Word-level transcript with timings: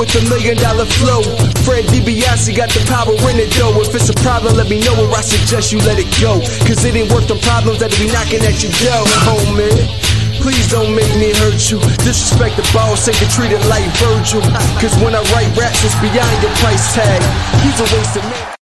with 0.00 0.16
a 0.16 0.24
million 0.32 0.56
dollar 0.56 0.88
flow. 0.96 1.20
Ted 1.68 1.84
DiBiase 1.92 2.56
got 2.56 2.72
the 2.72 2.80
power 2.88 3.12
in 3.28 3.36
it 3.36 3.52
though. 3.52 3.76
If 3.84 3.92
it's 3.92 4.08
a 4.08 4.16
problem, 4.24 4.56
let 4.56 4.72
me 4.72 4.80
know 4.80 4.96
or 4.96 5.12
I 5.12 5.20
suggest 5.20 5.72
you 5.72 5.78
let 5.84 6.00
it 6.00 6.08
go. 6.16 6.40
Cause 6.64 6.80
it 6.88 6.96
ain't 6.96 7.12
worth 7.12 7.28
the 7.28 7.36
problems 7.44 7.84
that 7.84 7.92
be 8.00 8.08
knocking 8.08 8.40
at 8.40 8.56
your 8.64 8.72
door, 8.80 9.04
homie. 9.28 9.68
Please 10.40 10.72
don't 10.72 10.96
make 10.96 11.12
me 11.20 11.36
hurt 11.36 11.60
you. 11.68 11.76
Disrespect 12.00 12.56
the 12.56 12.64
boss, 12.72 13.12
ain't 13.12 13.20
it 13.20 13.60
like 13.68 13.84
Virgil. 14.00 14.40
Cause 14.80 14.96
when 15.04 15.12
I 15.12 15.20
write 15.36 15.52
raps, 15.52 15.84
it's 15.84 15.92
beyond 16.00 16.36
your 16.40 16.54
price 16.64 16.96
tag. 16.96 17.20
He's 17.60 17.76
a 17.76 17.84
waste 17.92 18.16
of 18.16 18.24
man. 18.24 18.56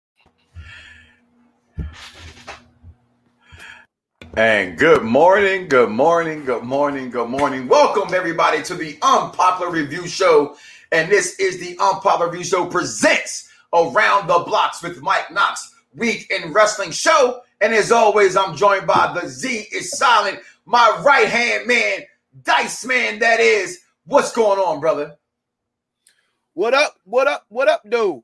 And 4.38 4.78
good 4.78 5.04
morning, 5.04 5.68
good 5.68 5.90
morning, 5.90 6.44
good 6.44 6.64
morning, 6.64 7.10
good 7.10 7.30
morning. 7.30 7.68
Welcome 7.68 8.14
everybody 8.14 8.64
to 8.64 8.74
the 8.74 8.98
Unpopular 9.02 9.72
Review 9.72 10.08
Show. 10.08 10.58
And 10.96 11.12
this 11.12 11.38
is 11.42 11.60
the 11.60 11.78
Unpopular 11.78 12.32
Review 12.32 12.46
Show 12.46 12.68
presents 12.68 13.50
Around 13.74 14.28
the 14.28 14.46
Bloxxx 14.46 14.82
with 14.82 15.02
Mike 15.02 15.30
Knoxxx 15.30 15.74
Week 15.94 16.32
in 16.32 16.54
Wrestling 16.54 16.92
Show. 16.92 17.42
And 17.60 17.74
as 17.74 17.92
always, 17.92 18.38
I'm 18.38 18.56
joined 18.56 18.88
by 18.88 19.12
the 19.14 19.28
Z 19.28 19.68
is 19.74 19.92
silent, 19.98 20.40
my 20.66 21.02
right 21.06 21.28
hand 21.28 21.68
man, 21.68 22.04
Dice 22.44 22.86
Man, 22.86 23.20
that 23.20 23.42
is. 23.42 23.82
What's 24.06 24.32
going 24.32 24.58
on, 24.58 24.80
brother? 24.80 25.18
What 26.54 26.74
up? 26.74 26.96
What 27.04 27.28
up? 27.28 27.46
What 27.50 27.68
up, 27.68 27.82
dude? 27.90 28.22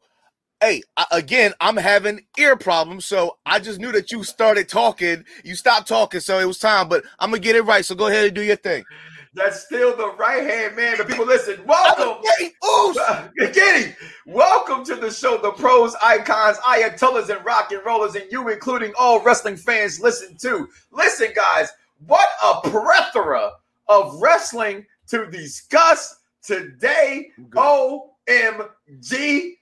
Hey, 0.61 0.81
again, 1.11 1.52
I'm 1.59 1.75
having 1.75 2.22
ear 2.39 2.55
problems, 2.55 3.03
so 3.05 3.38
I 3.45 3.59
just 3.59 3.81
knew 3.81 3.92
that 3.92 4.14
you 4.14 4.23
started 4.23 4.69
talking. 4.69 5.25
You 5.44 5.55
stopped 5.55 5.89
talking, 5.89 6.22
so 6.22 6.39
it 6.39 6.45
was 6.45 6.58
time. 6.58 6.88
But 6.88 7.03
I'm 7.19 7.31
gonna 7.31 7.42
get 7.42 7.58
it 7.58 7.64
right. 7.64 7.83
So 7.83 7.95
go 7.95 8.08
ahead 8.08 8.27
and 8.27 8.33
do 8.33 8.44
your 8.44 8.55
thing. 8.55 8.86
That's 9.34 9.64
still 9.64 9.96
the 9.96 10.14
right 10.16 10.44
hand 10.44 10.76
man. 10.76 10.98
The 10.98 11.06
people 11.06 11.26
listen. 11.26 11.62
Welcome, 11.66 12.22
Getty. 13.38 13.96
Welcome 14.26 14.84
to 14.86 14.96
the 14.96 15.10
show. 15.10 15.38
The 15.38 15.52
pros, 15.52 15.96
icons, 16.04 16.58
ayatollahs, 16.58 17.30
and 17.30 17.44
rock 17.46 17.72
and 17.72 17.86
rollers, 17.86 18.16
and 18.16 18.26
you, 18.30 18.50
including 18.50 18.92
all 19.00 19.23
wrestling 19.23 19.56
fans, 19.56 20.02
listen 20.02 20.36
to. 20.38 20.68
Listen, 20.92 21.30
guys. 21.34 21.70
What 22.08 22.28
a 22.44 22.62
plethora 22.62 23.52
of 23.88 24.20
wrestling 24.20 24.86
to 25.08 25.30
discuss 25.30 26.17
today. 26.44 27.32
OMG. 27.52 29.54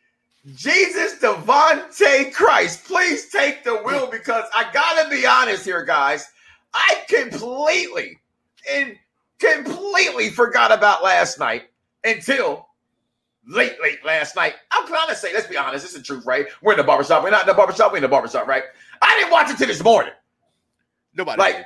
Jesus 0.55 1.19
Devontae 1.19 2.33
Christ, 2.33 2.85
please 2.85 3.29
take 3.29 3.63
the 3.63 3.75
wheel 3.83 4.09
because 4.09 4.45
I 4.55 4.71
gotta 4.71 5.09
be 5.09 5.25
honest 5.25 5.65
here, 5.65 5.83
guys. 5.83 6.25
I 6.73 7.03
completely 7.09 8.17
and 8.71 8.95
completely 9.39 10.29
forgot 10.29 10.71
about 10.71 11.03
last 11.03 11.39
night 11.39 11.63
until 12.03 12.67
late, 13.47 13.75
late 13.81 14.03
last 14.05 14.35
night. 14.35 14.55
I'm 14.71 14.87
trying 14.87 15.07
to 15.09 15.15
say, 15.15 15.33
let's 15.33 15.47
be 15.47 15.57
honest, 15.57 15.83
this 15.83 15.93
is 15.93 15.97
the 15.97 16.03
truth, 16.03 16.25
right? 16.25 16.45
We're 16.61 16.73
in 16.73 16.77
the 16.77 16.83
barbershop. 16.83 17.23
We're 17.23 17.31
not 17.31 17.41
in 17.41 17.47
the 17.47 17.53
barbershop, 17.53 17.91
we're 17.91 17.97
in 17.97 18.03
the 18.03 18.09
barbershop, 18.09 18.47
right? 18.47 18.63
I 19.01 19.17
didn't 19.19 19.31
watch 19.31 19.49
it 19.49 19.57
till 19.57 19.67
this 19.67 19.83
morning. 19.83 20.13
Nobody 21.15 21.39
Like, 21.39 21.65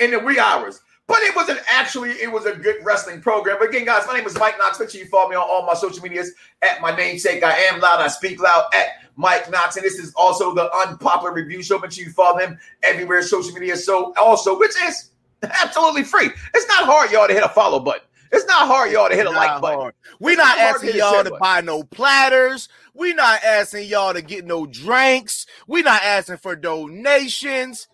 in 0.00 0.12
the 0.12 0.18
wee 0.18 0.38
hours. 0.38 0.80
But 1.06 1.22
it 1.22 1.34
was 1.34 1.48
an 1.48 1.58
actually, 1.72 2.10
it 2.10 2.30
was 2.30 2.46
a 2.46 2.54
good 2.54 2.76
wrestling 2.84 3.20
program. 3.20 3.56
But 3.58 3.70
again, 3.70 3.84
guys, 3.84 4.06
my 4.06 4.16
name 4.16 4.26
is 4.26 4.38
Mike 4.38 4.56
Knoxxx. 4.58 4.78
Make 4.78 4.90
sure 4.90 5.00
you 5.00 5.08
follow 5.08 5.28
me 5.28 5.34
on 5.34 5.42
all 5.42 5.66
my 5.66 5.74
social 5.74 6.00
medias 6.04 6.30
at 6.62 6.80
my 6.80 6.94
namesake. 6.94 7.42
I 7.42 7.50
am 7.50 7.80
loud. 7.80 7.98
I 7.98 8.06
speak 8.06 8.40
loud 8.40 8.66
at 8.72 8.86
Mike 9.16 9.50
Knoxxx. 9.50 9.76
And 9.78 9.84
this 9.84 9.98
is 9.98 10.14
also 10.14 10.54
the 10.54 10.72
unpopular 10.72 11.34
review 11.34 11.64
show. 11.64 11.80
Make 11.80 11.90
sure 11.90 12.04
you 12.04 12.12
follow 12.12 12.38
him 12.38 12.60
everywhere, 12.84 13.22
social 13.22 13.52
media. 13.52 13.76
So 13.76 14.14
also, 14.20 14.56
which 14.56 14.70
is 14.86 15.09
absolutely 15.62 16.04
free. 16.04 16.30
It's 16.54 16.68
not 16.68 16.84
hard, 16.84 17.10
y'all, 17.10 17.26
to 17.28 17.34
hit 17.34 17.42
a 17.42 17.48
follow 17.48 17.80
button. 17.80 18.02
It's 18.32 18.46
not 18.46 18.68
hard, 18.68 18.92
y'all, 18.92 19.08
to 19.08 19.14
hit 19.16 19.26
a 19.26 19.30
like 19.30 19.60
button. 19.60 19.90
We're 20.20 20.36
not 20.36 20.56
hard 20.56 20.76
asking 20.76 20.96
y'all 20.96 21.24
to 21.24 21.30
button. 21.30 21.38
buy 21.40 21.60
no 21.62 21.82
platters. 21.82 22.68
We're 22.94 23.14
not 23.14 23.42
asking 23.42 23.88
y'all 23.88 24.12
to 24.14 24.22
get 24.22 24.44
no 24.44 24.66
drinks. 24.66 25.46
We're 25.66 25.82
not 25.82 26.02
asking 26.02 26.36
for 26.36 26.54
donations. 26.54 27.88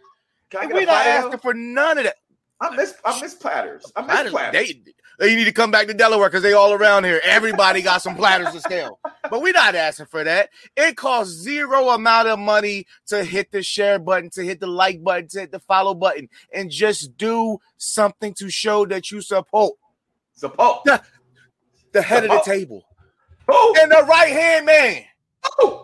Can 0.51 0.61
I 0.61 0.67
get 0.67 0.75
We're 0.75 0.81
not 0.81 1.03
platter? 1.05 1.27
asking 1.27 1.39
for 1.41 1.55
none 1.55 1.99
of 1.99 2.05
that. 2.05 2.17
I 2.61 2.75
miss 2.75 2.95
I 3.05 3.21
miss 3.21 3.35
platters. 3.35 3.91
I 3.97 4.01
miss 4.03 4.11
Platters, 4.11 4.33
platters. 4.33 4.53
They, 4.85 4.93
they 5.19 5.35
need 5.35 5.45
to 5.45 5.53
come 5.53 5.71
back 5.71 5.87
to 5.87 5.95
Delaware 5.95 6.29
because 6.29 6.43
they 6.43 6.53
all 6.53 6.73
around 6.73 7.05
here. 7.05 7.21
Everybody 7.25 7.83
got 7.83 8.03
some 8.03 8.15
platters 8.17 8.53
to 8.53 8.61
scale. 8.61 8.99
But 9.31 9.41
we're 9.43 9.53
not 9.53 9.75
asking 9.75 10.07
for 10.07 10.23
that. 10.25 10.51
It 10.77 10.97
costs 10.97 11.33
zero 11.33 11.89
amount 11.91 12.29
of 12.29 12.39
money 12.39 12.87
to 13.07 13.25
hit 13.25 13.51
the 13.51 13.63
share 13.63 13.99
button, 13.99 14.31
to 14.31 14.43
hit 14.45 14.61
the 14.61 14.67
like 14.67 15.03
button, 15.03 15.29
to 15.29 15.41
hit 15.41 15.53
the 15.53 15.59
follow 15.61 15.95
button, 15.95 16.29
and 16.53 16.71
just 16.71 17.17
do 17.17 17.59
something 17.77 18.35
to 18.35 18.49
show 18.51 18.85
that 18.87 19.11
you 19.11 19.21
support 19.21 19.75
Support. 20.35 20.85
the 21.93 22.03
head 22.03 22.25
of 22.25 22.31
the 22.31 22.43
table 22.45 22.85
Who? 23.49 23.75
and 23.81 23.91
the 23.91 24.05
right 24.09 24.33
hand 24.33 24.67
man. 24.67 25.03
Who? 25.59 25.83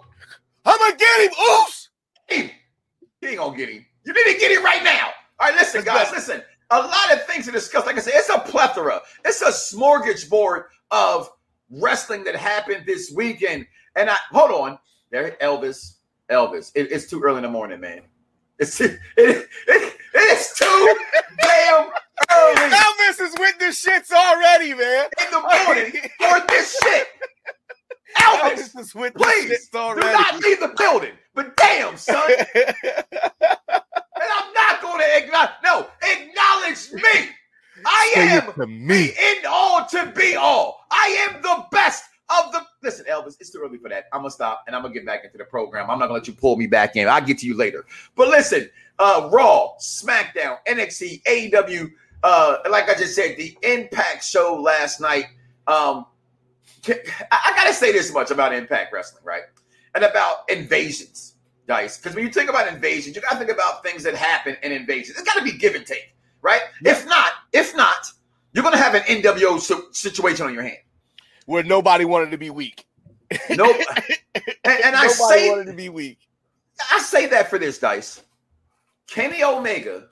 I'm 0.64 0.78
gonna 0.78 0.96
get 0.96 1.20
him. 1.22 1.32
Oops. 1.50 1.88
He 2.28 3.28
ain't 3.28 3.38
gonna 3.38 3.56
get 3.56 3.68
him. 3.70 3.84
You 4.04 4.12
need 4.12 4.32
to 4.32 4.38
get 4.38 4.50
him 4.52 4.64
right 4.64 4.82
now. 4.84 5.10
All 5.40 5.48
right, 5.48 5.54
listen, 5.58 5.82
guys, 5.84 6.10
listen. 6.12 6.42
A 6.72 6.78
lot 6.78 7.12
of 7.12 7.24
things 7.26 7.44
to 7.46 7.52
discuss. 7.52 7.84
Like 7.86 7.96
I 7.96 8.00
said, 8.00 8.14
it's 8.16 8.30
a 8.30 8.38
plethora. 8.38 9.00
It's 9.26 9.42
a 9.42 9.50
smorgasbord 9.50 10.64
of 10.90 11.30
wrestling 11.70 12.24
that 12.24 12.34
happened 12.34 12.84
this 12.86 13.12
weekend. 13.14 13.66
And 13.94 14.08
I 14.10 14.16
hold 14.30 14.50
on, 14.50 14.78
there, 15.10 15.36
Elvis, 15.42 15.96
Elvis. 16.30 16.72
It- 16.74 16.90
it's 16.90 17.06
too 17.10 17.20
early 17.22 17.38
in 17.38 17.42
the 17.42 17.50
morning, 17.50 17.80
man. 17.80 18.00
It's 18.58 18.80
it, 18.80 18.98
it, 19.18 19.48
it- 19.68 19.96
it's 20.14 20.58
too 20.58 20.96
damn 21.42 21.88
early 22.34 22.70
Elvis 22.70 23.20
is 23.20 23.34
with 23.38 23.58
the 23.58 23.66
shits 23.66 24.10
already, 24.12 24.74
man. 24.74 25.06
in 25.24 25.30
the 25.30 25.40
morning 25.40 25.92
for 26.18 26.46
this 26.48 26.78
shit. 26.82 27.06
Elvis, 28.18 28.52
Elvis 28.74 28.78
is 28.80 28.94
with 28.94 29.12
the 29.14 29.20
please 29.20 29.68
do 29.70 29.78
not 29.96 30.40
leave 30.42 30.60
the 30.60 30.72
building. 30.78 31.12
But 31.34 31.56
damn, 31.56 31.96
son. 31.96 32.30
And 34.14 34.24
I'm 34.24 34.52
not 34.52 34.82
going 34.82 34.98
to 35.00 35.16
acknowledge. 35.16 35.50
No, 35.64 35.86
acknowledge 36.02 36.92
me. 36.92 37.30
I 37.86 38.12
Say 38.14 38.28
am 38.28 38.52
to 38.52 38.58
the 38.58 38.66
me. 38.66 39.12
end 39.18 39.46
all 39.48 39.86
to 39.86 40.12
be 40.14 40.36
all. 40.36 40.84
I 40.90 41.28
am 41.30 41.42
the 41.42 41.64
best 41.72 42.04
of 42.28 42.52
the. 42.52 42.60
Listen, 42.82 43.06
Elvis, 43.06 43.36
it's 43.40 43.50
too 43.50 43.60
early 43.64 43.78
for 43.78 43.88
that. 43.88 44.04
I'm 44.12 44.20
gonna 44.20 44.30
stop 44.30 44.64
and 44.66 44.76
I'm 44.76 44.82
gonna 44.82 44.94
get 44.94 45.06
back 45.06 45.24
into 45.24 45.38
the 45.38 45.44
program. 45.44 45.90
I'm 45.90 45.98
not 45.98 46.06
gonna 46.06 46.18
let 46.18 46.28
you 46.28 46.34
pull 46.34 46.56
me 46.56 46.66
back 46.66 46.94
in. 46.96 47.08
I'll 47.08 47.20
get 47.22 47.38
to 47.38 47.46
you 47.46 47.56
later. 47.56 47.84
But 48.14 48.28
listen, 48.28 48.68
uh, 48.98 49.28
Raw, 49.32 49.70
SmackDown, 49.80 50.58
NXT, 50.68 51.22
AEW. 51.24 51.90
Uh, 52.22 52.58
like 52.70 52.88
I 52.88 52.94
just 52.94 53.14
said, 53.16 53.36
the 53.36 53.56
Impact 53.62 54.22
show 54.22 54.60
last 54.62 55.00
night. 55.00 55.26
Um, 55.66 56.06
I, 56.86 56.92
I 57.32 57.52
gotta 57.56 57.72
say 57.74 57.90
this 57.90 58.12
much 58.12 58.30
about 58.30 58.54
Impact 58.54 58.92
Wrestling, 58.92 59.24
right? 59.24 59.42
And 59.94 60.04
about 60.04 60.48
invasions, 60.48 61.31
guys. 61.72 61.96
Because 61.96 62.14
when 62.14 62.24
you 62.24 62.30
think 62.30 62.50
about 62.50 62.68
invasions, 62.68 63.16
you 63.16 63.22
gotta 63.22 63.38
think 63.38 63.50
about 63.50 63.82
things 63.82 64.02
that 64.02 64.14
happen 64.14 64.56
in 64.62 64.72
invasions. 64.72 65.18
It's 65.18 65.26
gotta 65.26 65.42
be 65.42 65.52
give 65.52 65.74
and 65.74 65.86
take, 65.86 66.14
right? 66.42 66.60
If 66.84 67.06
not, 67.06 67.32
if 67.52 67.74
not, 67.74 68.06
you're 68.52 68.62
gonna 68.62 68.76
have 68.76 68.94
an 68.94 69.02
NWO 69.02 69.58
si- 69.58 69.88
situation 69.92 70.44
on 70.44 70.52
your 70.52 70.64
hand. 70.64 70.82
Where 71.46 71.62
nobody 71.62 72.04
wanted 72.04 72.30
to 72.32 72.38
be 72.38 72.50
weak. 72.50 72.84
Nope. 73.48 73.76
and, 74.34 74.44
and 74.84 74.94
I 74.94 75.06
say 75.06 75.48
wanted 75.48 75.68
to 75.68 75.72
be 75.72 75.88
weak. 75.88 76.18
I 76.90 76.98
say 76.98 77.26
that 77.28 77.48
for 77.48 77.58
this 77.58 77.78
dice. 77.78 78.22
Kenny 79.08 79.42
Omega 79.42 80.08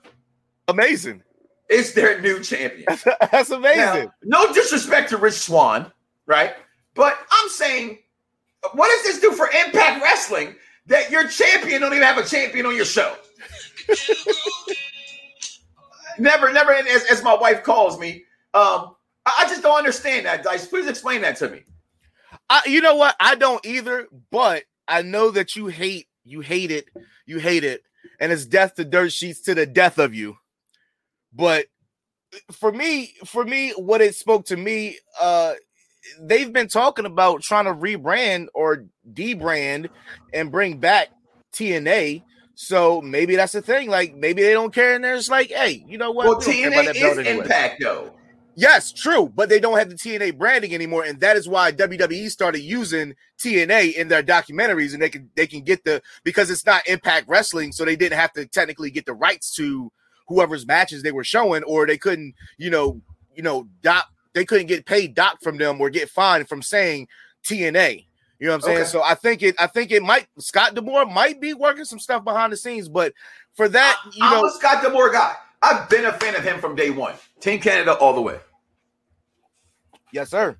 Amazing. 0.67 1.21
is 1.69 1.93
their 1.93 2.19
new 2.19 2.41
champion. 2.41 2.85
That's 3.31 3.51
amazing. 3.51 4.09
Now, 4.23 4.47
no 4.47 4.53
disrespect 4.53 5.09
to 5.09 5.17
Rich 5.17 5.35
Swann, 5.35 5.91
right? 6.25 6.53
But 6.95 7.15
I'm 7.31 7.49
saying, 7.49 7.99
what 8.73 8.87
does 8.87 9.03
this 9.03 9.21
do 9.21 9.33
for 9.33 9.47
Impact 9.65 10.01
Wrestling 10.01 10.55
that 10.87 11.11
your 11.11 11.27
champion 11.27 11.81
don't 11.81 11.93
even 11.93 12.03
have 12.03 12.17
a 12.17 12.25
champion 12.25 12.65
on 12.65 12.75
your 12.75 12.85
show? 12.85 13.15
never, 16.19 16.51
never. 16.51 16.73
As, 16.73 17.05
as 17.05 17.23
my 17.23 17.35
wife 17.35 17.63
calls 17.63 17.99
me, 17.99 18.23
um, 18.53 18.95
I, 19.25 19.33
I 19.39 19.45
just 19.47 19.61
don't 19.61 19.77
understand 19.77 20.25
that. 20.25 20.43
Dice, 20.43 20.67
please 20.67 20.87
explain 20.87 21.21
that 21.21 21.35
to 21.37 21.49
me. 21.49 21.63
I, 22.49 22.61
you 22.65 22.81
know 22.81 22.95
what? 22.95 23.15
I 23.19 23.35
don't 23.35 23.65
either, 23.65 24.07
but 24.31 24.63
I 24.87 25.01
know 25.01 25.31
that 25.31 25.55
you 25.55 25.67
hate 25.67 26.07
you 26.23 26.41
hate 26.41 26.71
it. 26.71 26.89
You 27.25 27.39
hate 27.39 27.63
it. 27.63 27.83
And 28.19 28.31
it's 28.31 28.45
death 28.45 28.75
to 28.75 28.85
dirt 28.85 29.11
sheets 29.11 29.41
to 29.41 29.55
the 29.55 29.65
death 29.65 29.97
of 29.97 30.13
you. 30.13 30.37
But 31.33 31.67
for 32.51 32.71
me, 32.71 33.13
for 33.25 33.43
me, 33.43 33.71
what 33.71 34.01
it 34.01 34.15
spoke 34.15 34.45
to 34.45 34.57
me, 34.57 34.97
uh 35.19 35.53
they've 36.19 36.51
been 36.51 36.67
talking 36.67 37.05
about 37.05 37.41
trying 37.41 37.65
to 37.65 37.73
rebrand 37.73 38.47
or 38.53 38.85
debrand 39.13 39.89
and 40.33 40.51
bring 40.51 40.77
back 40.77 41.09
TNA. 41.53 42.23
So 42.55 43.01
maybe 43.01 43.35
that's 43.35 43.53
the 43.53 43.61
thing. 43.61 43.89
Like 43.89 44.15
maybe 44.15 44.41
they 44.41 44.53
don't 44.53 44.73
care, 44.73 44.95
and 44.95 45.03
they're 45.03 45.17
just 45.17 45.31
like, 45.31 45.49
hey, 45.49 45.83
you 45.87 45.97
know 45.97 46.11
what? 46.11 46.27
Well, 46.27 46.39
We 46.39 46.61
don't 46.61 46.73
care 46.73 46.81
about 46.81 46.95
TNA 46.95 47.11
is 47.11 47.17
anyway. 47.17 47.37
Impact 47.43 47.81
though. 47.81 48.13
Yes, 48.55 48.91
true, 48.91 49.31
but 49.33 49.47
they 49.47 49.59
don't 49.59 49.77
have 49.77 49.89
the 49.89 49.95
TNA 49.95 50.37
branding 50.37 50.73
anymore, 50.73 51.05
and 51.05 51.19
that 51.21 51.37
is 51.37 51.47
why 51.47 51.71
WWE 51.71 52.29
started 52.29 52.59
using 52.59 53.15
TNA 53.39 53.93
in 53.93 54.09
their 54.09 54.21
documentaries, 54.21 54.93
and 54.93 55.01
they 55.01 55.09
can 55.09 55.29
they 55.35 55.47
can 55.47 55.61
get 55.61 55.83
the 55.85 56.01
because 56.23 56.51
it's 56.51 56.65
not 56.65 56.85
Impact 56.87 57.29
Wrestling, 57.29 57.71
so 57.71 57.85
they 57.85 57.95
didn't 57.95 58.19
have 58.19 58.33
to 58.33 58.45
technically 58.45 58.91
get 58.91 59.05
the 59.05 59.13
rights 59.13 59.55
to 59.55 59.91
whoever's 60.27 60.67
matches 60.67 61.01
they 61.01 61.11
were 61.11 61.23
showing, 61.23 61.63
or 61.63 61.87
they 61.87 61.97
couldn't, 61.97 62.35
you 62.57 62.69
know, 62.69 63.01
you 63.35 63.41
know, 63.41 63.67
doc 63.81 64.07
they 64.33 64.45
couldn't 64.45 64.67
get 64.67 64.85
paid 64.85 65.15
doc 65.15 65.39
from 65.41 65.57
them 65.57 65.79
or 65.79 65.89
get 65.89 66.09
fined 66.09 66.47
from 66.47 66.61
saying 66.61 67.07
TNA. 67.43 68.05
You 68.39 68.47
know 68.47 68.53
what 68.53 68.55
I'm 68.55 68.61
saying? 68.61 68.77
Okay. 68.79 68.87
So 68.87 69.03
I 69.03 69.13
think 69.13 69.43
it 69.43 69.55
I 69.59 69.67
think 69.67 69.91
it 69.91 70.01
might 70.01 70.27
Scott 70.39 70.73
D'Amore 70.73 71.05
might 71.05 71.39
be 71.39 71.53
working 71.53 71.85
some 71.85 71.99
stuff 71.99 72.23
behind 72.23 72.51
the 72.51 72.57
scenes, 72.57 72.89
but 72.89 73.13
for 73.53 73.69
that, 73.69 73.99
you 74.13 74.25
I'm 74.25 74.31
know, 74.31 74.45
a 74.45 74.51
Scott 74.51 74.83
D'Amore 74.83 75.11
guy. 75.11 75.33
I've 75.61 75.87
been 75.89 76.05
a 76.05 76.13
fan 76.13 76.35
of 76.35 76.43
him 76.43 76.59
from 76.59 76.75
day 76.75 76.89
one. 76.89 77.13
Team 77.39 77.59
Canada 77.59 77.93
all 77.93 78.13
the 78.13 78.21
way. 78.21 78.39
Yes, 80.11 80.31
sir. 80.31 80.57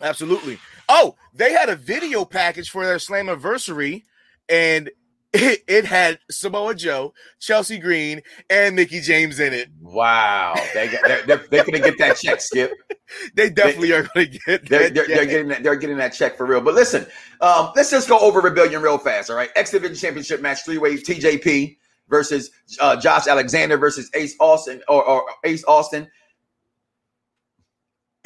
Absolutely. 0.00 0.58
Oh, 0.88 1.16
they 1.34 1.52
had 1.52 1.68
a 1.68 1.76
video 1.76 2.24
package 2.24 2.70
for 2.70 2.86
their 2.86 2.98
Slammiversary, 2.98 4.04
and 4.48 4.90
it, 5.32 5.62
it 5.68 5.84
had 5.84 6.18
Samoa 6.30 6.74
Joe, 6.74 7.14
Chelsea 7.40 7.78
Green, 7.78 8.22
and 8.50 8.76
Mickie 8.76 9.00
James 9.00 9.40
in 9.40 9.52
it. 9.52 9.68
Wow, 9.80 10.54
they 10.74 10.88
got, 10.88 11.02
they're, 11.04 11.26
they're, 11.26 11.46
they're 11.50 11.64
gonna 11.64 11.80
get 11.80 11.98
that 11.98 12.16
check, 12.16 12.40
Skip. 12.40 12.72
They 13.34 13.48
definitely 13.48 13.92
are 13.92 14.02
going 14.02 14.30
to 14.30 14.38
get 14.38 14.68
They're, 14.68 14.90
they're, 14.90 15.06
they're 15.06 15.24
getting 15.24 15.48
that. 15.48 15.62
They're 15.62 15.76
getting 15.76 15.96
that 15.96 16.12
check 16.12 16.36
for 16.36 16.44
real. 16.44 16.60
But 16.60 16.74
listen, 16.74 17.06
um, 17.40 17.72
let's 17.74 17.90
just 17.90 18.06
go 18.06 18.18
over 18.18 18.40
Rebellion 18.40 18.82
real 18.82 18.98
fast. 18.98 19.30
All 19.30 19.36
right, 19.36 19.48
X 19.56 19.70
Division 19.70 19.96
Championship 19.96 20.42
match, 20.42 20.58
three 20.62 20.76
way 20.76 20.94
TJP 20.96 21.78
versus 22.10 22.50
uh, 22.80 22.96
Josh 22.96 23.26
Alexander 23.26 23.78
versus 23.78 24.10
Ace 24.14 24.34
Austin 24.40 24.82
or, 24.88 25.02
or 25.02 25.24
Ace 25.44 25.64
Austin. 25.64 26.06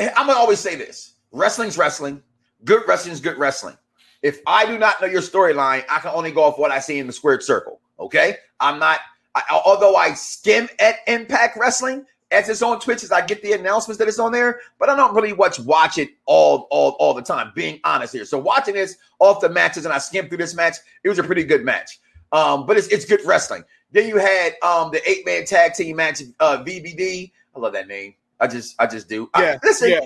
And 0.01 0.11
I'm 0.17 0.27
gonna 0.27 0.39
always 0.39 0.59
say 0.59 0.75
this: 0.75 1.15
wrestling's 1.31 1.79
wrestling. 1.79 2.21
Good 2.65 2.83
wrestling's 2.89 3.21
good 3.21 3.39
wrestling. 3.39 3.77
If 4.23 4.41
I 4.47 4.67
do 4.67 4.79
not 4.79 5.01
know 5.01 5.07
your 5.09 5.21
storyline, 5.21 5.85
I 5.91 5.99
can 5.99 6.13
only 6.15 6.31
go 6.31 6.45
off 6.45 6.59
what 6.59 6.71
I 6.71 6.79
see 6.79 6.99
in 6.99 7.07
the 7.07 7.13
squared 7.13 7.43
circle. 7.43 7.81
Okay, 7.99 8.37
I'm 8.61 8.79
not. 8.79 9.01
I, 9.35 9.43
although 9.65 9.97
I 9.97 10.13
skim 10.15 10.69
at 10.79 10.97
Impact 11.07 11.57
Wrestling 11.59 12.05
as 12.31 12.49
it's 12.49 12.63
on 12.63 12.81
Twitch, 12.81 13.03
as 13.03 13.13
I 13.13 13.25
get 13.25 13.43
the 13.43 13.53
announcements 13.53 13.99
that 13.99 14.09
it's 14.09 14.19
on 14.19 14.33
there, 14.33 14.61
but 14.79 14.89
I 14.89 14.97
don't 14.97 15.15
really 15.15 15.33
watch 15.33 15.59
watch 15.61 15.99
it 15.99 16.11
all 16.27 16.67
all 16.71 16.91
all 16.99 17.15
the 17.15 17.23
time. 17.23 17.53
Being 17.55 17.81
honest 17.85 18.13
here, 18.13 18.25
so 18.25 18.39
watching 18.39 18.75
this 18.75 18.97
off 19.19 19.41
the 19.41 19.49
matches 19.49 19.85
and 19.85 19.93
I 19.93 19.99
skimmed 19.99 20.29
through 20.29 20.39
this 20.39 20.55
match, 20.55 20.77
it 21.05 21.09
was 21.09 21.19
a 21.19 21.23
pretty 21.23 21.45
good 21.45 21.65
match. 21.65 21.99
Um, 22.33 22.67
but 22.67 22.77
it's 22.77 22.89
it's 22.89 23.05
good 23.05 23.21
wrestling. 23.25 23.65
Then 23.91 24.09
you 24.09 24.17
had 24.19 24.55
um 24.63 24.91
the 24.93 25.09
eight 25.09 25.25
man 25.27 25.45
tag 25.45 25.75
team 25.75 25.97
match, 25.97 26.23
uh, 26.41 26.63
VBD. 26.65 27.33
I 27.55 27.59
love 27.59 27.73
that 27.75 27.89
name. 27.89 28.15
I 28.41 28.47
just 28.47 28.75
I 28.79 28.87
just 28.87 29.09
do. 29.09 29.29
I- 29.35 29.43
Yeah, 29.43 29.59
listen, 29.63 29.91
yeah. 29.91 30.01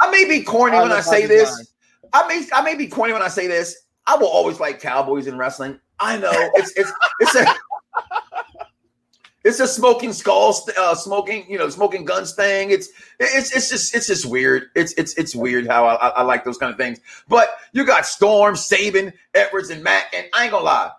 I 0.00 0.10
may 0.10 0.24
be 0.28 0.42
corny 0.42 0.76
I 0.76 0.82
when 0.82 0.92
I 0.92 1.00
say 1.00 1.26
this. 1.26 1.72
I 2.12 2.26
may 2.26 2.46
I 2.52 2.62
may 2.62 2.74
be 2.74 2.86
corny 2.86 3.12
when 3.12 3.22
I 3.22 3.28
say 3.28 3.46
this. 3.46 3.76
I 4.06 4.16
will 4.16 4.28
always 4.28 4.58
like 4.58 4.80
cowboys 4.80 5.26
in 5.26 5.36
wrestling. 5.36 5.78
I 6.00 6.18
know 6.18 6.30
it's 6.32 6.72
it's 6.76 6.92
it's 7.20 7.34
a 7.34 7.46
it's 9.44 9.60
a 9.60 9.68
smoking 9.68 10.12
skulls, 10.12 10.68
uh, 10.78 10.94
smoking 10.94 11.44
you 11.48 11.58
know 11.58 11.68
smoking 11.68 12.04
guns 12.04 12.34
thing. 12.34 12.70
It's 12.70 12.88
it's 13.18 13.54
it's 13.54 13.70
just 13.70 13.94
it's 13.94 14.06
just 14.06 14.26
weird. 14.26 14.68
It's 14.74 14.92
it's 14.94 15.14
it's 15.14 15.34
weird 15.34 15.66
how 15.66 15.86
I, 15.86 15.94
I, 15.94 16.08
I 16.08 16.22
like 16.22 16.44
those 16.44 16.58
kind 16.58 16.72
of 16.72 16.78
things. 16.78 17.00
But 17.28 17.50
you 17.72 17.84
got 17.84 18.06
Storm, 18.06 18.56
Sabin, 18.56 19.12
Edwards, 19.34 19.70
and 19.70 19.82
Matt, 19.82 20.06
and 20.14 20.26
I 20.34 20.44
ain't 20.44 20.52
gonna 20.52 20.64
lie, 20.64 20.90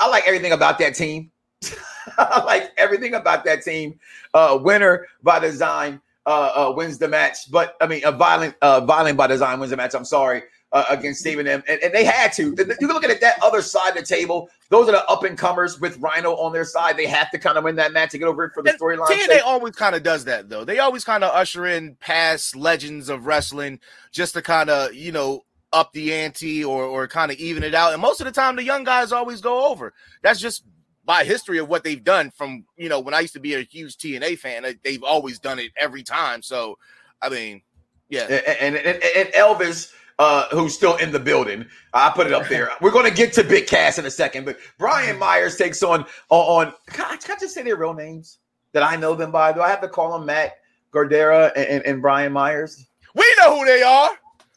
I 0.00 0.08
like 0.08 0.24
everything 0.26 0.52
about 0.52 0.78
that 0.78 0.94
team. 0.94 1.30
I 2.18 2.42
like 2.44 2.72
everything 2.76 3.14
about 3.14 3.44
that 3.44 3.62
team. 3.62 3.98
Uh, 4.34 4.58
winner 4.60 5.06
by 5.22 5.38
design 5.38 6.00
uh, 6.26 6.68
uh, 6.68 6.72
wins 6.76 6.98
the 6.98 7.08
match, 7.08 7.50
but 7.50 7.76
I 7.80 7.86
mean, 7.86 8.02
a 8.04 8.12
violent, 8.12 8.56
uh, 8.62 8.80
violent 8.80 9.16
by 9.16 9.26
design 9.26 9.60
wins 9.60 9.70
the 9.70 9.76
match. 9.76 9.94
I'm 9.94 10.04
sorry 10.04 10.42
uh, 10.72 10.84
against 10.90 11.24
and 11.24 11.46
them, 11.46 11.62
and, 11.68 11.80
and 11.82 11.94
they 11.94 12.04
had 12.04 12.32
to. 12.34 12.48
You 12.48 12.54
can 12.56 12.88
look 12.88 13.04
at 13.04 13.10
it 13.10 13.20
that 13.20 13.42
other 13.42 13.62
side 13.62 13.90
of 13.90 13.94
the 13.96 14.02
table. 14.02 14.48
Those 14.68 14.88
are 14.88 14.92
the 14.92 15.06
up 15.06 15.22
and 15.24 15.38
comers 15.38 15.80
with 15.80 15.96
Rhino 15.98 16.32
on 16.36 16.52
their 16.52 16.64
side. 16.64 16.96
They 16.96 17.06
have 17.06 17.30
to 17.30 17.38
kind 17.38 17.56
of 17.56 17.64
win 17.64 17.76
that 17.76 17.92
match 17.92 18.10
to 18.10 18.18
get 18.18 18.26
over 18.26 18.44
it 18.44 18.52
for 18.52 18.62
the 18.62 18.72
storyline. 18.72 19.06
TNA 19.06 19.26
sake. 19.26 19.42
always 19.46 19.74
kind 19.76 19.94
of 19.94 20.02
does 20.02 20.24
that 20.24 20.48
though. 20.48 20.64
They 20.64 20.78
always 20.80 21.04
kind 21.04 21.22
of 21.24 21.34
usher 21.34 21.66
in 21.66 21.94
past 22.00 22.56
legends 22.56 23.08
of 23.08 23.26
wrestling 23.26 23.78
just 24.12 24.34
to 24.34 24.42
kind 24.42 24.68
of 24.68 24.92
you 24.94 25.12
know 25.12 25.44
up 25.72 25.92
the 25.92 26.12
ante 26.12 26.64
or 26.64 26.84
or 26.84 27.06
kind 27.06 27.30
of 27.30 27.38
even 27.38 27.62
it 27.62 27.74
out. 27.74 27.92
And 27.92 28.02
most 28.02 28.20
of 28.20 28.24
the 28.26 28.32
time, 28.32 28.56
the 28.56 28.64
young 28.64 28.82
guys 28.84 29.12
always 29.12 29.40
go 29.40 29.66
over. 29.70 29.94
That's 30.22 30.40
just 30.40 30.64
by 31.04 31.22
history 31.22 31.58
of 31.58 31.68
what 31.68 31.84
they've 31.84 32.02
done. 32.02 32.32
From 32.32 32.64
you 32.76 32.88
know 32.88 32.98
when 32.98 33.14
I 33.14 33.20
used 33.20 33.34
to 33.34 33.40
be 33.40 33.54
a 33.54 33.62
huge 33.62 33.96
TNA 33.96 34.38
fan, 34.40 34.64
they- 34.64 34.74
they've 34.82 35.04
always 35.04 35.38
done 35.38 35.60
it 35.60 35.70
every 35.78 36.02
time. 36.02 36.42
So 36.42 36.76
I 37.22 37.28
mean, 37.28 37.62
yeah, 38.08 38.22
and, 38.22 38.76
and, 38.76 38.86
and 38.86 39.28
Elvis, 39.30 39.92
uh, 40.18 40.48
who's 40.50 40.74
still 40.74 40.96
in 40.96 41.12
the 41.12 41.20
building. 41.20 41.66
I 41.92 42.10
put 42.10 42.26
it 42.26 42.32
up 42.32 42.48
there. 42.48 42.70
We're 42.80 42.90
going 42.90 43.08
to 43.08 43.14
get 43.14 43.32
to 43.34 43.44
Big 43.44 43.66
Cass 43.66 43.98
in 43.98 44.06
a 44.06 44.10
second, 44.10 44.44
but 44.44 44.58
Brian 44.78 45.18
Myers 45.18 45.56
takes 45.56 45.82
on 45.82 46.06
on. 46.30 46.68
on 46.68 46.74
can, 46.88 47.06
I, 47.06 47.16
can 47.16 47.36
I 47.36 47.38
just 47.40 47.54
say 47.54 47.62
their 47.62 47.76
real 47.76 47.94
names 47.94 48.38
that 48.72 48.82
I 48.82 48.96
know 48.96 49.14
them 49.14 49.30
by? 49.30 49.52
Do 49.52 49.60
I 49.60 49.68
have 49.68 49.80
to 49.82 49.88
call 49.88 50.12
them 50.12 50.26
Matt 50.26 50.58
Cardona 50.92 51.52
and, 51.56 51.66
and, 51.66 51.86
and 51.86 52.02
Brian 52.02 52.32
Myers? 52.32 52.86
we 53.14 53.24
know 53.40 53.58
who 53.58 53.64
they 53.64 53.82
are. 53.82 54.10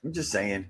I'm 0.03 0.13
just 0.13 0.31
saying. 0.31 0.67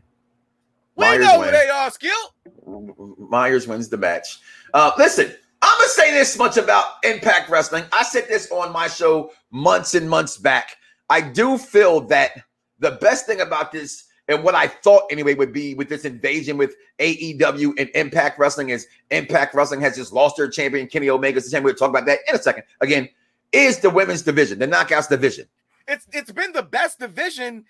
We 0.95 1.05
Myers 1.05 1.25
know 1.25 1.41
who 1.41 1.51
they 1.51 1.69
are. 1.69 1.89
Skill. 1.91 3.17
Myers 3.17 3.67
wins 3.67 3.89
the 3.89 3.97
match. 3.97 4.39
Uh, 4.73 4.91
listen, 4.97 5.33
I'm 5.61 5.77
gonna 5.77 5.89
say 5.89 6.11
this 6.11 6.37
much 6.37 6.57
about 6.57 6.85
Impact 7.03 7.49
Wrestling. 7.49 7.83
I 7.91 8.03
said 8.03 8.27
this 8.27 8.51
on 8.51 8.71
my 8.71 8.87
show 8.87 9.31
months 9.51 9.95
and 9.95 10.09
months 10.09 10.37
back. 10.37 10.77
I 11.09 11.21
do 11.21 11.57
feel 11.57 12.01
that 12.07 12.43
the 12.79 12.91
best 13.01 13.25
thing 13.25 13.41
about 13.41 13.71
this, 13.71 14.05
and 14.29 14.43
what 14.43 14.55
I 14.55 14.67
thought 14.67 15.03
anyway, 15.11 15.33
would 15.33 15.51
be 15.51 15.73
with 15.73 15.89
this 15.89 16.05
invasion 16.05 16.55
with 16.55 16.75
AEW 16.99 17.73
and 17.79 17.89
Impact 17.95 18.39
Wrestling 18.39 18.69
is 18.69 18.87
Impact 19.09 19.55
Wrestling 19.55 19.81
has 19.81 19.97
just 19.97 20.13
lost 20.13 20.37
their 20.37 20.47
champion 20.47 20.87
Kenny 20.87 21.09
Omega's 21.09 21.45
the 21.45 21.51
champion. 21.51 21.65
We'll 21.65 21.75
talk 21.75 21.89
about 21.89 22.05
that 22.05 22.19
in 22.29 22.35
a 22.35 22.41
second. 22.41 22.63
Again, 22.79 23.09
is 23.51 23.79
the 23.79 23.89
women's 23.89 24.21
division, 24.21 24.59
the 24.59 24.67
Knockouts 24.67 25.09
division. 25.09 25.47
It's 25.87 26.07
it's 26.13 26.31
been 26.31 26.53
the 26.53 26.61
best 26.61 26.99
division 26.99 27.65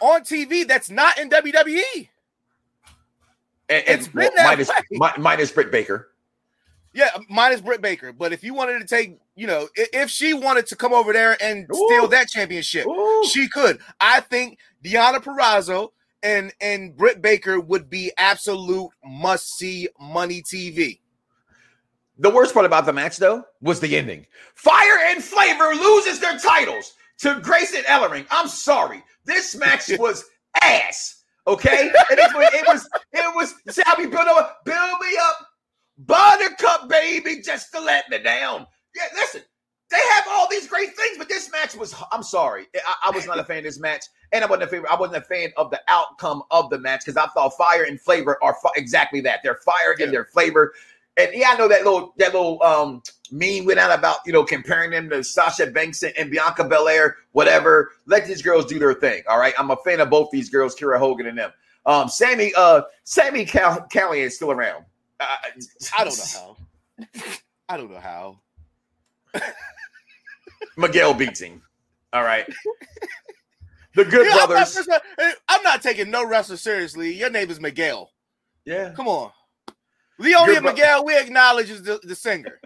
on 0.00 0.22
TV 0.22 0.66
that's 0.66 0.90
not 0.90 1.18
in. 1.18 1.28
WWE. 1.28 2.08
And, 3.68 3.84
and 3.86 4.00
It's 4.00 4.08
been 4.08 4.30
that 4.34 4.46
minus, 4.46 4.70
mi- 4.90 5.22
minus 5.22 5.52
Britt 5.52 5.70
Baker. 5.70 6.08
Yeah, 6.92 7.10
minus 7.28 7.60
Britt 7.60 7.82
Baker. 7.82 8.12
But 8.12 8.32
if 8.32 8.42
you 8.42 8.52
wanted 8.52 8.80
to 8.80 8.86
take, 8.86 9.18
you 9.36 9.46
know, 9.46 9.68
if 9.76 10.10
she 10.10 10.34
wanted 10.34 10.66
to 10.68 10.76
come 10.76 10.92
over 10.92 11.12
there 11.12 11.40
and 11.40 11.68
Ooh. 11.70 11.86
steal 11.86 12.08
that 12.08 12.28
championship, 12.28 12.86
Ooh. 12.86 13.24
she 13.28 13.48
could. 13.48 13.78
I 14.00 14.20
think 14.20 14.58
Deonna 14.84 15.16
Purrazzo 15.22 15.90
and 16.22 16.52
and 16.60 16.96
Britt 16.96 17.22
Baker 17.22 17.60
would 17.60 17.88
be 17.90 18.12
absolute 18.18 18.90
must 19.04 19.56
see 19.56 19.88
money 19.98 20.42
TV. 20.42 21.00
The 22.18 22.30
worst 22.30 22.52
part 22.52 22.66
about 22.66 22.84
the 22.84 22.92
match, 22.92 23.16
though, 23.16 23.44
was 23.62 23.80
the 23.80 23.96
ending. 23.96 24.26
Fire 24.54 24.98
and 25.06 25.24
Flavor 25.24 25.74
loses 25.74 26.20
their 26.20 26.38
titles 26.38 26.92
to 27.20 27.40
Grace 27.40 27.74
and 27.74 27.84
Ellering. 27.86 28.26
I'm 28.30 28.46
sorry. 28.48 29.02
This 29.24 29.56
match 29.56 29.90
was 29.98 30.24
ass. 30.60 31.22
Okay? 31.46 31.88
And 32.10 32.18
it, 32.18 32.34
was- 32.34 32.54
it 32.54 32.66
was, 32.68 32.88
it 33.12 33.34
was, 33.34 33.54
see 33.74 33.82
how 33.86 33.94
we 33.96 34.04
build 34.06 34.28
up, 34.28 34.58
build 34.66 35.00
me 35.00 35.16
up, 35.22 35.46
buttercup, 35.98 36.88
baby, 36.88 37.40
just 37.42 37.72
to 37.72 37.80
let 37.80 38.08
me 38.10 38.18
down. 38.18 38.66
Yeah, 38.94 39.04
listen, 39.14 39.40
they 39.90 39.98
have 40.12 40.24
all 40.30 40.46
these 40.50 40.66
great 40.66 40.94
things, 40.96 41.16
but 41.16 41.28
this 41.28 41.50
match 41.50 41.74
was, 41.74 41.94
I'm 42.12 42.22
sorry. 42.22 42.66
I, 42.76 43.08
I 43.08 43.10
was 43.12 43.26
not 43.26 43.38
a 43.38 43.44
fan 43.44 43.58
of 43.58 43.64
this 43.64 43.80
match. 43.80 44.04
And 44.32 44.44
I 44.44 44.46
wasn't 44.46 44.64
a 44.64 44.66
fan, 44.68 44.84
I 44.90 44.96
wasn't 44.96 45.18
a 45.24 45.26
fan 45.26 45.52
of 45.56 45.70
the 45.70 45.80
outcome 45.88 46.42
of 46.50 46.70
the 46.70 46.78
match 46.78 47.00
because 47.04 47.16
I 47.16 47.26
thought 47.28 47.50
fire 47.56 47.82
and 47.84 48.00
flavor 48.00 48.38
are 48.42 48.54
fi- 48.62 48.70
exactly 48.76 49.20
that. 49.22 49.40
They're 49.42 49.56
fire 49.64 49.94
Yeah. 49.98 50.04
and 50.06 50.14
they're 50.14 50.24
flavor. 50.26 50.72
And 51.16 51.30
yeah, 51.34 51.50
I 51.50 51.56
know 51.56 51.66
that 51.68 51.84
little 51.84 52.14
that 52.18 52.32
little 52.32 52.62
um 52.62 53.02
meme 53.32 53.64
went 53.66 53.78
out 53.80 53.96
about 53.96 54.18
you 54.24 54.32
know 54.32 54.44
comparing 54.44 54.90
them 54.92 55.10
to 55.10 55.24
Sasha 55.24 55.66
Banks 55.66 56.02
and, 56.04 56.16
and 56.16 56.30
Bianca 56.30 56.62
Belair, 56.64 57.16
whatever. 57.32 57.90
Let 58.06 58.26
these 58.26 58.40
girls 58.42 58.64
do 58.66 58.78
their 58.78 58.94
thing. 58.94 59.22
All 59.28 59.38
right, 59.38 59.52
I'm 59.58 59.70
a 59.70 59.76
fan 59.78 60.00
of 60.00 60.08
both 60.10 60.30
these 60.30 60.48
girls, 60.48 60.76
Kiera 60.76 60.98
Hogan 60.98 61.26
and 61.26 61.36
them. 61.36 61.52
Um, 61.86 62.08
Sammy, 62.08 62.52
uh, 62.56 62.82
Sammy 63.04 63.44
Cal- 63.44 63.88
is 64.14 64.36
still 64.36 64.52
around. 64.52 64.84
Uh, 65.18 65.26
I 65.98 66.04
don't 66.04 66.16
know 66.16 66.24
how. 66.32 66.56
I 67.68 67.76
don't 67.76 67.90
know 67.90 67.98
how. 68.00 68.40
Miguel 70.76 71.14
beats 71.14 71.40
him. 71.40 71.62
All 72.12 72.22
right. 72.22 72.46
The 73.94 74.04
Good 74.04 74.26
Yeah, 74.26 74.32
I'm, 74.32 74.38
not, 74.38 74.48
Brothers. 74.48 74.88
I'm 75.48 75.62
not 75.62 75.82
taking 75.82 76.10
no 76.10 76.26
wrestler 76.26 76.56
seriously. 76.56 77.12
Your 77.12 77.30
name 77.30 77.50
is 77.50 77.60
Miguel. 77.60 78.10
Yeah. 78.64 78.92
Come 78.94 79.08
on. 79.08 79.32
Good 80.20 80.62
bro- 80.62 80.72
Miguel, 80.72 81.04
we 81.04 81.16
acknowledge 81.18 81.70
is 81.70 81.82
the, 81.82 81.98
the 82.02 82.14
singer. 82.14 82.60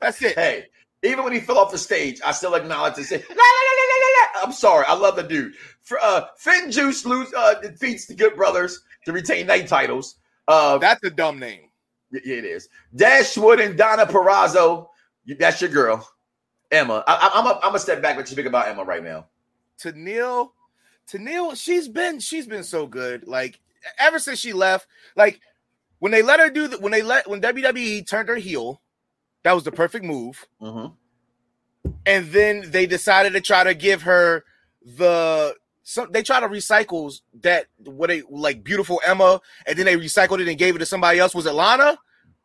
That's 0.00 0.20
it. 0.22 0.34
Hey, 0.34 0.66
even 1.02 1.24
when 1.24 1.32
he 1.32 1.40
fell 1.40 1.58
off 1.58 1.70
the 1.70 1.78
stage, 1.78 2.20
I 2.24 2.32
still 2.32 2.54
acknowledge 2.54 2.96
and 2.96 3.06
say, 3.06 3.16
la, 3.16 3.34
la, 3.34 3.34
la, 3.34 3.36
la, 3.36 3.96
la, 4.00 4.40
la. 4.40 4.46
I'm 4.46 4.52
sorry. 4.52 4.84
I 4.88 4.94
love 4.94 5.16
the 5.16 5.22
dude. 5.22 5.54
For, 5.82 5.98
uh, 6.02 6.26
FinJuice 6.42 7.04
lose, 7.04 7.32
uh, 7.34 7.54
defeats 7.60 8.06
the 8.06 8.14
Good 8.14 8.36
Brothers 8.36 8.82
to 9.04 9.12
retain 9.12 9.46
night 9.46 9.68
titles. 9.68 10.16
Uh, 10.48 10.78
That's 10.78 11.02
a 11.04 11.10
dumb 11.10 11.38
name. 11.38 11.68
Yeah, 12.10 12.20
it 12.38 12.44
is. 12.44 12.68
Dashwood 12.94 13.60
and 13.60 13.78
Deonna 13.78 14.06
Purrazzo. 14.06 14.88
That's 15.38 15.60
your 15.60 15.70
girl, 15.70 16.08
Emma. 16.70 17.02
I, 17.06 17.30
I'm 17.34 17.46
a, 17.46 17.60
I'm 17.62 17.74
a 17.74 17.78
step 17.78 18.00
back. 18.00 18.16
What 18.16 18.30
you 18.30 18.36
think 18.36 18.46
about 18.46 18.68
Emma 18.68 18.84
right 18.84 19.02
now? 19.02 19.26
Tenille, 19.82 20.50
Tenille, 21.10 21.56
she's 21.56 21.88
been 21.88 22.18
she's 22.20 22.46
been 22.46 22.64
so 22.64 22.86
good. 22.86 23.26
Like 23.26 23.60
ever 23.98 24.18
since 24.18 24.38
she 24.38 24.52
left, 24.52 24.86
like 25.16 25.40
when 25.98 26.12
they 26.12 26.22
let 26.22 26.40
her 26.40 26.50
do 26.50 26.68
that, 26.68 26.80
when 26.80 26.92
they 26.92 27.02
let 27.02 27.28
when 27.28 27.40
WWE 27.40 28.06
turned 28.08 28.28
her 28.28 28.36
heel, 28.36 28.80
that 29.44 29.52
was 29.52 29.64
the 29.64 29.72
perfect 29.72 30.04
move. 30.04 30.46
Mhm. 30.60 30.94
And 32.04 32.26
then 32.32 32.70
they 32.70 32.86
decided 32.86 33.32
to 33.34 33.40
try 33.40 33.64
to 33.64 33.74
give 33.74 34.02
her 34.02 34.44
the 34.84 35.54
some 35.82 36.10
they 36.10 36.22
try 36.22 36.40
to 36.40 36.48
recycle 36.48 37.12
that 37.42 37.66
what 37.84 38.08
they 38.08 38.22
like 38.28 38.64
beautiful 38.64 39.00
Emma, 39.06 39.40
and 39.66 39.78
then 39.78 39.86
they 39.86 39.96
recycled 39.96 40.40
it 40.40 40.48
and 40.48 40.58
gave 40.58 40.74
it 40.74 40.80
to 40.80 40.86
somebody 40.86 41.18
else. 41.18 41.34
Was 41.34 41.46
it 41.46 41.52
Lana? 41.52 41.98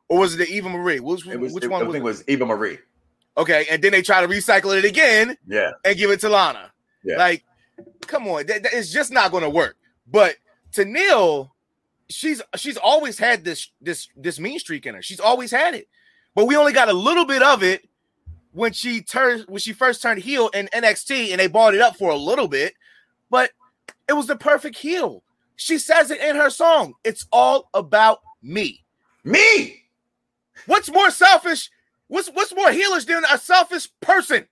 Or 0.10 0.20
was 0.20 0.36
it 0.36 0.38
the 0.38 0.48
Eva 0.48 0.68
Marie? 0.70 1.00
Which, 1.00 1.26
was. 1.26 1.54
which 1.54 1.64
it- 1.64 1.70
one 1.72 1.82
I 1.82 1.86
was 1.86 1.94
think 1.94 2.02
it 2.02 2.06
was 2.06 2.24
Eva 2.28 2.46
Marie. 2.46 2.78
Okay, 3.38 3.66
and 3.72 3.82
then 3.82 3.94
they 3.94 4.02
try 4.02 4.20
to 4.22 4.28
recycle 4.28 4.78
it 4.78 4.84
again 4.84 5.38
Yeah. 5.48 5.72
and 5.86 5.98
give 5.98 6.12
it 6.12 6.20
to 6.20 6.30
Lana. 6.30 6.72
Yeah. 7.04 7.18
Like, 7.18 7.44
come 8.08 8.28
on, 8.28 8.46
that, 8.48 8.64
that- 8.64 8.74
it's 8.74 8.92
just 8.92 9.12
not 9.12 9.32
going 9.32 9.44
to 9.44 9.50
work. 9.50 9.78
But 10.08 10.36
Tenille, 10.74 11.50
she's 12.10 12.42
she's 12.56 12.78
always 12.78 13.18
had 13.18 13.44
this 13.44 13.70
this 13.82 14.10
this 14.16 14.40
mean 14.40 14.60
streak 14.60 14.86
in 14.86 14.96
her. 14.96 15.02
She's 15.02 15.20
always 15.20 15.52
had 15.52 15.74
it, 15.76 15.88
but 16.36 16.46
we 16.46 16.56
only 16.58 16.74
got 16.74 16.90
a 16.90 16.94
little 16.94 17.26
bit 17.26 17.42
of 17.42 17.64
it 17.64 17.88
when 18.52 18.74
she 18.74 19.02
turned 19.02 19.46
when 19.48 19.60
she 19.60 19.74
first 19.74 20.02
turned 20.02 20.22
heel 20.22 20.50
in 20.50 20.68
NXT, 20.74 21.32
and 21.32 21.40
they 21.40 21.48
bought 21.48 21.74
it 21.74 21.82
up 21.82 21.96
for 21.96 22.12
a 22.12 22.16
little 22.18 22.48
bit. 22.48 22.74
But 23.30 23.52
it 24.10 24.14
was 24.14 24.28
the 24.28 24.36
perfect 24.36 24.78
heel. 24.78 25.24
She 25.56 25.78
says 25.78 26.12
it 26.12 26.20
in 26.22 26.36
her 26.36 26.50
song. 26.50 26.94
It's 27.04 27.26
all 27.32 27.70
about 27.74 28.20
me. 28.42 28.84
Me. 29.24 29.84
What's 30.66 30.92
more 30.92 31.12
selfish? 31.12 31.70
What's 32.08 32.30
what's 32.30 32.54
more 32.54 32.68
heelish 32.70 33.06
than 33.06 33.24
a 33.32 33.38
selfish 33.38 33.88
person? 34.02 34.46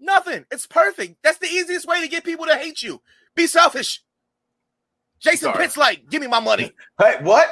Nothing. 0.00 0.44
It's 0.50 0.66
perfect. 0.66 1.16
That's 1.22 1.38
the 1.38 1.46
easiest 1.46 1.86
way 1.86 2.00
to 2.02 2.08
get 2.08 2.24
people 2.24 2.46
to 2.46 2.56
hate 2.56 2.82
you. 2.82 3.00
Be 3.34 3.46
selfish. 3.46 4.02
Jason 5.20 5.52
Sorry. 5.52 5.64
Pitts 5.64 5.76
like, 5.76 6.08
give 6.10 6.20
me 6.20 6.26
my 6.28 6.40
money. 6.40 6.72
Hey, 7.00 7.16
what? 7.22 7.48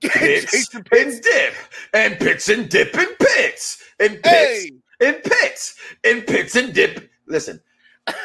Pits 0.00 0.50
Jason 0.52 0.84
and 0.92 1.20
dip 1.22 1.54
and 1.94 2.18
pits 2.18 2.48
and 2.48 2.68
dip 2.68 2.94
and 2.94 3.08
pits 3.18 3.82
and 4.00 4.22
pits 4.22 4.24
Hey, 4.24 4.70
and 5.00 5.22
pits 5.22 5.76
and 6.04 6.26
pits 6.26 6.56
and 6.56 6.74
dip. 6.74 7.08
Listen, 7.28 7.60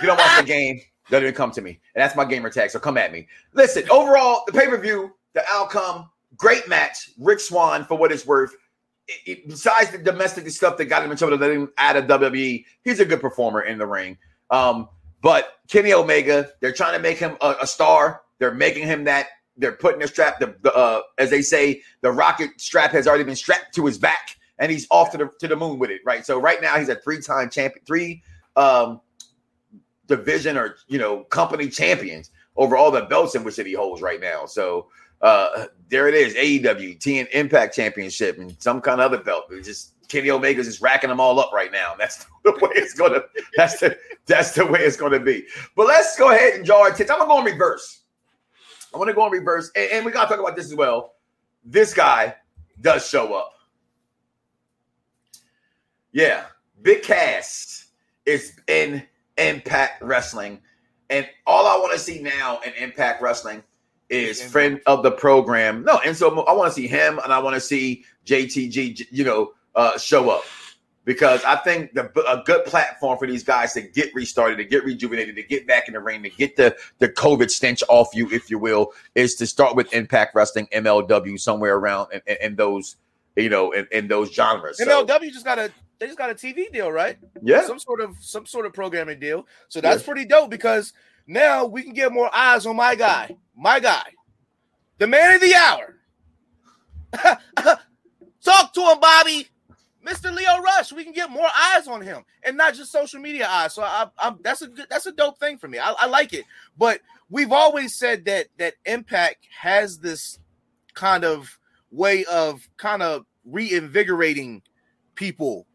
you 0.01 0.07
don't 0.07 0.17
watch 0.17 0.39
the 0.39 0.43
game, 0.47 0.79
don't 1.09 1.21
even 1.21 1.35
come 1.35 1.51
to 1.51 1.61
me. 1.61 1.79
And 1.95 2.01
that's 2.01 2.15
my 2.15 2.25
gamer 2.25 2.49
tag. 2.49 2.71
So 2.71 2.79
come 2.79 2.97
at 2.97 3.11
me. 3.11 3.27
Listen, 3.53 3.83
overall, 3.91 4.43
the 4.47 4.53
pay 4.53 4.67
per 4.67 4.77
view, 4.79 5.11
the 5.33 5.43
outcome, 5.49 6.09
great 6.35 6.67
match. 6.67 7.11
Rick 7.19 7.39
Swann, 7.39 7.85
for 7.85 7.95
what 7.97 8.11
it's 8.11 8.25
worth. 8.25 8.55
It- 9.07 9.47
besides 9.47 9.91
the 9.91 9.97
domestic 9.97 10.49
stuff 10.49 10.77
that 10.77 10.85
got 10.85 11.03
him 11.03 11.11
in 11.11 11.17
trouble, 11.17 11.37
that 11.37 11.51
him 11.51 11.71
out 11.77 11.95
of 11.95 12.05
WWE, 12.05 12.65
he's 12.83 12.99
a 12.99 13.05
good 13.05 13.21
performer 13.21 13.61
in 13.61 13.77
the 13.77 13.87
ring. 13.87 14.17
Um, 14.49 14.89
but 15.21 15.59
Kenny 15.67 15.93
Omega, 15.93 16.49
they're 16.59 16.73
trying 16.73 16.93
to 16.93 17.01
make 17.01 17.17
him 17.17 17.37
a, 17.41 17.55
a 17.61 17.67
star. 17.67 18.21
They're 18.39 18.53
making 18.53 18.85
him 18.85 19.05
that. 19.05 19.27
They're 19.59 19.71
putting 19.71 19.99
the 19.99 20.07
strap, 20.07 20.39
the, 20.39 20.55
the 20.61 20.71
uh, 20.75 21.01
as 21.17 21.31
they 21.31 21.41
say, 21.41 21.81
the 22.01 22.11
rocket 22.11 22.61
strap 22.61 22.91
has 22.91 23.07
already 23.07 23.23
been 23.23 23.35
strapped 23.35 23.73
to 23.75 23.85
his 23.87 23.97
back, 23.97 24.37
and 24.59 24.71
he's 24.71 24.85
off 24.91 25.11
to 25.11 25.17
the 25.17 25.31
to 25.39 25.47
the 25.47 25.55
moon 25.55 25.79
with 25.79 25.89
it. 25.89 26.01
Right. 26.05 26.23
So 26.23 26.39
right 26.39 26.61
now 26.61 26.77
he's 26.77 26.89
a 26.89 26.95
three 26.95 27.21
time 27.21 27.49
champion, 27.49 27.83
three 27.85 28.21
um, 28.55 29.01
division 30.05 30.57
or 30.57 30.75
you 30.87 30.99
know 30.99 31.23
company 31.25 31.69
champions 31.69 32.29
over 32.55 32.75
all 32.75 32.91
the 32.91 33.01
belts 33.03 33.35
in 33.35 33.43
which 33.43 33.55
that 33.55 33.65
he 33.65 33.73
holds 33.73 34.01
right 34.01 34.21
now. 34.21 34.45
So 34.45 34.87
uh, 35.21 35.65
there 35.89 36.07
it 36.07 36.13
is, 36.13 36.33
AEW 36.35 36.99
TN 36.99 37.27
Impact 37.31 37.75
Championship 37.75 38.37
and 38.37 38.55
some 38.59 38.81
kind 38.81 39.01
of 39.01 39.11
other 39.11 39.23
belt. 39.23 39.45
It's 39.51 39.67
just 39.67 39.93
Kenny 40.07 40.29
Omega's 40.29 40.67
just 40.67 40.81
racking 40.81 41.09
them 41.09 41.19
all 41.19 41.39
up 41.39 41.51
right 41.53 41.71
now. 41.71 41.95
That's 41.97 42.25
the 42.43 42.51
way 42.61 42.71
it's 42.75 42.93
gonna. 42.93 43.21
That's 43.55 43.79
the 43.79 43.97
that's 44.25 44.53
the 44.53 44.65
way 44.65 44.79
it's 44.81 44.97
gonna 44.97 45.19
be. 45.19 45.45
But 45.75 45.87
let's 45.87 46.17
go 46.17 46.31
ahead 46.31 46.53
and 46.55 46.65
draw 46.65 46.81
our 46.81 46.87
attention. 46.89 47.11
I'm 47.11 47.19
gonna 47.19 47.29
go 47.29 47.39
in 47.39 47.53
reverse. 47.53 48.01
I 48.93 48.97
want 48.97 49.09
to 49.09 49.13
go 49.13 49.25
in 49.25 49.31
reverse, 49.31 49.69
and, 49.75 49.91
and 49.91 50.05
we 50.05 50.11
gotta 50.11 50.29
talk 50.29 50.39
about 50.39 50.55
this 50.55 50.65
as 50.67 50.75
well. 50.75 51.15
This 51.65 51.93
guy 51.93 52.35
does 52.81 53.07
show 53.07 53.33
up. 53.33 53.53
Yeah, 56.13 56.45
Big 56.81 57.03
Cass 57.03 57.89
is 58.25 58.53
in 58.67 59.03
Impact 59.37 60.01
Wrestling, 60.01 60.61
and 61.09 61.27
all 61.45 61.67
I 61.67 61.77
want 61.77 61.93
to 61.93 61.99
see 61.99 62.21
now 62.21 62.59
in 62.65 62.73
Impact 62.73 63.21
Wrestling 63.21 63.61
is 64.09 64.41
friend 64.41 64.81
of 64.85 65.03
the 65.03 65.11
program. 65.11 65.83
No, 65.83 65.99
and 66.05 66.15
so 66.15 66.41
I 66.45 66.53
want 66.53 66.71
to 66.71 66.75
see 66.75 66.87
him, 66.87 67.19
and 67.23 67.33
I 67.33 67.39
want 67.39 67.55
to 67.55 67.61
see 67.61 68.05
JTG, 68.25 69.07
you 69.11 69.23
know, 69.23 69.53
uh, 69.75 69.97
show 69.97 70.29
up 70.29 70.43
because 71.07 71.41
I 71.45 71.55
think 71.55 71.93
the 71.93 72.11
a 72.29 72.43
good 72.43 72.65
platform 72.65 73.17
for 73.17 73.25
these 73.27 73.43
guys 73.43 73.73
to 73.73 73.81
get 73.81 74.13
restarted, 74.13 74.57
to 74.57 74.65
get 74.65 74.83
rejuvenated, 74.83 75.37
to 75.37 75.43
get 75.43 75.65
back 75.65 75.87
in 75.87 75.93
the 75.93 76.01
ring, 76.01 76.21
to 76.23 76.29
get 76.29 76.57
the 76.57 76.75
the 76.99 77.07
COVID 77.07 77.49
stench 77.49 77.81
off 77.87 78.09
you, 78.13 78.29
if 78.29 78.51
you 78.51 78.59
will, 78.59 78.91
is 79.15 79.35
to 79.35 79.47
start 79.47 79.75
with 79.75 79.91
Impact 79.93 80.35
Wrestling, 80.35 80.67
MLW, 80.73 81.39
somewhere 81.39 81.77
around 81.77 82.09
and, 82.11 82.21
in, 82.27 82.37
in 82.41 82.55
those, 82.57 82.97
you 83.37 83.49
know, 83.49 83.71
in, 83.71 83.87
in 83.93 84.09
those 84.09 84.33
genres. 84.33 84.79
So, 84.79 85.05
MLW 85.05 85.31
just 85.31 85.45
got 85.45 85.57
a 85.57 85.71
they 85.99 86.07
just 86.07 86.17
got 86.17 86.29
a 86.29 86.35
TV 86.35 86.71
deal, 86.71 86.91
right? 86.91 87.17
yeah, 87.41 87.65
Some 87.65 87.79
sort 87.79 88.01
of 88.01 88.17
some 88.19 88.45
sort 88.45 88.65
of 88.65 88.73
programming 88.73 89.19
deal. 89.19 89.47
So 89.69 89.79
that's 89.79 90.03
pretty 90.03 90.25
dope 90.25 90.49
because 90.49 90.91
now 91.27 91.65
we 91.65 91.83
can 91.83 91.93
get 91.93 92.11
more 92.11 92.33
eyes 92.33 92.65
on 92.65 92.75
my 92.75 92.95
guy, 92.95 93.35
my 93.55 93.79
guy, 93.79 94.03
the 94.97 95.07
man 95.07 95.35
of 95.35 95.41
the 95.41 95.53
hour. 95.53 95.95
Talk 98.43 98.73
to 98.73 98.81
him, 98.81 98.99
Bobby. 98.99 99.47
Mr. 100.05 100.33
Lio 100.33 100.61
Rush, 100.61 100.93
we 100.93 101.03
can 101.03 101.11
get 101.11 101.29
more 101.29 101.49
eyes 101.73 101.85
on 101.87 102.01
him, 102.01 102.23
and 102.43 102.55
not 102.55 102.73
just 102.73 102.93
social 102.93 103.19
media 103.19 103.45
eyes. 103.45 103.73
So 103.73 103.83
I, 103.83 104.07
I'm 104.17 104.39
that's 104.41 104.61
a 104.61 104.67
good, 104.67 104.87
that's 104.89 105.05
a 105.05 105.11
dope 105.11 105.37
thing 105.37 105.57
for 105.57 105.67
me. 105.67 105.79
I, 105.79 105.91
I 105.91 106.07
like 106.07 106.31
it. 106.31 106.45
But 106.77 107.01
we've 107.29 107.51
always 107.51 107.97
said 107.97 108.23
that 108.25 108.47
that 108.57 108.75
Impact 108.85 109.45
has 109.59 109.99
this 109.99 110.39
kind 110.93 111.25
of 111.25 111.59
way 111.91 112.23
of 112.25 112.67
kind 112.77 113.03
of 113.03 113.25
reinvigorating 113.45 114.61
people 115.15 115.67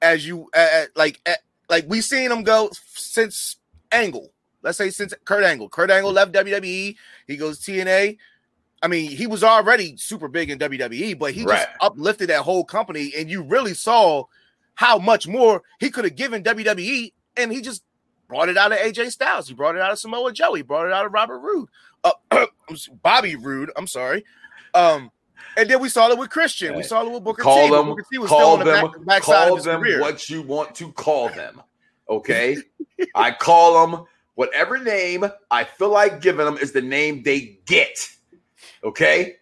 as 0.00 0.26
you 0.26 0.48
uh, 0.54 0.84
like 0.96 1.20
uh, 1.26 1.34
like 1.68 1.84
we 1.88 2.00
seen 2.00 2.30
them 2.30 2.44
go 2.44 2.70
since 2.94 3.56
Angle. 3.92 4.32
Let's 4.62 4.78
say 4.78 4.90
since 4.90 5.14
Kurt 5.24 5.44
Angle. 5.44 5.68
Kurt 5.68 5.90
Angle 5.90 6.12
left 6.12 6.32
WWE. 6.32 6.96
He 7.26 7.36
goes 7.36 7.60
TNA. 7.60 8.18
I 8.82 8.86
mean, 8.88 9.10
he 9.10 9.26
was 9.26 9.42
already 9.42 9.96
super 9.96 10.28
big 10.28 10.50
in 10.50 10.58
WWE, 10.58 11.18
but 11.18 11.32
he 11.32 11.44
Right. 11.44 11.56
just 11.58 11.68
uplifted 11.80 12.28
that 12.30 12.42
whole 12.42 12.64
company, 12.64 13.12
and 13.16 13.28
you 13.28 13.42
really 13.42 13.74
saw 13.74 14.24
how 14.74 14.98
much 14.98 15.26
more 15.26 15.62
he 15.80 15.90
could 15.90 16.04
have 16.04 16.14
given 16.14 16.42
WWE, 16.44 17.12
and 17.36 17.52
he 17.52 17.60
just 17.60 17.82
brought 18.28 18.48
it 18.48 18.56
out 18.56 18.70
of 18.70 18.78
AJ 18.78 19.10
Styles. 19.10 19.48
He 19.48 19.54
brought 19.54 19.74
it 19.74 19.82
out 19.82 19.90
of 19.90 19.98
Samoa 19.98 20.32
Joe. 20.32 20.54
He 20.54 20.62
brought 20.62 20.86
it 20.86 20.92
out 20.92 21.06
of 21.06 21.12
Robert 21.12 21.38
Roode, 21.40 21.68
uh, 22.04 22.12
Bobby 23.02 23.34
Roode. 23.34 23.70
I'm 23.76 23.86
sorry. 23.88 24.24
Um, 24.74 25.10
and 25.56 25.68
then 25.68 25.80
we 25.80 25.88
saw 25.88 26.08
it 26.10 26.18
with 26.18 26.30
Christian. 26.30 26.76
We 26.76 26.82
saw 26.84 27.04
it 27.04 27.10
with 27.10 27.24
Booker 27.24 27.42
T. 27.42 27.44
call 27.44 27.68
but 27.68 27.76
them, 27.78 27.86
Booker 27.88 28.04
T 28.12 28.18
was 28.18 28.28
still 28.28 28.38
call 28.38 28.52
on 28.52 28.58
the 28.60 28.64
them, 28.66 28.84
back, 28.90 29.04
backside 29.06 29.34
call 29.34 29.48
of 29.52 29.56
his 29.56 29.64
them 29.64 29.80
career. 29.80 30.00
what 30.00 30.30
you 30.30 30.42
want 30.42 30.74
to 30.76 30.92
call 30.92 31.30
them. 31.30 31.60
Okay, 32.08 32.56
I 33.14 33.32
call 33.32 33.86
them 33.88 34.04
whatever 34.38 34.78
name 34.78 35.24
I 35.50 35.64
feel 35.64 35.88
like 35.90 36.20
giving 36.20 36.44
them 36.46 36.56
is 36.58 36.70
the 36.70 36.80
name 36.80 37.24
they 37.24 37.58
get. 37.66 37.98
Okay, 38.84 39.34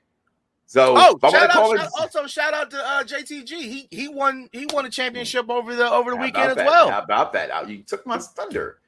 so 0.65 0.95
Oh, 0.97 1.17
if 1.17 1.23
I 1.25 1.26
wanna 1.29 1.38
shout 1.38 1.50
call 1.50 1.71
out, 1.73 1.75
it- 1.75 1.81
shout, 1.81 1.91
also 2.00 2.26
shout 2.26 2.55
out 2.55 2.71
to 2.71 2.79
uh, 2.79 3.05
JTG. 3.05 3.49
He 3.50 3.88
he 3.91 4.09
won 4.09 4.49
he 4.53 4.65
won 4.73 4.87
a 4.87 4.91
championship 4.91 5.50
over 5.50 5.76
the 5.76 5.91
over 5.91 6.12
the 6.12 6.17
How 6.17 6.23
weekend 6.23 6.50
as 6.53 6.57
that? 6.57 6.65
well. 6.67 6.91
How 6.91 7.03
about 7.03 7.35
that? 7.35 7.50
Uh, 7.50 7.65
You 7.69 7.83
took 7.83 8.07
my 8.07 8.17
thunder. 8.19 8.79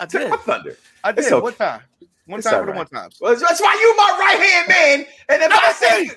I 0.00 0.06
Took 0.06 0.22
did. 0.22 0.30
my 0.30 0.36
thunder. 0.38 0.76
I 1.04 1.12
did. 1.12 1.26
okay. 1.30 1.40
One 1.40 1.52
time. 1.54 1.82
One 2.26 2.38
It's 2.38 2.48
time 2.48 2.60
for 2.64 2.72
the 2.72 2.76
one 2.78 2.86
times. 2.86 3.18
Well, 3.20 3.36
that's 3.36 3.60
why 3.60 3.74
you 3.78 3.96
my 3.96 4.16
right 4.18 4.40
hand 4.48 4.68
man. 4.68 5.06
And 5.28 5.42
if 5.42 5.52
I 5.52 5.72
say, 5.72 6.10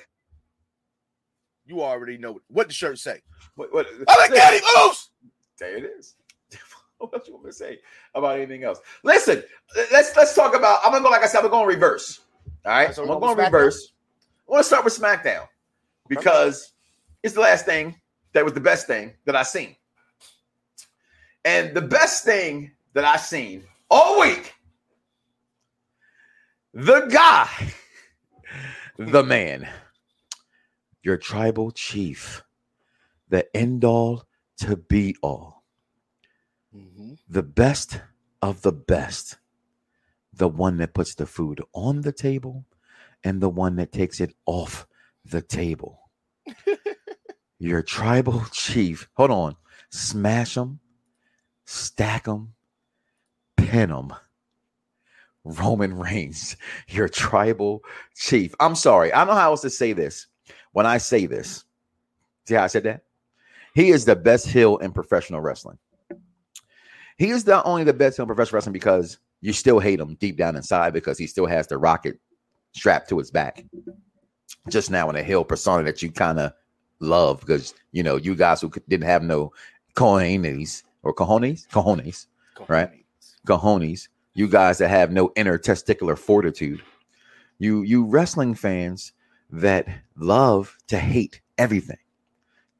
You 1.66 1.82
already 1.82 2.16
know 2.16 2.40
what 2.48 2.68
the 2.68 2.72
shirt 2.74 2.98
say. 2.98 3.20
what, 3.56 3.72
what, 3.74 3.86
I 4.08 4.16
like 4.18 4.32
Daddy 4.32 4.60
Moose. 4.76 5.10
There 5.58 5.76
it 5.76 5.84
is. 5.98 6.14
what 6.98 7.14
else 7.14 7.26
you 7.26 7.34
want 7.34 7.44
me 7.44 7.50
to 7.50 7.56
say 7.56 7.78
about 8.14 8.36
anything 8.36 8.64
else? 8.64 8.80
Listen, 9.02 9.42
let's 9.92 10.16
let's 10.16 10.34
talk 10.34 10.54
about. 10.54 10.80
I'm 10.84 10.92
gonna 10.92 11.04
go 11.04 11.10
like 11.10 11.22
I 11.22 11.26
said. 11.26 11.38
I'm 11.38 11.50
gonna 11.50 11.64
go 11.64 11.64
reverse. 11.64 12.20
All 12.64 12.72
right, 12.72 12.94
So 12.94 13.02
I'm 13.02 13.08
we're 13.08 13.14
gonna 13.14 13.26
go 13.26 13.30
in 13.30 13.36
going 13.36 13.52
with 13.52 13.52
reverse. 13.52 13.92
I 14.48 14.52
want 14.52 14.62
to 14.62 14.66
start 14.66 14.84
with 14.84 14.98
SmackDown 14.98 15.46
because 16.08 16.72
it's 17.22 17.34
the 17.34 17.40
last 17.40 17.64
thing 17.64 17.96
that 18.32 18.44
was 18.44 18.54
the 18.54 18.60
best 18.60 18.86
thing 18.86 19.12
that 19.24 19.36
I 19.36 19.42
seen, 19.42 19.76
and 21.44 21.74
the 21.74 21.82
best 21.82 22.24
thing 22.24 22.72
that 22.94 23.04
I 23.04 23.16
seen 23.16 23.64
all 23.90 24.20
week. 24.20 24.54
The 26.72 27.06
guy, 27.06 27.48
the 28.98 29.22
man, 29.22 29.68
your 31.02 31.16
tribal 31.16 31.70
chief, 31.70 32.42
the 33.28 33.46
end 33.56 33.84
all 33.84 34.24
to 34.58 34.76
be 34.76 35.16
all 35.22 35.55
the 37.28 37.42
best 37.42 38.00
of 38.42 38.62
the 38.62 38.72
best, 38.72 39.38
the 40.32 40.48
one 40.48 40.76
that 40.78 40.94
puts 40.94 41.14
the 41.14 41.26
food 41.26 41.62
on 41.72 42.02
the 42.02 42.12
table 42.12 42.64
and 43.24 43.40
the 43.40 43.48
one 43.48 43.76
that 43.76 43.92
takes 43.92 44.20
it 44.20 44.34
off 44.46 44.86
the 45.24 45.42
table. 45.42 46.10
Your 47.58 47.82
tribal 47.82 48.44
chief, 48.52 49.08
hold 49.14 49.30
on, 49.30 49.56
smash 49.90 50.54
them, 50.54 50.80
stack 51.64 52.24
them, 52.24 52.54
Venom. 53.58 54.14
Roman 55.44 55.96
Reigns, 55.96 56.56
your 56.88 57.08
tribal 57.08 57.82
chief. 58.16 58.54
I'm 58.58 58.74
sorry. 58.74 59.12
I 59.12 59.18
don't 59.18 59.28
know 59.28 59.40
how 59.40 59.50
else 59.50 59.60
to 59.60 59.70
say 59.70 59.92
this 59.92 60.26
when 60.72 60.86
I 60.86 60.98
say 60.98 61.26
this. 61.26 61.64
See 62.46 62.54
how 62.54 62.64
I 62.64 62.66
said 62.66 62.82
that? 62.82 63.02
He 63.74 63.90
is 63.90 64.04
the 64.04 64.16
best 64.16 64.48
heel 64.48 64.78
in 64.78 64.90
professional 64.92 65.40
wrestling. 65.40 65.78
He 67.18 67.30
is 67.30 67.46
not 67.46 67.66
only 67.66 67.84
the 67.84 67.94
best 67.94 68.18
in 68.18 68.26
professional 68.26 68.56
wrestling 68.56 68.72
because 68.72 69.18
you 69.40 69.52
still 69.52 69.78
hate 69.78 70.00
him 70.00 70.16
deep 70.16 70.36
down 70.36 70.56
inside 70.56 70.92
because 70.92 71.18
he 71.18 71.26
still 71.26 71.46
has 71.46 71.66
the 71.66 71.78
rocket 71.78 72.18
strapped 72.72 73.08
to 73.08 73.18
his 73.18 73.30
back. 73.30 73.64
Just 74.68 74.90
now 74.90 75.08
in 75.10 75.16
a 75.16 75.22
heel 75.22 75.44
persona 75.44 75.84
that 75.84 76.02
you 76.02 76.10
kind 76.10 76.38
of 76.38 76.52
love 77.00 77.40
because 77.40 77.74
you 77.92 78.02
know 78.02 78.16
you 78.16 78.34
guys 78.34 78.60
who 78.60 78.70
didn't 78.88 79.06
have 79.06 79.22
no 79.22 79.52
cojones 79.94 80.82
or 81.02 81.14
cojones, 81.14 81.66
cojones, 81.68 82.26
right? 82.68 82.90
Cojones 83.46 84.08
you 84.36 84.46
guys 84.46 84.76
that 84.78 84.90
have 84.90 85.10
no 85.10 85.32
inner 85.34 85.58
testicular 85.58 86.16
fortitude, 86.16 86.82
you 87.58 87.82
you 87.82 88.04
wrestling 88.04 88.54
fans 88.54 89.12
that 89.50 89.88
love 90.14 90.76
to 90.88 90.98
hate 90.98 91.40
everything. 91.56 91.96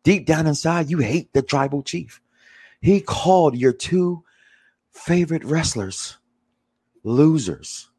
Deep 0.02 0.26
down 0.26 0.47
inside, 0.47 0.90
you 0.90 0.99
hate 0.99 1.33
the 1.33 1.40
tribal 1.40 1.83
chief. 1.83 2.21
He 2.83 3.00
called 3.00 3.57
your 3.57 3.73
two 3.73 4.23
favorite 4.97 5.45
wrestlers 5.45 6.19
losers. 7.05 7.91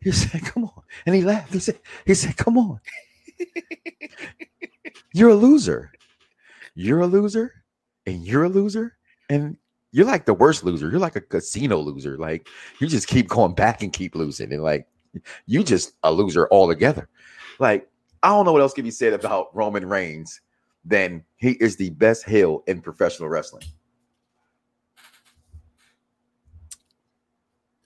He 0.00 0.12
said, 0.12 0.42
"Come 0.42 0.64
on," 0.64 0.82
and 1.06 1.14
he 1.14 1.22
laughed. 1.22 1.52
He 1.52 1.58
said, 1.60 1.78
"He 2.04 2.14
said, 2.14 2.36
come 2.36 2.58
on, 2.58 2.80
you're 5.12 5.30
a 5.30 5.34
loser. 5.34 5.92
You're 6.74 7.00
a 7.00 7.06
loser, 7.06 7.64
and 8.06 8.26
you're 8.26 8.44
a 8.44 8.48
loser, 8.48 8.96
and 9.30 9.56
you're 9.92 10.04
like 10.06 10.26
the 10.26 10.34
worst 10.34 10.62
loser. 10.64 10.90
You're 10.90 11.00
like 11.00 11.16
a 11.16 11.20
casino 11.20 11.78
loser. 11.78 12.18
Like 12.18 12.48
you 12.80 12.86
just 12.86 13.08
keep 13.08 13.28
going 13.28 13.54
back 13.54 13.82
and 13.82 13.92
keep 13.92 14.14
losing. 14.14 14.52
And 14.52 14.62
like 14.62 14.86
you 15.46 15.64
just 15.64 15.94
a 16.02 16.12
loser 16.12 16.48
altogether. 16.50 17.08
Like, 17.58 17.88
I 18.22 18.28
don't 18.28 18.44
know 18.44 18.52
what 18.52 18.60
else 18.60 18.74
can 18.74 18.84
be 18.84 18.90
said 18.90 19.14
about 19.14 19.54
Roman 19.54 19.86
Reigns 19.86 20.40
than 20.84 21.24
he 21.36 21.52
is 21.52 21.76
the 21.76 21.90
best 21.90 22.28
heel 22.28 22.62
in 22.66 22.82
professional 22.82 23.28
wrestling. 23.28 23.64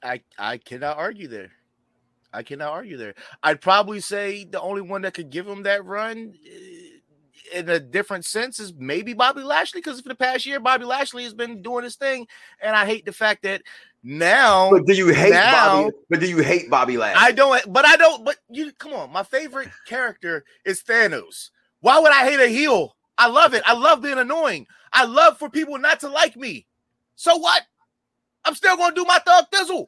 I 0.02 0.22
I 0.38 0.58
cannot 0.58 0.96
argue 0.98 1.28
there. 1.28 1.52
I 2.32 2.42
cannot 2.42 2.72
argue 2.72 2.96
there. 2.96 3.14
I'd 3.42 3.60
probably 3.60 4.00
say 4.00 4.44
the 4.44 4.60
only 4.60 4.82
one 4.82 5.02
that 5.02 5.14
could 5.14 5.30
give 5.30 5.48
him 5.48 5.64
that 5.64 5.84
run 5.84 6.34
eh, 6.46 7.58
in 7.58 7.68
a 7.68 7.80
different 7.80 8.24
sense 8.24 8.60
is 8.60 8.72
maybe 8.72 9.14
Bobby 9.14 9.42
Lashley 9.42 9.80
because 9.80 10.00
for 10.00 10.08
the 10.08 10.14
past 10.14 10.46
year 10.46 10.60
Bobby 10.60 10.84
Lashley 10.84 11.24
has 11.24 11.34
been 11.34 11.60
doing 11.62 11.84
his 11.84 11.96
thing, 11.96 12.26
and 12.62 12.76
I 12.76 12.86
hate 12.86 13.04
the 13.04 13.12
fact 13.12 13.42
that 13.42 13.62
now. 14.02 14.70
But 14.70 14.86
do 14.86 14.94
you 14.94 15.08
hate 15.08 15.32
now, 15.32 15.82
Bobby? 15.82 15.96
But 16.08 16.20
do 16.20 16.28
you 16.28 16.38
hate 16.38 16.70
Bobby 16.70 16.96
Lashley? 16.96 17.22
I 17.22 17.32
don't. 17.32 17.72
But 17.72 17.84
I 17.84 17.96
don't. 17.96 18.24
But 18.24 18.36
you 18.48 18.72
come 18.72 18.92
on. 18.92 19.12
My 19.12 19.22
favorite 19.22 19.68
character 19.86 20.44
is 20.64 20.82
Thanos. 20.82 21.50
Why 21.80 21.98
would 21.98 22.12
I 22.12 22.28
hate 22.28 22.40
a 22.40 22.48
heel? 22.48 22.96
I 23.18 23.28
love 23.28 23.54
it. 23.54 23.62
I 23.66 23.74
love 23.74 24.02
being 24.02 24.18
annoying. 24.18 24.66
I 24.92 25.04
love 25.04 25.38
for 25.38 25.50
people 25.50 25.78
not 25.78 26.00
to 26.00 26.08
like 26.08 26.36
me. 26.36 26.66
So 27.16 27.36
what? 27.36 27.62
I'm 28.44 28.54
still 28.54 28.76
gonna 28.76 28.94
do 28.94 29.04
my 29.04 29.18
thug 29.18 29.46
thizzle. 29.52 29.86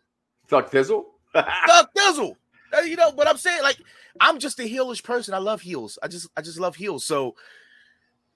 Thug 0.49 0.71
thizzle. 0.71 1.05
thug 1.35 1.87
thizzle. 1.97 2.37
Uh, 2.77 2.81
you 2.81 2.97
know, 2.97 3.13
but 3.13 3.29
I'm 3.29 3.37
saying 3.37 3.63
like 3.63 3.79
I'm 4.21 4.39
just 4.39 4.59
a 4.61 4.63
heelish 4.63 5.03
person. 5.03 5.35
I 5.35 5.39
love 5.39 5.61
heels. 5.61 5.99
I 6.03 6.09
just 6.09 6.29
I 6.37 6.43
just 6.43 6.61
love 6.61 6.77
heels. 6.77 7.05
So 7.05 7.35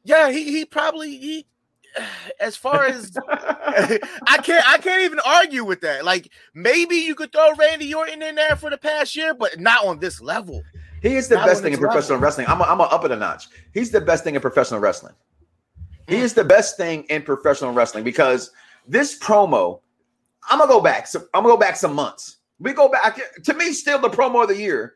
yeah, 0.05 0.31
he 0.31 0.45
he 0.45 0.65
probably 0.65 1.17
he 1.19 1.47
as 2.41 2.57
far 2.57 2.85
as 2.85 3.13
I 3.29 4.39
can't 4.43 4.69
I 4.69 4.79
can't 4.79 5.03
even 5.03 5.21
argue 5.21 5.65
with 5.65 5.81
that. 5.83 6.05
Like 6.05 6.31
maybe 6.55 6.97
you 6.97 7.15
could 7.15 7.33
throw 7.33 7.55
Randy 7.55 7.93
Orton 7.95 8.23
in 8.23 8.35
there 8.35 8.57
for 8.57 8.71
the 8.71 8.79
past 8.79 9.17
year, 9.17 9.35
but 9.35 9.61
not 9.61 9.85
on 9.85 9.99
this 9.99 10.21
level. 10.21 10.63
He 11.03 11.17
is 11.17 11.29
the 11.29 11.37
not 11.37 11.47
best 11.47 11.63
thing 11.63 11.73
in 11.73 11.79
professional 11.79 12.17
level. 12.17 12.25
wrestling. 12.25 12.47
I'm 12.49 12.61
a, 12.61 12.65
I'm 12.65 12.81
a 12.81 12.85
up 12.85 13.05
it 13.05 13.11
a 13.11 13.17
notch. 13.17 13.49
He's 13.75 13.91
the 13.91 14.01
best 14.01 14.25
thing 14.25 14.35
in 14.35 14.41
professional 14.41 14.81
wrestling. 14.81 15.15
He 16.09 16.17
mm. 16.17 16.21
is 16.21 16.35
the 16.35 16.45
best 16.45 16.77
thing 16.77 17.05
in 17.05 17.23
professional 17.23 17.73
wrestling 17.73 18.05
because 18.05 18.51
this 18.89 19.19
promo, 19.19 19.81
I'm 20.49 20.59
gonna 20.59 20.71
go 20.71 20.81
back. 20.81 21.07
So 21.07 21.21
I'm 21.35 21.43
gonna 21.43 21.55
go 21.55 21.59
back 21.59 21.77
some 21.77 21.95
months. 21.95 22.37
We 22.59 22.73
go 22.73 22.89
back 22.89 23.21
to 23.45 23.55
me, 23.55 23.73
still 23.73 23.99
the 23.99 24.09
promo 24.09 24.43
of 24.43 24.49
the 24.49 24.57
year. 24.57 24.95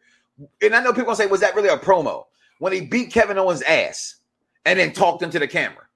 And 0.62 0.74
I 0.74 0.82
know 0.82 0.92
people 0.92 1.14
say, 1.14 1.26
was 1.26 1.40
that 1.40 1.54
really 1.54 1.68
a 1.68 1.76
promo? 1.76 2.24
When 2.58 2.72
he 2.72 2.80
beat 2.80 3.12
Kevin 3.12 3.38
Owens' 3.38 3.62
ass 3.62 4.16
and 4.64 4.78
then 4.78 4.92
talked 4.92 5.22
into 5.22 5.38
the 5.38 5.48
camera 5.48 5.86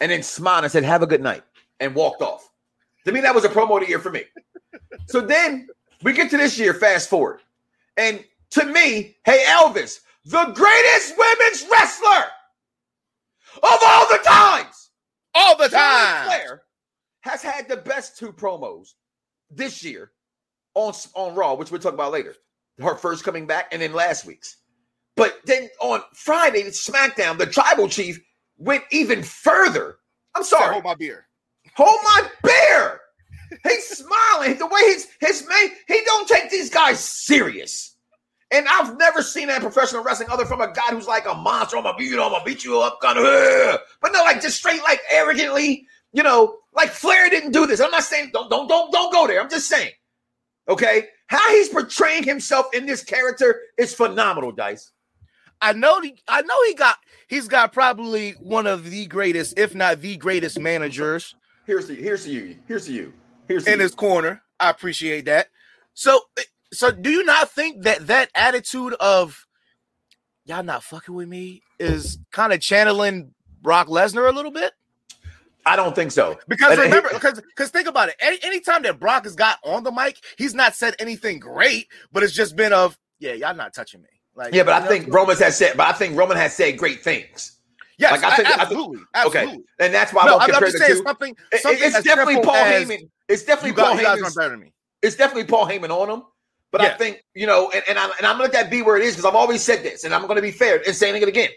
and 0.00 0.10
then 0.10 0.22
smiled 0.22 0.64
and 0.64 0.72
said, 0.72 0.84
Have 0.84 1.02
a 1.02 1.06
good 1.06 1.22
night 1.22 1.42
and 1.78 1.94
walked 1.94 2.22
off. 2.22 2.50
To 3.06 3.12
me, 3.12 3.20
that 3.20 3.34
was 3.34 3.44
a 3.44 3.48
promo 3.48 3.76
of 3.76 3.82
the 3.82 3.88
year 3.88 3.98
for 3.98 4.10
me. 4.10 4.24
so 5.06 5.20
then 5.20 5.68
we 6.02 6.12
get 6.12 6.30
to 6.30 6.36
this 6.36 6.58
year, 6.58 6.74
fast 6.74 7.08
forward. 7.08 7.40
And 7.96 8.24
to 8.50 8.64
me, 8.66 9.16
hey, 9.24 9.44
Elvis, 9.46 10.00
the 10.24 10.44
greatest 10.54 11.16
women's 11.16 11.66
wrestler 11.70 12.26
of 13.62 13.78
all 13.84 14.08
the 14.08 14.20
times, 14.24 14.90
all 15.34 15.56
the 15.56 15.68
time, 15.68 16.26
Flair 16.26 16.62
has 17.20 17.42
had 17.42 17.68
the 17.68 17.76
best 17.76 18.18
two 18.18 18.32
promos 18.32 18.94
this 19.50 19.84
year 19.84 20.12
on, 20.74 20.94
on 21.14 21.34
Raw, 21.34 21.54
which 21.54 21.70
we'll 21.70 21.80
talk 21.80 21.94
about 21.94 22.12
later. 22.12 22.34
Her 22.80 22.94
first 22.94 23.24
coming 23.24 23.46
back, 23.46 23.68
and 23.72 23.82
then 23.82 23.92
last 23.92 24.24
week's. 24.24 24.56
But 25.16 25.38
then 25.44 25.68
on 25.82 26.02
Friday, 26.14 26.62
SmackDown, 26.64 27.36
the 27.36 27.46
tribal 27.46 27.88
chief 27.88 28.18
went 28.56 28.84
even 28.90 29.22
further. 29.22 29.98
I'm 30.34 30.44
sorry. 30.44 30.72
Hold 30.72 30.84
my 30.84 30.94
beer. 30.94 31.26
Hold 31.76 31.98
my 32.04 32.28
beer. 32.42 33.00
he's 33.64 33.86
smiling. 33.86 34.58
The 34.58 34.66
way 34.66 34.80
he's 34.86 35.06
his 35.20 35.46
man, 35.46 35.70
he 35.88 36.00
don't 36.06 36.28
take 36.28 36.50
these 36.50 36.70
guys 36.70 37.00
serious. 37.00 37.96
And 38.52 38.66
I've 38.68 38.96
never 38.98 39.22
seen 39.22 39.48
that 39.48 39.56
in 39.56 39.62
professional 39.62 40.02
wrestling 40.02 40.30
other 40.30 40.44
from 40.44 40.60
a 40.60 40.72
guy 40.72 40.88
who's 40.90 41.06
like 41.06 41.26
a 41.26 41.34
monster. 41.34 41.76
I'm 41.76 41.84
gonna 41.84 41.96
beat 41.96 42.10
you, 42.10 42.22
I'm 42.22 42.32
gonna 42.32 42.44
beat 42.44 42.64
you 42.64 42.80
up, 42.80 43.00
kind 43.00 43.18
of. 43.18 43.24
But 44.00 44.12
no, 44.12 44.22
like 44.22 44.40
just 44.40 44.56
straight, 44.56 44.82
like 44.82 45.00
arrogantly, 45.10 45.86
you 46.12 46.22
know, 46.22 46.59
like 46.74 46.90
Flair 46.90 47.28
didn't 47.30 47.52
do 47.52 47.66
this. 47.66 47.80
I'm 47.80 47.90
not 47.90 48.04
saying 48.04 48.30
don't 48.32 48.50
don't 48.50 48.68
don't 48.68 48.92
don't 48.92 49.12
go 49.12 49.26
there. 49.26 49.40
I'm 49.40 49.50
just 49.50 49.68
saying, 49.68 49.90
okay, 50.68 51.08
how 51.26 51.50
he's 51.50 51.68
portraying 51.68 52.22
himself 52.22 52.66
in 52.74 52.86
this 52.86 53.02
character 53.02 53.60
is 53.78 53.94
phenomenal, 53.94 54.52
Dice. 54.52 54.92
I 55.62 55.72
know 55.72 56.00
he, 56.00 56.16
I 56.26 56.42
know 56.42 56.56
he 56.66 56.74
got 56.74 56.96
he's 57.28 57.48
got 57.48 57.72
probably 57.72 58.32
one 58.32 58.66
of 58.66 58.90
the 58.90 59.06
greatest, 59.06 59.58
if 59.58 59.74
not 59.74 60.00
the 60.00 60.16
greatest 60.16 60.58
managers. 60.58 61.34
Here's 61.66 61.86
the 61.86 61.94
here's 61.94 62.24
to 62.24 62.30
you. 62.30 62.56
Here's 62.66 62.86
to 62.86 62.92
you. 62.92 63.12
Here's 63.46 63.66
in 63.66 63.78
you. 63.78 63.82
his 63.82 63.94
corner. 63.94 64.42
I 64.58 64.70
appreciate 64.70 65.26
that. 65.26 65.48
So 65.94 66.20
so 66.72 66.90
do 66.90 67.10
you 67.10 67.24
not 67.24 67.50
think 67.50 67.82
that 67.82 68.06
that 68.06 68.30
attitude 68.34 68.94
of 68.94 69.46
y'all 70.44 70.62
not 70.62 70.82
fucking 70.82 71.14
with 71.14 71.28
me 71.28 71.62
is 71.78 72.18
kind 72.32 72.52
of 72.52 72.60
channeling 72.60 73.34
Brock 73.60 73.88
Lesnar 73.88 74.28
a 74.28 74.32
little 74.32 74.52
bit? 74.52 74.72
I 75.66 75.76
don't 75.76 75.94
think 75.94 76.12
so. 76.12 76.38
Because 76.48 76.78
remember, 76.78 77.10
because 77.12 77.40
because 77.40 77.70
think 77.70 77.86
about 77.86 78.08
it. 78.08 78.16
Any 78.20 78.38
anytime 78.42 78.82
that 78.82 78.98
Brock 78.98 79.24
has 79.24 79.34
got 79.34 79.58
on 79.64 79.82
the 79.84 79.92
mic, 79.92 80.18
he's 80.38 80.54
not 80.54 80.74
said 80.74 80.94
anything 80.98 81.38
great, 81.38 81.88
but 82.12 82.22
it's 82.22 82.32
just 82.32 82.56
been 82.56 82.72
of 82.72 82.98
yeah, 83.18 83.32
y'all 83.32 83.54
not 83.54 83.74
touching 83.74 84.02
me. 84.02 84.08
Like, 84.34 84.54
yeah, 84.54 84.62
but 84.62 84.82
I 84.82 84.86
think 84.86 85.12
Roman 85.12 85.36
has 85.36 85.56
said, 85.56 85.76
but 85.76 85.86
I 85.86 85.92
think 85.92 86.16
Roman 86.16 86.36
has 86.36 86.54
said 86.54 86.78
great 86.78 87.02
things. 87.02 87.58
Yes, 87.98 88.12
like, 88.22 88.32
I 88.32 88.36
think, 88.36 88.48
absolutely, 88.58 89.00
I 89.12 89.24
think, 89.24 89.36
absolutely. 89.36 89.52
Okay, 89.52 89.64
and 89.80 89.94
that's 89.94 90.14
why 90.14 90.24
no, 90.24 90.38
I 90.38 90.44
am 90.44 90.50
compare 90.50 90.72
the 90.72 90.84
two. 90.86 91.02
Something, 91.04 91.36
something 91.58 91.82
it's 91.82 92.02
definitely 92.02 92.42
Paul 92.42 92.54
Heyman. 92.54 93.10
It's 93.28 93.44
definitely 93.44 93.80
Paul 93.82 93.96
Heyman. 93.96 94.34
better 94.34 94.50
than 94.50 94.60
me. 94.60 94.72
It's 95.02 95.16
definitely 95.16 95.44
Paul 95.44 95.66
Heyman 95.66 95.90
on 95.90 96.08
him. 96.08 96.22
But 96.70 96.82
yeah. 96.82 96.88
I 96.88 96.90
think 96.92 97.22
you 97.34 97.46
know, 97.46 97.70
and, 97.70 97.82
and 97.88 97.98
I'm 97.98 98.10
and 98.16 98.26
I'm 98.26 98.34
gonna 98.34 98.44
let 98.44 98.52
that 98.52 98.70
be 98.70 98.80
where 98.80 98.96
it 98.96 99.02
is 99.02 99.14
because 99.14 99.26
I've 99.26 99.34
always 99.34 99.62
said 99.62 99.82
this, 99.82 100.04
and 100.04 100.14
I'm 100.14 100.26
gonna 100.26 100.40
be 100.40 100.52
fair 100.52 100.80
and 100.86 100.94
saying 100.94 101.20
it 101.20 101.28
again. 101.28 101.50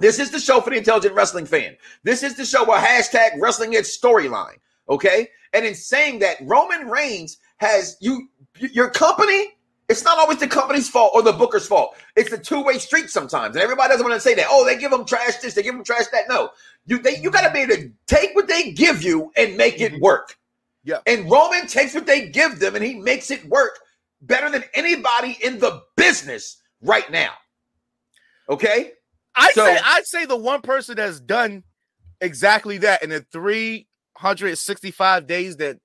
This 0.00 0.18
is 0.18 0.30
the 0.30 0.40
show 0.40 0.60
for 0.60 0.70
the 0.70 0.76
intelligent 0.76 1.14
wrestling 1.14 1.46
fan. 1.46 1.76
This 2.02 2.22
is 2.22 2.36
the 2.36 2.44
show 2.44 2.64
where 2.64 2.80
hashtag 2.80 3.40
wrestling 3.40 3.74
is 3.74 3.96
storyline. 3.96 4.58
Okay, 4.88 5.28
and 5.52 5.64
in 5.64 5.74
saying 5.74 6.18
that, 6.18 6.36
Roman 6.42 6.88
Reigns 6.88 7.38
has 7.58 7.96
you 8.00 8.28
your 8.58 8.90
company 8.90 9.54
it's 9.88 10.02
not 10.02 10.18
always 10.18 10.38
the 10.38 10.46
company's 10.46 10.88
fault 10.88 11.12
or 11.14 11.22
the 11.22 11.32
booker's 11.32 11.66
fault. 11.66 11.96
It's 12.16 12.32
a 12.32 12.38
two-way 12.38 12.78
street 12.78 13.10
sometimes. 13.10 13.54
And 13.54 13.62
everybody 13.62 13.90
doesn't 13.90 14.06
want 14.06 14.16
to 14.16 14.20
say 14.20 14.34
that. 14.34 14.46
Oh, 14.48 14.64
they 14.64 14.78
give 14.78 14.90
them 14.90 15.04
trash 15.04 15.36
this, 15.36 15.54
they 15.54 15.62
give 15.62 15.74
them 15.74 15.84
trash 15.84 16.06
that. 16.12 16.24
No. 16.28 16.50
You 16.86 16.98
they 16.98 17.18
you 17.18 17.30
gotta 17.30 17.52
be 17.52 17.60
able 17.60 17.76
to 17.76 17.90
take 18.06 18.34
what 18.34 18.48
they 18.48 18.72
give 18.72 19.02
you 19.02 19.30
and 19.36 19.56
make 19.56 19.80
it 19.80 19.92
mm-hmm. 19.92 20.02
work. 20.02 20.36
Yeah. 20.84 20.98
And 21.06 21.30
Roman 21.30 21.66
takes 21.66 21.94
what 21.94 22.06
they 22.06 22.28
give 22.28 22.60
them 22.60 22.74
and 22.74 22.84
he 22.84 22.94
makes 22.94 23.30
it 23.30 23.44
work 23.46 23.78
better 24.22 24.50
than 24.50 24.64
anybody 24.74 25.38
in 25.42 25.58
the 25.58 25.82
business 25.96 26.62
right 26.82 27.10
now. 27.10 27.32
Okay? 28.48 28.92
I 29.36 29.52
so, 29.52 29.64
say 29.64 29.78
I'd 29.84 30.06
say 30.06 30.26
the 30.26 30.36
one 30.36 30.60
person 30.62 30.96
that's 30.96 31.20
done 31.20 31.64
exactly 32.20 32.78
that 32.78 33.02
in 33.02 33.10
the 33.10 33.20
365 33.32 35.26
days 35.26 35.56
that 35.56 35.78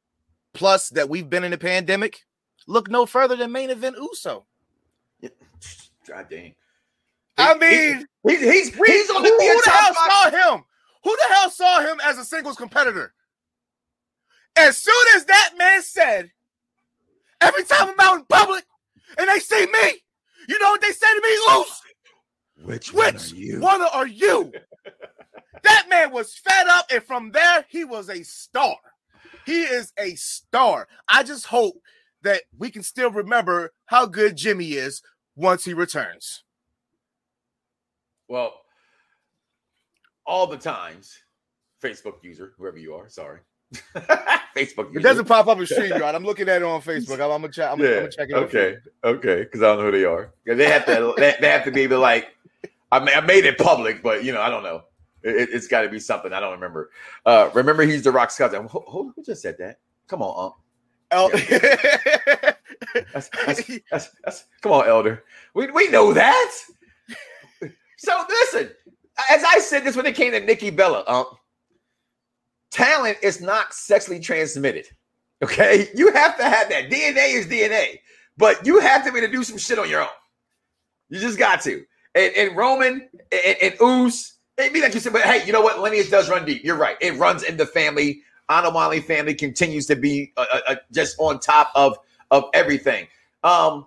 plus 0.54 0.90
that 0.90 1.10
we've 1.10 1.30
been 1.30 1.44
in 1.44 1.52
the 1.52 1.58
pandemic 1.58 2.22
look 2.68 2.90
no 2.90 3.06
further 3.06 3.36
than 3.36 3.52
main 3.52 3.70
event 3.70 3.96
Uso. 3.98 4.46
God 6.08 6.28
dang. 6.30 6.56
I 7.38 7.54
mean, 7.56 8.06
he, 8.28 8.36
he's 8.36 8.42
he's, 8.42 8.76
he's 8.76 9.10
on 9.10 9.24
the, 9.24 9.30
who, 9.30 9.38
who 9.38 9.62
the 9.64 9.72
hell 9.72 9.94
five. 9.94 10.34
saw 10.34 10.56
him? 10.56 10.64
Who 11.04 11.16
the 11.16 11.34
hell 11.34 11.50
saw 11.50 11.80
him 11.82 12.00
as 12.04 12.18
a 12.18 12.26
singles 12.26 12.58
competitor? 12.58 13.14
as 14.60 14.78
soon 14.78 15.06
as 15.16 15.26
that 15.26 15.52
man 15.58 15.82
said, 15.82 16.32
every 17.42 17.64
time 17.64 17.90
I'm 17.90 18.00
out 18.00 18.20
in 18.20 18.26
public 18.26 18.66
and 19.18 19.30
they 19.30 19.40
see 19.40 19.66
me, 19.66 20.04
you 20.48 20.60
know 20.60 20.72
what 20.72 20.82
they 20.82 20.92
say 20.92 21.08
to 21.08 21.22
me, 21.22 21.30
Loose? 21.48 21.82
Which, 22.64 22.94
Which 22.94 23.34
one 23.60 23.82
are 23.82 24.08
you? 24.08 24.52
that 25.64 25.88
man 25.90 26.12
was 26.12 26.36
fed 26.36 26.68
up, 26.68 26.86
and 26.92 27.04
from 27.04 27.32
there, 27.32 27.66
he 27.70 27.84
was 27.86 28.10
a 28.10 28.24
star. 28.24 28.76
He 29.46 29.64
is 29.64 29.94
a 29.98 30.16
star. 30.16 30.88
I 31.08 31.24
just 31.24 31.48
hope 31.48 31.76
that 32.24 32.42
we 32.58 32.70
can 32.70 32.84
still 32.84 33.12
remember 33.12 33.72
how 33.86 34.06
good 34.06 34.36
Jimmy 34.36 34.74
is 34.74 35.02
once 35.36 35.66
he 35.66 35.74
returns. 35.74 36.44
Well, 38.28 38.54
all 40.26 40.46
the 40.46 40.58
times, 40.58 41.18
Facebook 41.82 42.24
user, 42.24 42.54
whoever 42.58 42.78
you 42.78 42.94
are, 42.94 43.10
sorry. 43.10 43.40
Facebook 44.56 44.88
user. 44.90 45.00
It 45.00 45.04
doesn't 45.04 45.26
pop 45.26 45.48
up 45.48 45.58
in 45.58 45.66
StreamYard. 45.66 46.14
I'm 46.16 46.24
looking 46.24 46.50
at 46.50 46.62
it 46.62 46.66
on 46.66 46.82
Facebook. 46.82 47.16
I'm, 47.16 47.32
I'm 47.32 47.42
gonna 47.42 47.50
check. 47.50 47.72
I'm, 47.72 47.80
yeah. 47.80 47.88
I'm 47.88 47.96
gonna 47.96 48.12
check 48.12 48.30
it. 48.30 48.36
out. 48.36 48.44
Okay. 48.44 48.78
Okay. 49.04 49.44
Because 49.44 49.62
I 49.62 49.68
don't 49.68 49.78
know 49.80 49.86
who 49.86 49.92
they 49.92 50.06
are. 50.06 50.32
They 50.46 50.70
have 50.70 50.86
to. 50.86 51.14
they, 51.18 51.36
they 51.40 51.50
have 51.50 51.64
to 51.66 51.72
be 51.72 51.82
able 51.82 51.98
to 51.98 52.02
like. 52.02 52.28
I, 52.92 53.00
ma- 53.00 53.12
I 53.12 53.22
made 53.22 53.46
it 53.46 53.58
public, 53.58 54.02
but 54.04 54.24
you 54.24 54.32
know, 54.34 54.42
I 54.42 54.50
don't 54.50 54.64
know. 54.64 54.84
It, 55.22 55.52
has 55.52 55.68
got 55.68 55.82
to 55.82 55.90
be 55.90 56.00
something 56.00 56.32
I 56.32 56.40
don't 56.40 56.54
remember. 56.54 56.92
Uh, 57.26 57.50
remember, 57.54 57.84
he's 57.84 58.04
the 58.04 58.12
Rock's 58.12 58.38
cousin. 58.38 58.68
Who, 58.68 58.80
who, 58.88 59.14
who 59.16 59.24
just 59.24 59.42
said 59.42 59.58
that? 59.60 59.80
Come 60.08 60.22
on, 60.22 60.54
Ump. 60.54 60.56
El- 61.12 61.30
That's, 63.14 63.30
that's, 63.46 63.68
that's, 63.92 64.10
that's, 64.24 64.46
come 64.62 64.72
on, 64.72 64.88
Elder. 64.88 65.24
We, 65.54 65.70
we 65.72 65.90
know 65.90 66.14
that. 66.14 66.52
So 67.98 68.24
listen, 68.30 68.72
as 69.30 69.44
I 69.44 69.60
said 69.60 69.84
this 69.84 69.96
when 69.96 70.06
it 70.06 70.16
came 70.16 70.32
to 70.32 70.40
Nikki 70.40 70.70
Bella, 70.70 71.04
um, 71.08 71.26
talent 72.72 73.18
is 73.22 73.42
not 73.42 73.74
sexually 73.74 74.20
transmitted. 74.20 74.86
Okay, 75.44 75.90
you 75.96 76.12
have 76.14 76.38
to 76.38 76.44
have 76.44 76.70
that. 76.70 76.90
DNA 76.90 77.34
is 77.36 77.48
DNA, 77.48 78.00
but 78.38 78.66
you 78.66 78.80
have 78.80 79.06
to 79.06 79.12
be 79.12 79.20
able 79.20 79.28
to 79.28 79.34
do 79.34 79.44
some 79.44 79.58
shit 79.58 79.80
on 79.80 79.90
your 79.90 80.02
own. 80.02 80.08
You 81.10 81.20
just 81.20 81.38
got 81.40 81.62
to. 81.62 81.84
And, 82.16 82.34
and 82.36 82.58
Roman 82.58 83.08
and, 83.32 83.56
and 83.62 83.74
Oos, 83.82 84.34
it 84.58 84.74
be 84.74 84.82
like 84.82 84.94
you 84.94 85.00
said, 85.00 85.14
but 85.14 85.22
hey, 85.22 85.46
you 85.46 85.54
know 85.54 85.62
what? 85.62 85.80
Lineage 85.80 86.10
does 86.10 86.30
run 86.30 86.46
deep. 86.46 86.64
You're 86.64 86.76
right. 86.76 86.98
It 87.02 87.18
runs 87.18 87.44
in 87.44 87.58
the 87.58 87.66
family. 87.66 88.22
Anoa'i 88.50 89.04
family 89.04 89.36
continues 89.36 89.86
to 89.86 89.96
be 89.96 90.34
uh, 90.36 90.46
uh, 90.52 90.60
uh, 90.70 90.76
just 90.92 91.16
on 91.20 91.40
top 91.40 91.72
of 91.76 91.98
of 92.32 92.46
everything. 92.54 93.08
Um, 93.44 93.86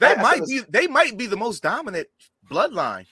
they 0.00 0.06
I- 0.06 0.12
I 0.14 0.22
might 0.22 0.38
said 0.38 0.46
be. 0.46 0.62
They 0.68 0.86
might 0.86 1.16
be 1.18 1.26
the 1.26 1.36
most 1.36 1.62
dominant 1.62 2.06
bloodline. 2.48 3.06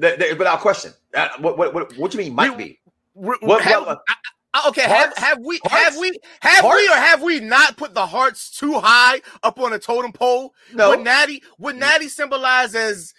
th- 0.00 0.18
th- 0.18 0.38
without 0.38 0.60
question. 0.60 0.92
Uh, 1.14 1.28
what, 1.40 1.58
what 1.58 1.74
what 1.74 1.96
what 1.98 2.14
you 2.14 2.18
mean 2.20 2.34
might 2.34 2.56
We- 2.56 2.64
be? 2.64 2.78
What, 3.12 3.40
What- 3.42 3.62
have, 3.62 3.86
what- 3.86 4.00
I- 4.08 4.14
I- 4.54 4.68
okay, 4.70 4.82
have, 4.82 4.90
Hearts? 4.90 5.18
have 5.20 5.38
we 5.40 5.60
Hearts? 5.64 5.84
have 5.84 5.96
we 5.98 6.18
have 6.40 6.64
we 6.64 6.88
or 6.88 6.94
have 6.96 7.22
we 7.22 7.40
not 7.40 7.76
put 7.76 7.92
the 7.94 8.06
hearts 8.06 8.50
too 8.50 8.80
high 8.80 9.20
up 9.42 9.60
on 9.60 9.72
a 9.74 9.78
totem 9.78 10.10
pole? 10.12 10.54
No. 10.72 10.88
Would 10.90 11.00
Natty 11.04 11.42
would 11.58 11.76
Natty 11.76 12.08
symbolize 12.08 12.74
as 12.74 13.12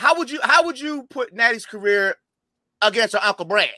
how 0.00 0.16
would 0.16 0.30
you 0.30 0.40
how 0.42 0.64
would 0.64 0.80
you 0.80 1.04
put 1.10 1.34
Natty's 1.34 1.66
career 1.66 2.16
against 2.80 3.12
her 3.14 3.20
Uncle 3.22 3.44
Brad? 3.44 3.68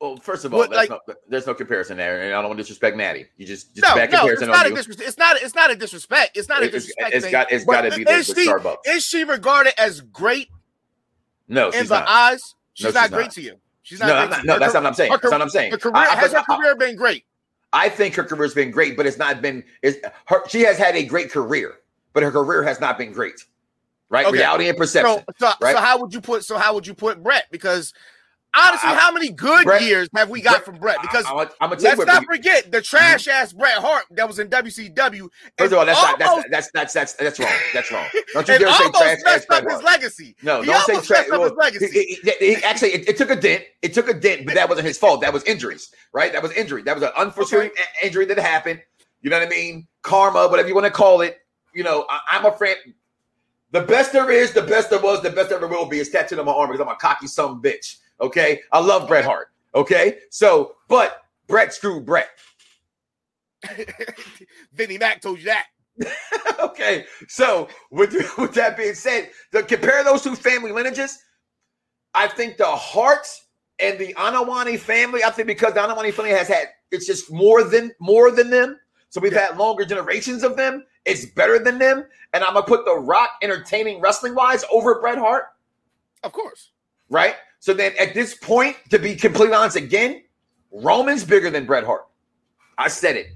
Well, 0.00 0.16
first 0.18 0.44
of 0.44 0.52
all, 0.52 0.58
What, 0.58 0.70
like- 0.72 0.90
no, 0.90 1.00
there's 1.28 1.46
no 1.46 1.54
comparison 1.54 1.96
there, 1.96 2.20
and 2.20 2.34
I 2.34 2.42
don't 2.42 2.48
want 2.50 2.58
to 2.58 2.62
disrespect 2.64 2.96
Natty. 2.98 3.26
You 3.38 3.46
just 3.46 3.74
just 3.74 3.82
No, 3.82 3.94
no, 3.94 4.28
it's 4.28 4.42
not 4.42 4.66
a 4.66 4.70
disrespect. 4.74 5.08
It's 5.08 5.16
not. 5.16 5.36
It's 5.40 5.54
not 5.54 5.70
a 5.70 5.76
disrespect. 5.76 6.36
It's 6.36 6.48
not 6.48 6.62
a 6.62 6.70
disrespect. 6.70 7.14
it's 7.14 7.24
thing. 7.24 7.32
got- 7.32 7.50
it's 7.52 7.64
But 7.64 7.72
gotta 7.84 7.96
be 7.96 8.04
the- 8.04 8.10
is 8.12 8.26
the 8.26 8.34
she- 8.42 8.48
Starbucks. 8.48 8.76
Is 8.86 9.04
she 9.04 9.24
regarded 9.24 9.72
as 9.80 10.00
great 10.02 10.48
No, 11.48 11.68
in 11.68 11.72
she's 11.80 11.88
the 11.88 12.00
not. 12.00 12.08
eyes? 12.08 12.54
She's 12.74 12.84
No, 12.92 13.00
not 13.00 13.02
she's 13.04 13.10
great 13.16 13.30
to 13.30 13.40
you. 13.42 13.56
She's 13.82 14.00
not. 14.00 14.06
Great 14.08 14.30
not- 14.30 14.44
no, 14.44 14.58
that's 14.58 14.74
not 14.74 14.82
what 14.82 14.88
I'm 14.88 14.94
saying. 14.94 15.12
her 15.12 15.16
That's 15.18 15.30
not 15.30 15.38
what 15.38 15.42
I'm 15.42 15.50
saying. 15.50 15.70
Her 15.70 15.78
career 15.78 15.96
I- 15.96 16.08
I- 16.08 16.16
has 16.16 16.32
her 16.32 16.38
I- 16.46 16.56
career 16.56 16.74
been 16.76 16.96
great? 16.96 17.24
I 17.72 17.88
think 17.88 18.14
her 18.16 18.24
career's 18.24 18.54
been 18.54 18.70
great, 18.70 18.96
but 18.96 19.06
it's 19.06 19.16
not 19.18 19.40
been. 19.40 19.64
It's 19.82 19.98
her. 20.26 20.46
She 20.48 20.60
has 20.62 20.76
had 20.76 20.94
a 20.96 21.04
great 21.04 21.30
career, 21.30 21.76
but 22.12 22.22
her 22.22 22.30
career 22.32 22.62
has 22.64 22.80
not 22.80 22.98
been 22.98 23.12
great. 23.12 23.40
Right, 24.08 24.26
Okay. 24.26 24.36
reality 24.36 24.68
and 24.68 24.78
perception. 24.78 25.24
So, 25.38 25.48
so, 25.48 25.52
right? 25.60 25.74
so 25.74 25.80
how 25.80 25.98
would 26.00 26.14
you 26.14 26.20
put? 26.20 26.44
So 26.44 26.56
how 26.58 26.74
would 26.74 26.86
you 26.86 26.94
put 26.94 27.22
Bret? 27.22 27.46
Because 27.50 27.92
honestly, 28.56 28.90
I- 28.90 28.94
how 28.94 29.10
many 29.12 29.30
good 29.30 29.64
Bret- 29.64 29.82
years 29.82 30.08
have 30.14 30.30
we 30.30 30.40
got 30.40 30.52
Bret- 30.52 30.64
from 30.64 30.76
Bret? 30.78 30.98
Because 31.02 31.24
I, 31.26 31.30
gonna 31.60 31.76
let's 31.80 32.06
not 32.06 32.24
forget 32.24 32.70
the 32.70 32.78
mm-hmm. 32.78 32.84
trash 32.96 33.26
ass 33.26 33.52
Bret 33.52 33.78
Hart 33.78 34.04
that 34.12 34.26
was 34.28 34.38
in 34.38 34.48
WCW. 34.48 35.28
First 35.58 35.72
of 35.72 35.78
all, 35.78 35.86
that's 35.86 36.00
not, 36.00 36.18
that's, 36.18 36.48
that's 36.50 36.70
that's 36.70 36.92
that's 36.92 37.12
that's 37.14 37.38
wrong. 37.40 37.52
That's 37.74 37.90
wrong. 37.90 38.06
Don't 38.32 38.48
you 38.48 38.58
dare 38.58 38.72
say 38.74 38.90
trash 38.90 39.02
ass 39.18 39.22
messed 39.24 39.48
Bret 39.48 39.62
up 39.62 39.64
his 39.64 39.72
Hart. 39.72 39.84
legacy. 39.84 40.36
No, 40.42 40.60
He 40.62 40.66
don't 40.68 40.86
say 40.86 40.92
almost 40.92 41.08
trash. 41.08 41.26
messed 41.28 41.32
up 41.32 41.42
his 41.42 41.52
legacy. 41.52 41.88
He, 41.88 42.14
he- 42.22 42.54
he- 42.54 42.64
actually, 42.64 42.92
it, 42.92 43.08
it 43.08 43.16
took 43.16 43.30
a 43.30 43.36
dent. 43.36 43.64
It 43.82 43.92
took 43.92 44.08
a 44.08 44.14
dent, 44.14 44.46
but 44.46 44.54
that 44.54 44.68
wasn't 44.68 44.86
his 44.86 44.98
fault. 44.98 45.20
That 45.22 45.32
was 45.32 45.42
injuries, 45.44 45.90
right? 46.12 46.32
That 46.32 46.42
was 46.42 46.52
injury. 46.52 46.82
That 46.82 46.94
was 46.94 47.02
an 47.02 47.10
unforeseen 47.16 47.70
a- 48.02 48.06
injury 48.06 48.24
that 48.26 48.38
happened. 48.38 48.80
You 49.20 49.30
know 49.30 49.38
what 49.38 49.46
I 49.46 49.50
mean? 49.50 49.88
Karma, 50.02 50.46
whatever 50.46 50.68
you 50.68 50.74
want 50.74 50.84
to 50.86 50.90
call 50.92 51.20
it. 51.22 51.38
You 51.74 51.82
know, 51.82 52.06
I, 52.08 52.20
I'm 52.30 52.44
a 52.46 52.52
friend. 52.52 52.76
The 53.72 53.82
best 53.82 54.12
there 54.12 54.30
is, 54.30 54.52
the 54.52 54.62
best 54.62 54.90
there 54.90 55.00
was, 55.00 55.22
the 55.22 55.30
best 55.30 55.48
there 55.48 55.58
ever 55.58 55.68
will 55.68 55.86
be 55.86 55.98
is 55.98 56.10
tattooed 56.10 56.38
on 56.38 56.46
my 56.46 56.52
arm 56.52 56.70
because 56.70 56.80
I'm 56.80 56.92
a 56.92 56.96
cocky 56.96 57.26
son 57.26 57.60
bitch. 57.60 57.96
Okay, 58.20 58.60
I 58.72 58.78
love 58.80 59.08
Bret 59.08 59.24
Hart. 59.24 59.48
Okay, 59.74 60.18
so 60.30 60.76
but 60.88 61.22
Bret 61.46 61.74
screwed 61.74 62.06
Bret. 62.06 62.28
Vinnie 64.72 64.98
Mac 64.98 65.20
told 65.20 65.38
you 65.38 65.46
that. 65.46 65.66
okay, 66.60 67.04
so 67.28 67.68
with, 67.90 68.14
with 68.38 68.54
that 68.54 68.76
being 68.76 68.94
said, 68.94 69.30
to 69.52 69.62
compare 69.62 70.04
those 70.04 70.22
two 70.22 70.36
family 70.36 70.70
lineages, 70.70 71.18
I 72.14 72.28
think 72.28 72.56
the 72.56 72.66
Harts 72.66 73.46
and 73.78 73.98
the 73.98 74.14
Anoa'i 74.14 74.78
family, 74.78 75.24
I 75.24 75.30
think 75.30 75.48
because 75.48 75.74
the 75.74 75.80
Anoa'i 75.80 76.12
family 76.12 76.30
has 76.30 76.48
had 76.48 76.68
it's 76.90 77.06
just 77.06 77.32
more 77.32 77.62
than 77.64 77.92
more 78.00 78.30
than 78.30 78.50
them. 78.50 78.78
So 79.10 79.20
we've 79.20 79.32
had 79.32 79.56
longer 79.56 79.84
generations 79.84 80.42
of 80.42 80.56
them. 80.56 80.84
It's 81.06 81.24
better 81.26 81.58
than 81.58 81.78
them. 81.78 82.04
And 82.34 82.44
I'm 82.44 82.54
gonna 82.54 82.66
put 82.66 82.84
the 82.84 82.96
rock 82.96 83.30
entertaining 83.42 84.00
wrestling 84.00 84.34
wise 84.34 84.64
over 84.70 85.00
Bret 85.00 85.18
Hart, 85.18 85.44
Of 86.22 86.32
course. 86.32 86.72
right? 87.08 87.36
So 87.60 87.72
then 87.72 87.92
at 87.98 88.12
this 88.12 88.34
point, 88.34 88.76
to 88.90 88.98
be 88.98 89.16
completely 89.16 89.54
honest 89.54 89.76
again, 89.76 90.22
Roman's 90.70 91.24
bigger 91.24 91.48
than 91.50 91.64
Bret 91.64 91.84
Hart. 91.84 92.06
I 92.76 92.88
said 92.88 93.16
it. 93.16 93.28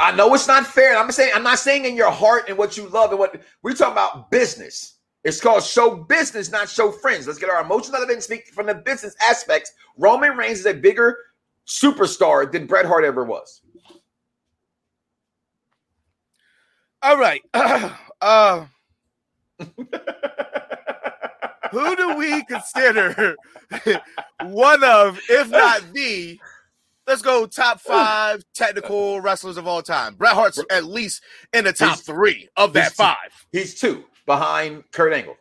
I 0.00 0.12
know 0.14 0.32
it's 0.34 0.46
not 0.46 0.66
fair. 0.66 0.96
I'm 0.96 1.10
saying 1.10 1.32
I'm 1.34 1.42
not 1.42 1.58
saying 1.58 1.84
in 1.84 1.96
your 1.96 2.10
heart 2.10 2.48
and 2.48 2.56
what 2.56 2.76
you 2.76 2.88
love 2.88 3.10
and 3.10 3.18
what 3.18 3.40
we're 3.62 3.72
talking 3.74 3.92
about 3.92 4.30
business. 4.30 4.96
It's 5.24 5.40
called 5.40 5.64
show 5.64 5.96
business, 5.96 6.50
not 6.52 6.68
show 6.68 6.92
friends. 6.92 7.26
Let's 7.26 7.38
get 7.40 7.50
our 7.50 7.62
emotions 7.62 7.94
out 7.94 8.02
of 8.02 8.08
it 8.10 8.12
and 8.12 8.22
speak 8.22 8.46
from 8.48 8.66
the 8.66 8.74
business 8.74 9.16
aspects. 9.28 9.72
Roman 9.96 10.36
Reigns 10.36 10.60
is 10.60 10.66
a 10.66 10.74
bigger 10.74 11.18
superstar 11.66 12.50
than 12.50 12.66
Bret 12.66 12.86
Hart 12.86 13.04
ever 13.04 13.24
was. 13.24 13.62
All 17.02 17.16
right. 17.18 17.42
uh, 18.20 18.66
who 21.70 21.96
do 21.96 22.14
we 22.16 22.44
consider 22.44 23.36
one 24.44 24.82
of, 24.84 25.18
if 25.28 25.48
not 25.48 25.82
the, 25.92 26.40
let's 27.06 27.22
go 27.22 27.46
top 27.46 27.80
five 27.80 28.42
technical 28.54 29.20
wrestlers 29.20 29.56
of 29.56 29.66
all 29.66 29.82
time? 29.82 30.14
Bret 30.14 30.34
Hart's 30.34 30.62
at 30.70 30.84
least 30.84 31.22
in 31.52 31.64
the 31.64 31.72
top 31.72 31.90
He's- 31.96 32.02
three 32.02 32.48
of 32.56 32.72
that 32.72 32.92
five. 32.92 33.16
He's 33.52 33.78
two 33.78 34.04
behind 34.26 34.84
Kurt 34.92 35.12
Angle. 35.12 35.36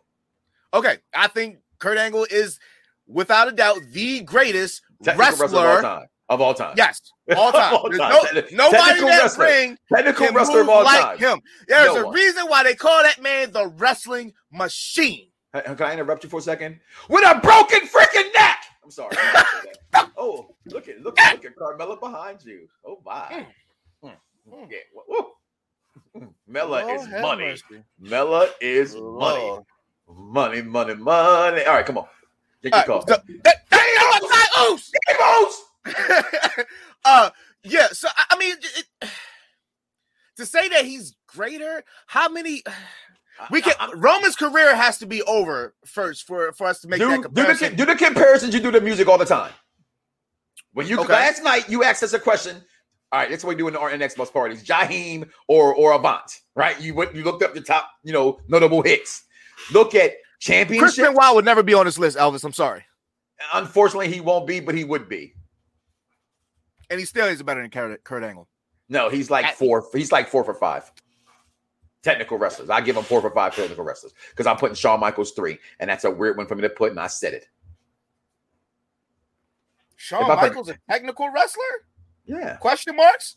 Okay, 0.73 0.97
I 1.15 1.27
think 1.27 1.57
Kurt 1.79 1.97
Angle 1.97 2.27
is 2.29 2.59
without 3.07 3.47
a 3.47 3.51
doubt 3.51 3.77
the 3.93 4.21
greatest 4.21 4.81
Technical 5.03 5.47
wrestler. 5.47 5.65
wrestler 5.81 6.07
of 6.29 6.41
all 6.41 6.53
time. 6.53 6.71
Of 6.71 6.73
all 6.73 6.73
time. 6.73 6.73
Yes, 6.77 7.01
all 7.35 7.51
time. 7.51 7.73
All 7.73 7.89
time. 7.89 7.99
no- 7.99 8.21
nobody 8.51 8.51
in 8.51 8.71
technical 8.71 9.07
that 9.09 9.21
wrestler. 9.23 9.45
ring 9.45 9.77
Technical 9.93 10.27
wrestler 10.33 10.61
of 10.61 10.69
all 10.69 10.83
like 10.83 11.01
time. 11.01 11.17
him. 11.17 11.41
There's 11.67 11.87
No 11.87 12.01
a 12.01 12.05
one. 12.05 12.13
reason 12.15 12.45
why 12.47 12.63
they 12.63 12.75
call 12.75 13.03
that 13.03 13.21
man 13.21 13.51
the 13.51 13.67
wrestling 13.67 14.33
machine. 14.51 15.27
Can 15.53 15.81
I 15.81 15.93
interrupt 15.93 16.23
you 16.23 16.29
for 16.29 16.39
a 16.39 16.43
second? 16.43 16.79
With 17.09 17.23
a 17.25 17.39
broken 17.39 17.79
freaking 17.87 18.33
neck. 18.35 18.57
I'm 18.83 18.91
sorry. 18.91 19.15
I 19.17 19.31
didn't 19.33 19.63
say 19.73 19.79
that. 19.93 20.11
oh, 20.17 20.49
look 20.67 20.87
at 20.87 20.99
look 21.01 21.19
at 21.19 21.35
look 21.35 21.45
at 21.45 21.55
Carmella 21.55 21.99
behind 21.99 22.43
you. 22.45 22.67
Oh 22.85 22.99
my. 23.05 23.45
Mm, 24.03 24.11
mm, 24.51 24.71
Yeah. 24.71 24.77
woo, 24.93 25.03
woo. 26.13 26.33
Mella 26.47 26.81
Lord 26.83 26.99
is 27.01 27.07
money. 27.09 27.45
mercy. 27.45 27.83
Mella 27.99 28.47
is 28.61 28.93
money. 28.95 29.03
Lord. 29.41 29.63
Money, 30.09 30.61
money, 30.61 30.93
money. 30.95 31.63
All 31.65 31.73
right, 31.75 31.85
come 31.85 31.97
on. 31.97 32.07
Get 32.63 32.73
your 32.73 32.83
call. 32.83 32.99
right, 32.99 33.09
so- 33.09 33.15
that- 33.15 33.43
that- 33.43 33.69
that- 33.69 34.69
Oos! 34.69 34.91
Uh 37.05 37.29
yeah 37.63 37.87
so 37.91 38.07
i, 38.15 38.23
I 38.31 38.37
mean 38.37 38.55
it, 39.01 39.09
to 40.37 40.45
say 40.45 40.69
that 40.69 40.85
he's 40.85 41.15
greater 41.27 41.83
how 42.07 42.29
many 42.29 42.63
we 43.51 43.61
can 43.61 43.73
I- 43.79 43.87
I- 43.87 43.93
roman's 43.93 44.35
career 44.35 44.75
has 44.75 44.97
to 44.99 45.05
be 45.05 45.21
over 45.23 45.73
first 45.85 46.25
for 46.25 46.51
for 46.53 46.67
us 46.67 46.81
to 46.81 46.87
make 46.87 46.99
that 46.99 47.33
do, 47.33 47.43
do, 47.43 47.53
the, 47.53 47.69
do 47.75 47.85
the 47.85 47.95
comparisons 47.95 48.53
you 48.53 48.59
do 48.59 48.71
to 48.71 48.81
music 48.81 49.07
all 49.07 49.17
the 49.17 49.25
time. 49.25 49.51
When 50.73 50.87
you 50.87 50.99
Okay. 50.99 51.13
last 51.13 51.43
night 51.43 51.69
you 51.69 51.83
asked 51.83 52.03
us 52.03 52.13
a 52.13 52.19
question. 52.19 52.61
All 53.11 53.19
right, 53.21 53.29
that's 53.29 53.43
what 53.43 53.49
we 53.49 53.55
do 53.55 53.67
in 53.69 53.73
the 53.73 53.79
RNX 53.79 54.17
bus 54.17 54.29
parties. 54.29 54.63
Jaheim 54.65 55.29
or 55.47 55.73
or 55.73 55.93
Avant, 55.93 56.29
right? 56.55 56.79
You 56.81 56.93
went 56.93 57.15
you 57.15 57.23
looked 57.23 57.41
up 57.41 57.53
the 57.53 57.61
top, 57.61 57.89
you 58.03 58.11
know, 58.11 58.39
notable 58.49 58.81
hits. 58.81 59.23
Look 59.71 59.95
at 59.95 60.11
chris 60.11 60.17
championship. 60.39 61.05
benoit 61.07 61.33
would 61.35 61.45
never 61.45 61.63
be 61.63 61.73
on 61.73 61.85
this 61.87 61.97
list 61.97 62.15
elvis 62.15 62.43
i'm 62.43 62.53
sorry 62.53 62.83
Unfortunately, 63.53 64.11
he 64.11 64.19
won't 64.19 64.45
be, 64.47 64.59
but 64.59 64.73
he 64.75 64.83
would 64.83 65.07
be. 65.09 65.33
And 66.89 66.99
he 66.99 67.05
still 67.05 67.27
is 67.27 67.41
better 67.43 67.61
than 67.61 67.69
Kurt, 67.69 68.03
Kurt 68.03 68.23
Angle. 68.23 68.47
No, 68.89 69.09
he's 69.09 69.29
like 69.29 69.55
four. 69.55 69.85
He's 69.93 70.11
like 70.11 70.29
four 70.29 70.43
for 70.43 70.53
five. 70.53 70.89
Technical 72.03 72.37
wrestlers. 72.37 72.69
I 72.69 72.79
give 72.81 72.95
him 72.95 73.03
four 73.03 73.21
for 73.21 73.31
five 73.31 73.55
technical 73.55 73.83
wrestlers 73.83 74.13
because 74.29 74.47
I'm 74.47 74.55
putting 74.55 74.75
Shawn 74.75 74.99
Michaels 74.99 75.31
three, 75.31 75.57
and 75.79 75.89
that's 75.89 76.05
a 76.05 76.11
weird 76.11 76.37
one 76.37 76.47
for 76.47 76.55
me 76.55 76.61
to 76.61 76.69
put, 76.69 76.91
and 76.91 76.99
I 76.99 77.07
said 77.07 77.33
it. 77.33 77.47
Shawn 79.97 80.27
Michaels, 80.27 80.69
a 80.69 80.77
technical 80.89 81.29
wrestler? 81.29 81.63
Yeah. 82.25 82.55
Question 82.57 82.95
marks? 82.95 83.35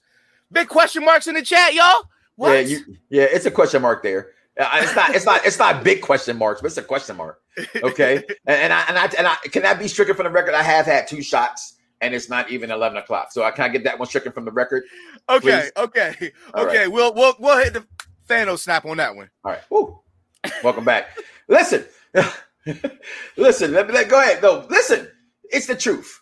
Big 0.52 0.68
question 0.68 1.04
marks 1.04 1.26
in 1.26 1.34
the 1.34 1.42
chat, 1.42 1.74
y'all. 1.74 2.04
What? 2.36 2.52
Yeah, 2.52 2.60
you, 2.60 2.96
yeah, 3.08 3.22
it's 3.24 3.46
a 3.46 3.50
question 3.50 3.82
mark 3.82 4.02
there. 4.02 4.32
Uh, 4.58 4.68
it's 4.74 4.94
not. 4.94 5.14
It's 5.14 5.24
not. 5.24 5.46
It's 5.46 5.58
not 5.58 5.84
big 5.84 6.02
question 6.02 6.36
marks, 6.36 6.60
but 6.60 6.68
it's 6.68 6.76
a 6.76 6.82
question 6.82 7.16
mark. 7.16 7.40
Okay, 7.82 8.16
and, 8.46 8.56
and 8.56 8.72
I 8.72 8.84
and 8.88 8.98
I 8.98 9.04
and 9.18 9.26
I 9.26 9.36
can 9.48 9.62
that 9.62 9.78
be 9.78 9.88
stricken 9.88 10.14
from 10.16 10.24
the 10.24 10.30
record? 10.30 10.54
I 10.54 10.62
have 10.62 10.86
had 10.86 11.06
two 11.06 11.22
shots, 11.22 11.76
and 12.00 12.14
it's 12.14 12.28
not 12.28 12.50
even 12.50 12.70
eleven 12.70 12.98
o'clock. 12.98 13.32
So 13.32 13.42
I 13.42 13.50
can 13.50 13.64
I 13.64 13.68
get 13.68 13.84
that 13.84 13.98
one 13.98 14.08
stricken 14.08 14.32
from 14.32 14.44
the 14.44 14.52
record? 14.52 14.84
Okay, 15.28 15.40
please? 15.40 15.72
okay, 15.76 16.32
All 16.54 16.66
okay. 16.66 16.78
Right. 16.78 16.92
We'll 16.92 17.14
we'll 17.14 17.34
we'll 17.38 17.62
hit 17.62 17.74
the 17.74 17.86
Thanos 18.28 18.60
snap 18.60 18.84
on 18.84 18.96
that 18.98 19.14
one. 19.14 19.30
All 19.44 19.52
right. 19.52 19.62
Woo. 19.70 20.00
Welcome 20.64 20.84
back. 20.84 21.18
listen, 21.48 21.84
listen. 23.36 23.72
Let 23.72 23.86
me 23.86 23.92
let, 23.92 24.08
go 24.08 24.20
ahead. 24.20 24.42
No, 24.42 24.66
listen. 24.70 25.08
It's 25.44 25.66
the 25.66 25.74
truth. 25.74 26.20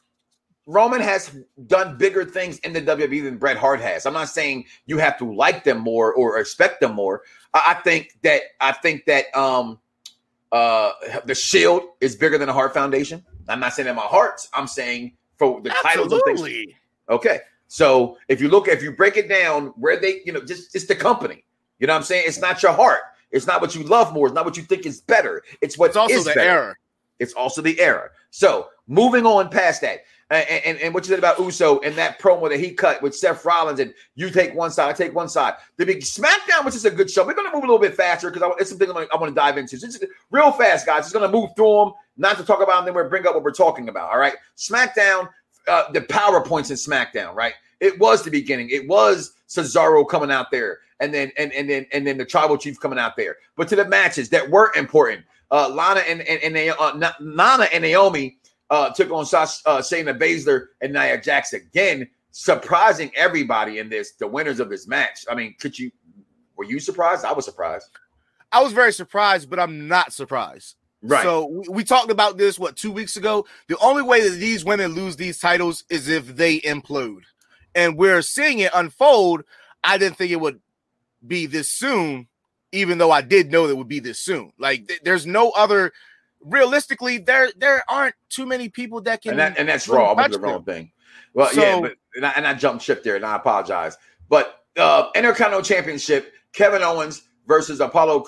Roman 0.66 1.00
has 1.00 1.34
done 1.66 1.96
bigger 1.96 2.26
things 2.26 2.58
in 2.58 2.74
the 2.74 2.82
WWE 2.82 3.24
than 3.24 3.38
Bret 3.38 3.56
Hart 3.56 3.80
has. 3.80 4.04
I'm 4.04 4.12
not 4.12 4.28
saying 4.28 4.66
you 4.84 4.98
have 4.98 5.16
to 5.18 5.24
like 5.24 5.64
them 5.64 5.78
more 5.78 6.12
or 6.12 6.34
respect 6.34 6.80
them 6.80 6.94
more. 6.94 7.22
I, 7.54 7.62
I 7.68 7.74
think 7.82 8.18
that 8.22 8.42
I 8.60 8.72
think 8.72 9.06
that 9.06 9.34
um 9.36 9.78
uh 10.52 10.92
the 11.24 11.34
Shield 11.34 11.82
is 12.00 12.16
bigger 12.16 12.36
than 12.36 12.48
the 12.48 12.52
Hart 12.52 12.74
Foundation. 12.74 13.24
I'm 13.48 13.60
not 13.60 13.72
saying 13.72 13.86
that 13.86 13.94
my 13.94 14.02
heart. 14.02 14.40
I'm 14.52 14.66
saying 14.66 15.16
for 15.38 15.60
the 15.60 15.70
Absolutely. 15.70 16.10
titles 16.10 16.12
of 16.12 16.46
things. 16.46 16.74
Okay. 17.08 17.40
So 17.68 18.16
if 18.28 18.40
you 18.40 18.48
look, 18.48 18.68
if 18.68 18.82
you 18.82 18.92
break 18.92 19.16
it 19.16 19.28
down, 19.28 19.68
where 19.76 19.98
they, 19.98 20.22
you 20.24 20.32
know, 20.32 20.40
just 20.40 20.74
it's 20.74 20.86
the 20.86 20.94
company. 20.96 21.44
You 21.78 21.86
know 21.86 21.92
what 21.92 21.98
I'm 21.98 22.04
saying? 22.04 22.24
It's 22.26 22.40
not 22.40 22.62
your 22.62 22.72
heart. 22.72 23.00
It's 23.30 23.46
not 23.46 23.60
what 23.60 23.74
you 23.74 23.82
love 23.82 24.12
more. 24.12 24.26
It's 24.26 24.34
not 24.34 24.44
what 24.44 24.56
you 24.56 24.62
think 24.62 24.86
is 24.86 25.00
better. 25.02 25.42
It's 25.60 25.78
what 25.78 25.88
it's 25.88 25.96
also 25.96 26.18
the 26.20 26.30
better. 26.34 26.40
error. 26.40 26.78
It's 27.18 27.34
also 27.34 27.62
the 27.62 27.78
error. 27.78 28.12
So 28.30 28.68
moving 28.86 29.26
on 29.26 29.50
past 29.50 29.82
that, 29.82 30.00
and, 30.30 30.64
and, 30.64 30.78
and, 30.78 30.94
what 30.94 31.04
you 31.04 31.08
said 31.08 31.18
about 31.18 31.38
Uso 31.38 31.80
and 31.80 31.94
that 31.94 32.20
promo 32.20 32.50
that 32.50 32.60
he 32.60 32.72
cut 32.72 33.00
with 33.02 33.16
Seth 33.16 33.44
Rollins, 33.44 33.80
and 33.80 33.94
you 34.14 34.30
take 34.30 34.54
one 34.54 34.70
side, 34.70 34.90
I 34.90 34.92
take 34.92 35.14
one 35.14 35.28
side. 35.28 35.54
The 35.78 35.86
big 35.86 36.00
SmackDown, 36.00 36.64
which 36.66 36.74
is 36.74 36.84
a 36.84 36.90
good 36.90 37.10
show. 37.10 37.26
We're 37.26 37.34
going 37.34 37.48
to 37.48 37.54
move 37.54 37.64
a 37.64 37.66
little 37.66 37.78
bit 37.78 37.94
faster 37.94 38.30
because 38.30 38.52
it's 38.58 38.68
something 38.68 38.90
I 38.90 39.16
want 39.16 39.30
to 39.30 39.34
dive 39.34 39.56
into. 39.56 39.78
Real 40.30 40.52
fast, 40.52 40.84
guys. 40.84 41.04
It's 41.04 41.12
going 41.12 41.30
to 41.30 41.34
move 41.34 41.50
through 41.56 41.84
them, 41.84 41.92
not 42.18 42.36
to 42.36 42.44
talk 42.44 42.62
about 42.62 42.76
them, 42.76 42.84
then 42.86 42.94
we'll 42.94 43.08
bring 43.08 43.26
up 43.26 43.34
what 43.34 43.42
we're 43.42 43.52
talking 43.52 43.88
about. 43.88 44.10
All 44.10 44.18
right. 44.18 44.34
SmackDown, 44.56 45.30
uh, 45.66 45.90
the 45.92 46.02
PowerPoints 46.02 46.70
in 46.70 46.76
SmackDown, 46.76 47.34
right? 47.34 47.54
It 47.80 47.98
was 47.98 48.22
the 48.22 48.30
beginning. 48.30 48.68
It 48.70 48.88
was 48.88 49.34
Cesaro 49.48 50.06
coming 50.06 50.30
out 50.30 50.50
there, 50.50 50.80
and 51.00 51.14
then 51.14 51.30
and 51.36 51.52
and 51.52 51.70
then 51.70 51.86
and 51.92 52.06
then 52.06 52.18
the 52.18 52.24
tribal 52.24 52.58
chief 52.58 52.80
coming 52.80 52.98
out 52.98 53.16
there. 53.16 53.36
But 53.56 53.68
to 53.68 53.76
the 53.76 53.84
matches 53.84 54.28
that 54.30 54.50
were 54.50 54.72
important, 54.74 55.24
uh, 55.50 55.68
Lana 55.68 56.00
and 56.00 56.22
and, 56.22 56.56
and 56.56 56.74
uh, 56.78 57.12
Nana 57.20 57.68
and 57.72 57.82
Naomi 57.82 58.37
uh, 58.70 58.90
took 58.90 59.10
on 59.10 59.26
Sasha, 59.26 59.60
uh, 59.66 59.78
Shayna 59.80 60.18
Baszler 60.18 60.66
and 60.80 60.92
Nia 60.92 61.20
Jax 61.20 61.52
again, 61.52 62.08
surprising 62.30 63.10
everybody 63.16 63.78
in 63.78 63.88
this, 63.88 64.12
the 64.12 64.26
winners 64.26 64.60
of 64.60 64.68
this 64.70 64.86
match. 64.86 65.24
I 65.30 65.34
mean, 65.34 65.54
could 65.58 65.78
you, 65.78 65.90
were 66.56 66.64
you 66.64 66.80
surprised? 66.80 67.24
I 67.24 67.32
was 67.32 67.44
surprised. 67.44 67.86
I 68.52 68.62
was 68.62 68.72
very 68.72 68.92
surprised, 68.92 69.50
but 69.50 69.58
I'm 69.58 69.88
not 69.88 70.12
surprised. 70.12 70.76
Right. 71.02 71.22
So 71.22 71.46
we, 71.46 71.68
we 71.68 71.84
talked 71.84 72.10
about 72.10 72.38
this, 72.38 72.58
what, 72.58 72.76
two 72.76 72.90
weeks 72.90 73.16
ago? 73.16 73.46
The 73.68 73.78
only 73.78 74.02
way 74.02 74.28
that 74.28 74.36
these 74.36 74.64
women 74.64 74.92
lose 74.92 75.16
these 75.16 75.38
titles 75.38 75.84
is 75.90 76.08
if 76.08 76.36
they 76.36 76.60
implode. 76.60 77.22
And 77.74 77.96
we're 77.96 78.22
seeing 78.22 78.58
it 78.58 78.72
unfold. 78.74 79.44
I 79.84 79.98
didn't 79.98 80.16
think 80.16 80.32
it 80.32 80.40
would 80.40 80.60
be 81.26 81.46
this 81.46 81.70
soon, 81.70 82.26
even 82.72 82.98
though 82.98 83.10
I 83.10 83.20
did 83.20 83.50
know 83.50 83.66
that 83.66 83.74
it 83.74 83.76
would 83.76 83.88
be 83.88 84.00
this 84.00 84.18
soon. 84.18 84.52
Like, 84.58 84.88
th- 84.88 85.00
there's 85.04 85.26
no 85.26 85.50
other 85.50 85.92
realistically, 86.40 87.18
there 87.18 87.50
there 87.56 87.82
aren't 87.88 88.14
too 88.28 88.46
many 88.46 88.68
people 88.68 89.00
that 89.02 89.22
can. 89.22 89.32
And, 89.32 89.40
that, 89.40 89.58
and 89.58 89.68
that's 89.68 89.88
raw. 89.88 90.14
I'm 90.14 90.30
the 90.30 90.38
wrong 90.38 90.64
thing. 90.64 90.92
Well, 91.34 91.48
so, 91.48 91.62
yeah, 91.62 91.80
but 91.80 91.94
and 92.14 92.26
I, 92.26 92.30
and 92.30 92.46
I, 92.46 92.54
jumped 92.54 92.84
ship 92.84 93.02
there, 93.04 93.16
and 93.16 93.24
I 93.24 93.36
apologize. 93.36 93.96
But 94.28 94.64
uh, 94.76 95.08
Intercontinental 95.14 95.62
Championship: 95.62 96.32
Kevin 96.52 96.82
Owens 96.82 97.22
versus 97.46 97.80
Apollo 97.80 98.26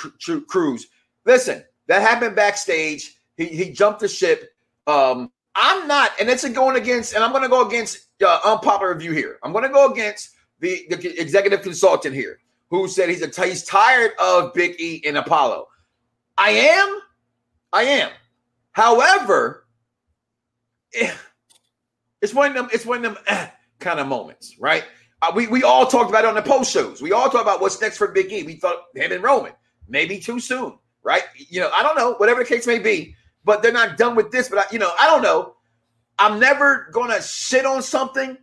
Crews. 0.49 0.87
Listen, 1.25 1.64
that 1.87 2.03
happened 2.03 2.37
backstage. 2.37 3.16
He 3.37 3.46
he 3.46 3.70
jumped 3.73 4.01
the 4.01 4.09
ship. 4.09 4.53
Um, 4.87 5.31
I'm 5.55 5.87
not, 5.88 6.12
and 6.20 6.29
it's 6.29 6.49
going 6.49 6.77
against, 6.77 7.14
and 7.14 7.25
I'm 7.25 7.33
going 7.33 7.42
to 7.42 7.49
go 7.49 7.66
against 7.66 8.07
uh, 8.25 8.40
unpopular 8.44 8.94
view 8.94 9.12
here. 9.12 9.38
I'm 9.42 9.53
going 9.53 9.64
to 9.64 9.70
go 9.70 9.90
against 9.90 10.31
the, 10.61 10.87
the 10.88 11.20
executive 11.20 11.62
consultant 11.62 12.14
here, 12.14 12.38
who 12.70 12.87
said 12.88 13.09
he's 13.09 13.23
a 13.23 13.44
he's 13.44 13.64
tired 13.64 14.12
of 14.18 14.55
Big 14.55 14.81
E 14.81 15.03
and 15.07 15.16
Apollo. 15.16 15.68
I 16.38 16.51
am 16.51 17.01
I 17.72 17.85
am. 17.85 18.11
However, 18.72 19.66
eh, 20.94 21.12
it's 22.20 22.35
one 22.35 22.50
of 22.50 22.54
them. 22.54 22.68
It's 22.72 22.87
one 22.87 23.04
of 23.04 23.14
them 23.14 23.22
eh, 23.26 23.48
kind 23.78 24.00
of 24.00 24.06
moments, 24.06 24.56
right? 24.59 24.85
Uh, 25.22 25.33
we 25.35 25.46
we 25.48 25.62
all 25.62 25.87
talked 25.87 26.11
about 26.11 26.24
it 26.24 26.28
on 26.28 26.35
the 26.35 26.42
post 26.42 26.72
shows. 26.72 27.02
We 27.02 27.12
all 27.12 27.28
talked 27.28 27.42
about 27.42 27.61
what's 27.61 27.80
next 27.80 27.98
for 27.98 28.09
Big 28.09 28.33
E. 28.33 28.42
We 28.42 28.56
thought 28.56 28.85
him 28.94 29.12
and 29.12 29.22
Roman 29.22 29.52
maybe 29.88 30.18
too 30.18 30.40
soon, 30.40 30.78
right? 31.02 31.22
You 31.37 31.61
know, 31.61 31.70
I 31.74 31.83
don't 31.83 31.96
know. 31.96 32.14
Whatever 32.14 32.40
the 32.42 32.48
case 32.48 32.66
may 32.66 32.78
be, 32.78 33.14
but 33.44 33.62
they're 33.62 33.72
not 33.72 33.98
done 33.98 34.14
with 34.14 34.30
this. 34.30 34.48
But 34.48 34.59
I, 34.59 34.64
you 34.72 34.78
know, 34.78 34.92
I 34.98 35.06
don't 35.06 35.22
know. 35.22 35.56
I'm 36.18 36.38
never 36.38 36.88
gonna 36.92 37.20
sit 37.20 37.66
on 37.66 37.83
something 37.83 38.37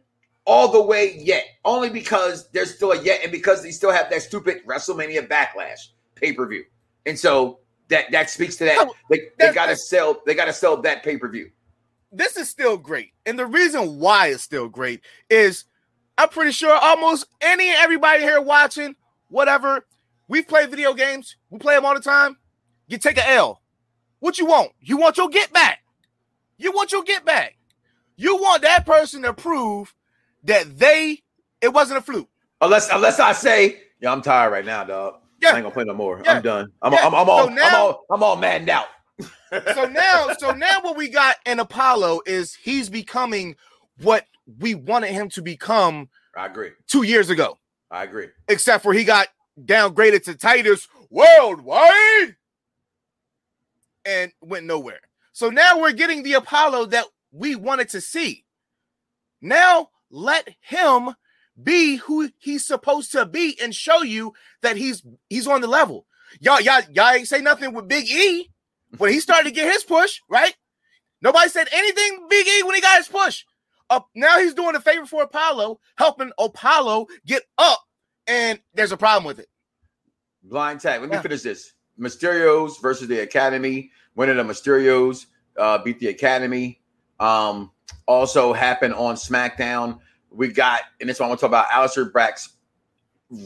all 0.46 0.72
the 0.72 0.82
way 0.82 1.18
yet, 1.18 1.46
only 1.66 1.90
because 1.90 2.50
there's 2.52 2.74
still 2.74 2.92
a 2.92 3.02
yet, 3.02 3.22
and 3.24 3.32
because 3.32 3.64
they 3.64 3.72
still 3.72 3.92
have 3.92 4.10
that 4.10 4.22
stupid 4.22 4.60
WrestleMania 4.66 5.28
backlash 5.28 5.80
pay 6.16 6.34
per 6.34 6.48
view, 6.48 6.64
and 7.06 7.18
so 7.18 7.60
that 7.90 8.12
that 8.12 8.30
speaks 8.30 8.56
to 8.58 8.66
that. 8.66 8.90
they, 9.10 9.22
they 9.40 9.54
got 9.54 9.68
to 9.68 9.76
sell. 9.76 10.22
They 10.26 10.36
got 10.36 10.46
to 10.46 10.54
sell 10.54 10.82
that 10.82 11.04
pay 11.04 11.18
per 11.18 11.28
view. 11.30 11.52
This 12.12 12.38
is 12.38 12.50
still 12.50 12.78
great, 12.78 13.12
and 13.26 13.38
the 13.38 13.46
reason 13.46 14.00
why 14.00 14.28
it's 14.28 14.44
still 14.44 14.70
great 14.70 15.02
is 15.30 15.66
I'm 16.18 16.30
pretty 16.30 16.52
sure 16.52 16.74
almost 16.74 17.28
any 17.42 17.70
everybody 17.70 18.22
here 18.22 18.42
watching, 18.42 18.96
whatever, 19.30 19.86
we've 20.28 20.48
played 20.48 20.70
video 20.70 20.94
games. 20.94 21.36
We 21.50 21.60
play 21.60 21.76
them 21.76 21.86
all 21.86 21.94
the 21.94 22.02
time. 22.02 22.38
You 22.88 22.98
take 22.98 23.18
a 23.18 23.30
L. 23.30 23.62
What 24.20 24.40
you 24.40 24.46
want? 24.46 24.72
You 24.80 24.98
want 24.98 25.18
your 25.18 25.30
get 25.30 25.54
back. 25.54 25.80
You 26.58 26.72
want 26.72 26.92
your 26.92 27.04
get 27.04 27.24
back. 27.24 27.56
You 28.16 28.38
want 28.38 28.64
that 28.64 28.86
person 28.86 29.22
to 29.24 29.34
prove 29.34 29.94
that 30.44 30.80
they 30.80 31.22
it 31.62 31.74
wasn't 31.74 32.00
a 32.00 32.02
fluke. 32.02 32.30
Unless 32.62 32.90
unless 32.92 33.20
I 33.20 33.34
say, 33.34 33.82
yeah, 34.02 34.12
I'm 34.12 34.22
tired 34.22 34.52
right 34.52 34.66
now, 34.66 34.84
dog. 34.84 35.16
Yeah. 35.42 35.50
I 35.50 35.56
ain't 35.56 35.64
gonna 35.64 35.74
play 35.74 35.84
no 35.84 35.94
more. 35.94 36.22
Yeah. 36.24 36.34
I'm 36.34 36.42
done. 36.42 36.72
I'm, 36.82 36.94
yeah. 36.94 37.06
I'm, 37.06 37.16
I'm, 37.16 37.30
all, 37.30 37.48
so 37.48 37.54
now, 37.54 37.68
I'm 37.68 37.76
all 37.76 38.06
I'm 38.12 38.24
all 38.24 38.36
maddened 38.36 38.70
out. 38.70 38.88
so 39.74 39.86
now, 39.86 40.30
so 40.38 40.52
now 40.52 40.82
what 40.82 40.98
we 40.98 41.10
got 41.10 41.38
in 41.46 41.60
Apollo 41.60 42.22
is 42.26 42.54
he's 42.54 42.90
becoming 42.90 43.56
what 44.02 44.26
we 44.60 44.76
wanted 44.76 45.12
him 45.12 45.30
to 45.30 45.42
become. 45.42 46.10
I 46.36 46.46
agree. 46.46 46.72
Two 46.88 47.04
years 47.04 47.30
ago. 47.30 47.58
I 47.90 48.04
agree. 48.04 48.28
Except 48.48 48.84
for 48.84 48.94
he 48.94 49.04
got 49.04 49.28
downgraded 49.60 50.24
to 50.24 50.36
Titus 50.36 50.88
worldwide 51.10 52.36
and 54.06 54.32
went 54.42 54.66
nowhere. 54.66 55.00
So 55.34 55.50
now 55.50 55.80
we're 55.80 55.94
getting 55.94 56.24
the 56.24 56.34
Apollo 56.34 56.88
that 56.88 57.06
we 57.32 57.56
wanted 57.56 57.90
to 57.90 58.02
see. 58.02 58.46
Now 59.42 59.90
let 60.10 60.50
him 60.62 61.14
be 61.62 61.96
who 61.98 62.30
he's 62.38 62.66
supposed 62.66 63.12
to 63.14 63.26
be 63.26 63.58
and 63.62 63.74
show 63.74 64.04
you 64.04 64.34
that 64.62 64.78
he's 64.78 65.04
he's 65.30 65.48
on 65.48 65.62
the 65.62 65.68
level. 65.68 66.06
Y'all, 66.40 66.62
y'all, 66.62 66.82
y'all 66.92 67.10
ain't 67.10 67.28
say 67.28 67.42
nothing 67.42 67.74
with 67.74 67.88
Big 67.88 68.08
E 68.08 68.50
when 68.98 69.12
he 69.12 69.20
started 69.20 69.50
to 69.50 69.56
get 69.56 69.72
his 69.72 69.84
push, 69.84 70.20
right? 70.30 70.56
Nobody 71.22 71.50
said 71.50 71.68
anything 71.72 72.28
Big 72.30 72.48
E 72.48 72.64
when 72.64 72.76
he 72.76 72.82
got 72.82 72.98
his 72.98 73.08
push. 73.08 73.44
Up 73.90 74.10
now 74.14 74.38
he's 74.40 74.54
doing 74.54 74.76
a 74.76 74.82
favor 74.82 75.06
for 75.06 75.24
Apollo, 75.24 75.80
helping 75.98 76.32
Apollo 76.38 77.08
get 77.26 77.44
up, 77.58 77.80
and 78.28 78.60
there's 78.74 78.92
a 78.92 78.98
problem 78.98 79.24
with 79.24 79.40
it. 79.40 79.48
Blind 80.44 80.82
tag. 80.82 81.02
Let 81.02 81.10
me 81.10 81.16
yeah. 81.16 81.22
finish 81.22 81.42
this. 81.42 81.74
Mysterios 82.00 82.82
versus 82.82 83.08
the 83.08 83.22
Academy. 83.22 83.92
Winning 84.16 84.38
the 84.38 84.44
Mysterios 84.44 85.28
uh, 85.58 85.78
beat 85.78 86.00
the 86.00 86.08
Academy. 86.08 86.82
Um, 87.20 87.72
also 88.08 88.54
happened 88.54 88.94
on 88.94 89.16
SmackDown 89.16 90.00
we 90.38 90.50
got, 90.50 90.82
and 91.02 91.10
this 91.10 91.20
one 91.20 91.26
I 91.26 91.30
want 91.30 91.40
to 91.40 91.48
talk 91.48 91.50
about 91.50 91.68
Aleister 91.68 92.14
Black's 92.14 92.54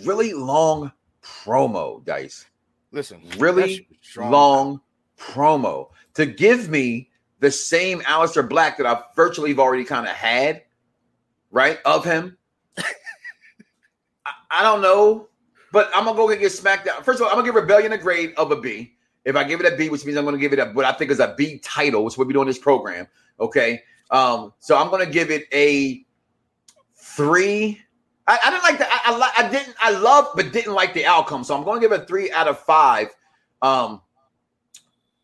really 0.03 0.33
long 0.33 0.91
promo, 1.23 2.03
Dice. 2.03 2.45
Listen, 2.91 3.21
really 3.37 3.87
long 4.17 4.81
promo 5.17 5.89
to 6.15 6.25
give 6.25 6.69
me 6.69 7.09
the 7.39 7.49
same 7.49 8.01
Aleister 8.01 8.47
Black 8.47 8.77
that 8.77 8.85
I've 8.85 9.03
virtually 9.15 9.57
already 9.57 9.85
kind 9.85 10.05
of 10.05 10.11
had, 10.11 10.63
right? 11.49 11.79
Of 11.85 12.03
him. 12.03 12.37
I, 12.77 12.83
I, 14.51 14.63
don't 14.63 14.81
know, 14.81 15.29
but 15.71 15.89
I'm 15.95 16.03
gonna 16.03 16.17
go 16.17 16.29
and 16.29 16.39
get 16.39 16.51
SmackDown. 16.51 17.03
First 17.03 17.21
of 17.21 17.23
all, 17.23 17.29
I'm 17.29 17.35
gonna 17.35 17.45
give 17.45 17.55
Rebellion 17.55 17.93
a 17.93 17.97
grade 17.97 18.33
of 18.35 18.51
a 18.51 18.59
B. 18.59 18.93
If 19.23 19.37
I 19.37 19.45
give 19.45 19.61
it 19.61 19.71
a 19.71 19.77
B, 19.77 19.87
which 19.87 20.05
means 20.05 20.17
I'm 20.17 20.25
gonna 20.25 20.37
give 20.37 20.51
it 20.51 20.59
a 20.59 20.65
what 20.65 20.83
I 20.83 20.91
think 20.91 21.09
is 21.09 21.19
a 21.19 21.33
B 21.37 21.59
title, 21.59 22.03
which 22.03 22.15
is 22.15 22.17
what 22.17 22.27
we 22.27 22.33
do 22.33 22.41
in 22.41 22.47
this 22.47 22.59
program. 22.59 23.07
Okay. 23.39 23.81
Um, 24.09 24.53
so 24.59 24.77
I'm 24.77 24.89
gonna 24.89 25.05
give 25.05 25.31
it 25.31 25.45
a 25.53 26.05
three. 27.01 27.81
I, 28.27 28.37
I 28.45 28.49
didn't 28.51 28.63
like 28.63 28.77
the 28.77 28.85
I, 28.87 28.99
I, 29.05 29.45
I 29.45 29.49
didn't 29.49 29.75
I 29.81 29.91
love 29.91 30.27
but 30.35 30.51
didn't 30.53 30.73
like 30.73 30.93
the 30.93 31.05
outcome. 31.05 31.43
So 31.43 31.55
I'm 31.57 31.63
gonna 31.63 31.81
give 31.81 31.91
it 31.91 32.01
a 32.01 32.05
three 32.05 32.31
out 32.31 32.47
of 32.47 32.59
five. 32.59 33.09
Um 33.61 34.01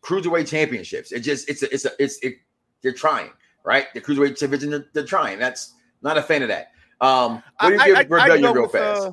cruiserweight 0.02 0.48
championships. 0.48 1.12
It 1.12 1.20
just 1.20 1.48
it's 1.48 1.62
a, 1.62 1.72
it's 1.72 1.84
a, 1.84 1.90
it's 1.98 2.18
it, 2.24 2.34
they're 2.82 2.92
trying, 2.92 3.30
right? 3.64 3.86
The 3.94 4.00
cruiserweight 4.00 4.38
division 4.38 4.70
they're, 4.70 4.86
they're 4.92 5.04
trying. 5.04 5.38
That's 5.38 5.74
not 6.02 6.18
a 6.18 6.22
fan 6.22 6.42
of 6.42 6.48
that. 6.48 6.72
Um 7.00 7.42
what 7.60 7.68
do 7.68 7.74
you 7.74 7.80
I- 7.80 7.86
give 7.86 7.96
I- 7.96 8.00
I'd 8.00 8.10
Rebellion 8.10 8.42
go 8.42 8.52
real 8.52 8.62
with, 8.62 8.72
fast? 8.72 9.02
uh, 9.06 9.12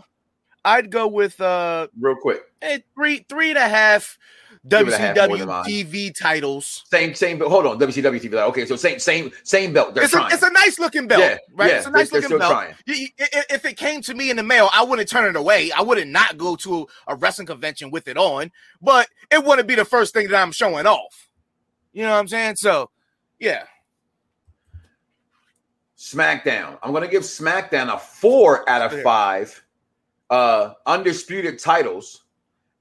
I'd 0.65 0.89
go 0.89 1.07
with 1.07 1.39
uh 1.39 1.87
real 1.99 2.15
quick. 2.15 2.41
eh, 2.63 2.79
three 2.95 3.25
three 3.29 3.49
and 3.49 3.57
a 3.59 3.67
half 3.69 4.17
Give 4.67 4.87
it 4.87 4.93
a 4.93 4.97
half 4.97 5.15
more 5.27 5.37
than 5.37 5.47
WCW. 5.47 5.63
TV 5.85 6.15
titles. 6.19 6.83
Same, 6.89 7.13
same, 7.13 7.37
but 7.37 7.49
hold 7.49 7.67
on, 7.67 7.77
WCW 7.77 8.19
TV. 8.19 8.33
Okay, 8.33 8.65
so 8.65 8.75
same, 8.75 8.97
same, 8.97 9.31
same 9.43 9.73
belt. 9.73 9.93
They're 9.93 10.05
It's 10.05 10.15
a, 10.15 10.25
it's 10.31 10.41
a 10.41 10.49
nice 10.51 10.79
looking 10.79 11.07
belt, 11.07 11.21
Yeah, 11.21 11.37
right? 11.53 11.69
yeah, 11.69 11.77
it's 11.77 11.85
a 11.85 11.91
nice 11.91 12.09
they're- 12.09 12.21
looking 12.21 12.39
they're 12.39 12.49
belt. 12.49 12.73
still 12.81 12.95
Y- 12.97 13.09
y- 13.19 13.27
i- 13.33 13.43
If 13.53 13.65
it 13.65 13.77
came 13.77 14.01
to 14.01 14.15
me 14.15 14.31
in 14.31 14.37
the 14.37 14.43
mail, 14.43 14.69
I 14.73 14.83
wouldn't 14.83 15.07
turn 15.07 15.29
it 15.29 15.35
away. 15.37 15.71
I 15.71 15.81
wouldn't 15.81 16.09
not 16.09 16.37
go 16.37 16.55
to 16.57 16.87
a 17.07 17.15
wrestling 17.15 17.45
convention 17.45 17.91
with 17.91 18.07
it 18.07 18.17
on, 18.17 18.51
but 18.81 19.07
it 19.31 19.43
wouldn't 19.43 19.67
be 19.67 19.75
the 19.75 19.85
first 19.85 20.13
thing 20.13 20.29
that 20.29 20.41
I'm 20.41 20.51
showing 20.51 20.87
off. 20.87 21.27
You 21.93 22.03
know 22.03 22.11
what 22.11 22.17
I'm 22.19 22.27
saying? 22.27 22.55
So, 22.55 22.89
yeah. 23.39 23.63
SmackDown. 25.97 26.77
I'm 26.83 26.91
gonna 26.91 27.07
give 27.07 27.23
SmackDown 27.23 27.93
a 27.93 27.97
four 27.97 28.69
out 28.69 28.81
of 28.93 29.01
five 29.01 29.63
uh 30.29 30.73
undisputed 30.85 31.59
titles. 31.59 32.23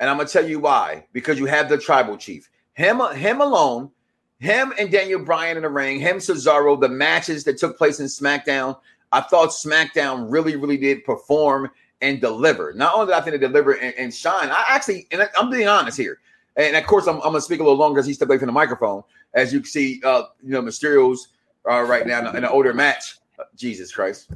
And 0.00 0.10
I'm 0.10 0.16
gonna 0.16 0.28
tell 0.28 0.46
you 0.46 0.60
why. 0.60 1.06
Because 1.12 1.38
you 1.38 1.46
have 1.46 1.68
the 1.68 1.78
tribal 1.78 2.16
chief. 2.16 2.50
Him, 2.74 3.00
him 3.14 3.40
alone, 3.40 3.90
him 4.38 4.72
and 4.78 4.90
Daniel 4.90 5.24
Bryan 5.24 5.56
in 5.56 5.62
the 5.62 5.68
ring, 5.68 6.00
him 6.00 6.16
Cesaro, 6.18 6.80
the 6.80 6.88
matches 6.88 7.44
that 7.44 7.58
took 7.58 7.78
place 7.78 8.00
in 8.00 8.06
SmackDown. 8.06 8.78
I 9.12 9.20
thought 9.20 9.50
SmackDown 9.50 10.26
really, 10.30 10.56
really 10.56 10.76
did 10.76 11.04
perform 11.04 11.70
and 12.00 12.20
deliver. 12.20 12.72
Not 12.74 12.94
only 12.94 13.06
did 13.06 13.14
I 13.14 13.20
think 13.20 13.40
they 13.40 13.46
deliver 13.46 13.72
and, 13.72 13.94
and 13.96 14.12
shine, 14.12 14.50
I 14.50 14.64
actually, 14.68 15.06
and 15.12 15.28
I'm 15.38 15.50
being 15.50 15.68
honest 15.68 15.96
here. 15.96 16.18
And 16.56 16.76
of 16.76 16.84
course, 16.86 17.06
I'm, 17.06 17.16
I'm 17.16 17.22
gonna 17.22 17.40
speak 17.40 17.60
a 17.60 17.62
little 17.62 17.78
longer 17.78 18.00
as 18.00 18.06
he 18.06 18.12
stepped 18.12 18.30
away 18.30 18.38
from 18.38 18.46
the 18.46 18.52
microphone. 18.52 19.02
As 19.34 19.52
you 19.52 19.60
can 19.60 19.68
see, 19.68 20.00
uh, 20.04 20.24
you 20.42 20.50
know, 20.50 20.62
Mysterio's 20.62 21.28
uh, 21.68 21.82
right 21.82 22.06
now 22.06 22.20
in, 22.20 22.26
in 22.36 22.44
an 22.44 22.50
older 22.50 22.74
match. 22.74 23.18
Jesus 23.56 23.92
Christ. 23.92 24.30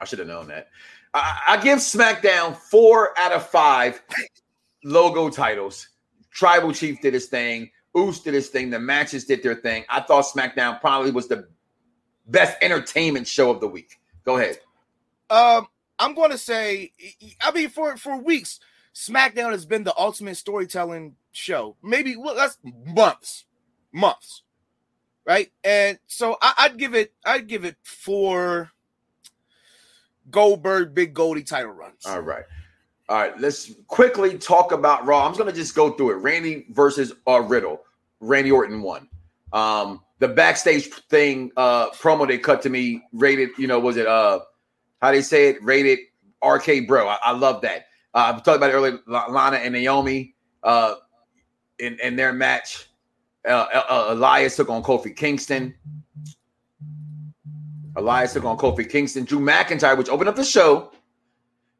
I 0.00 0.04
should 0.04 0.18
have 0.18 0.28
known 0.28 0.48
that. 0.48 0.68
I, 1.14 1.40
I 1.48 1.62
give 1.62 1.78
SmackDown 1.78 2.56
four 2.56 3.18
out 3.18 3.32
of 3.32 3.46
five 3.48 4.02
logo 4.84 5.30
titles. 5.30 5.88
Tribal 6.30 6.72
Chief 6.72 7.00
did 7.00 7.14
his 7.14 7.26
thing. 7.26 7.70
Oos 7.96 8.20
did 8.20 8.34
his 8.34 8.48
thing. 8.48 8.70
The 8.70 8.78
matches 8.78 9.24
did 9.24 9.42
their 9.42 9.56
thing. 9.56 9.84
I 9.88 10.00
thought 10.00 10.24
SmackDown 10.24 10.80
probably 10.80 11.10
was 11.10 11.26
the 11.26 11.48
best 12.26 12.56
entertainment 12.62 13.26
show 13.26 13.50
of 13.50 13.60
the 13.60 13.66
week. 13.66 13.98
Go 14.24 14.36
ahead. 14.36 14.58
Um, 15.28 15.66
I'm 15.98 16.14
going 16.14 16.30
to 16.30 16.38
say, 16.38 16.92
I 17.40 17.50
mean, 17.52 17.68
for 17.68 17.96
for 17.96 18.16
weeks, 18.16 18.60
SmackDown 18.94 19.50
has 19.50 19.66
been 19.66 19.84
the 19.84 19.96
ultimate 19.98 20.36
storytelling 20.36 21.16
show. 21.32 21.76
Maybe 21.82 22.16
well, 22.16 22.36
that's 22.36 22.58
months, 22.86 23.44
months, 23.92 24.42
right? 25.26 25.50
And 25.64 25.98
so 26.06 26.36
I, 26.40 26.54
I'd 26.58 26.78
give 26.78 26.94
it, 26.94 27.12
I'd 27.24 27.48
give 27.48 27.64
it 27.64 27.76
four 27.82 28.70
Goldberg 30.30 30.94
Big 30.94 31.14
Goldie 31.14 31.42
title 31.42 31.72
runs. 31.72 32.04
All 32.06 32.20
right. 32.20 32.44
All 33.08 33.16
right. 33.16 33.38
Let's 33.40 33.72
quickly 33.86 34.38
talk 34.38 34.72
about 34.72 35.06
Raw. 35.06 35.26
I'm 35.26 35.32
going 35.34 35.46
to 35.46 35.52
just 35.52 35.74
go 35.74 35.90
through 35.92 36.12
it. 36.12 36.14
Randy 36.16 36.66
versus 36.70 37.12
uh, 37.26 37.40
Riddle. 37.40 37.82
Randy 38.20 38.52
Orton 38.52 38.82
won. 38.82 39.08
Um, 39.52 40.02
the 40.18 40.28
backstage 40.28 40.88
thing, 41.08 41.50
uh, 41.56 41.90
promo 41.90 42.28
they 42.28 42.38
cut 42.38 42.62
to 42.62 42.70
me, 42.70 43.02
rated, 43.12 43.50
you 43.58 43.66
know, 43.66 43.80
was 43.80 43.96
it, 43.96 44.06
uh, 44.06 44.40
how 45.00 45.10
they 45.10 45.22
say 45.22 45.48
it? 45.48 45.62
Rated 45.62 45.98
RK 46.44 46.86
Bro. 46.86 47.08
I, 47.08 47.18
I 47.24 47.32
love 47.32 47.62
that. 47.62 47.86
Uh, 48.14 48.32
I 48.34 48.38
talked 48.40 48.48
about 48.48 48.70
it 48.70 48.74
earlier, 48.74 48.98
Lana 49.06 49.56
and 49.56 49.72
Naomi, 49.72 50.34
uh, 50.62 50.96
in, 51.78 51.98
in 52.00 52.16
their 52.16 52.32
match. 52.32 52.88
Uh, 53.48 53.66
uh, 53.72 54.06
Elias 54.10 54.56
took 54.56 54.68
on 54.68 54.82
Kofi 54.82 55.16
Kingston. 55.16 55.74
Elias 57.96 58.32
took 58.32 58.44
on 58.44 58.56
Kofi 58.56 58.88
Kingston. 58.88 59.24
Drew 59.24 59.40
McIntyre, 59.40 59.96
which 59.96 60.08
opened 60.08 60.28
up 60.28 60.36
the 60.36 60.44
show, 60.44 60.92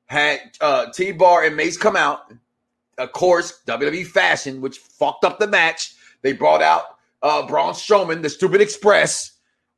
had 0.06 0.40
uh, 0.60 0.86
T 0.92 1.12
Bar 1.12 1.44
and 1.44 1.56
Mace 1.56 1.76
come 1.76 1.96
out. 1.96 2.32
Of 2.98 3.12
course, 3.12 3.62
WWE 3.66 4.06
fashion, 4.06 4.60
which 4.60 4.78
fucked 4.78 5.24
up 5.24 5.38
the 5.38 5.46
match. 5.46 5.94
They 6.22 6.32
brought 6.32 6.62
out 6.62 6.98
uh, 7.22 7.46
Braun 7.46 7.72
Strowman, 7.72 8.22
the 8.22 8.28
Stupid 8.28 8.60
Express, 8.60 9.32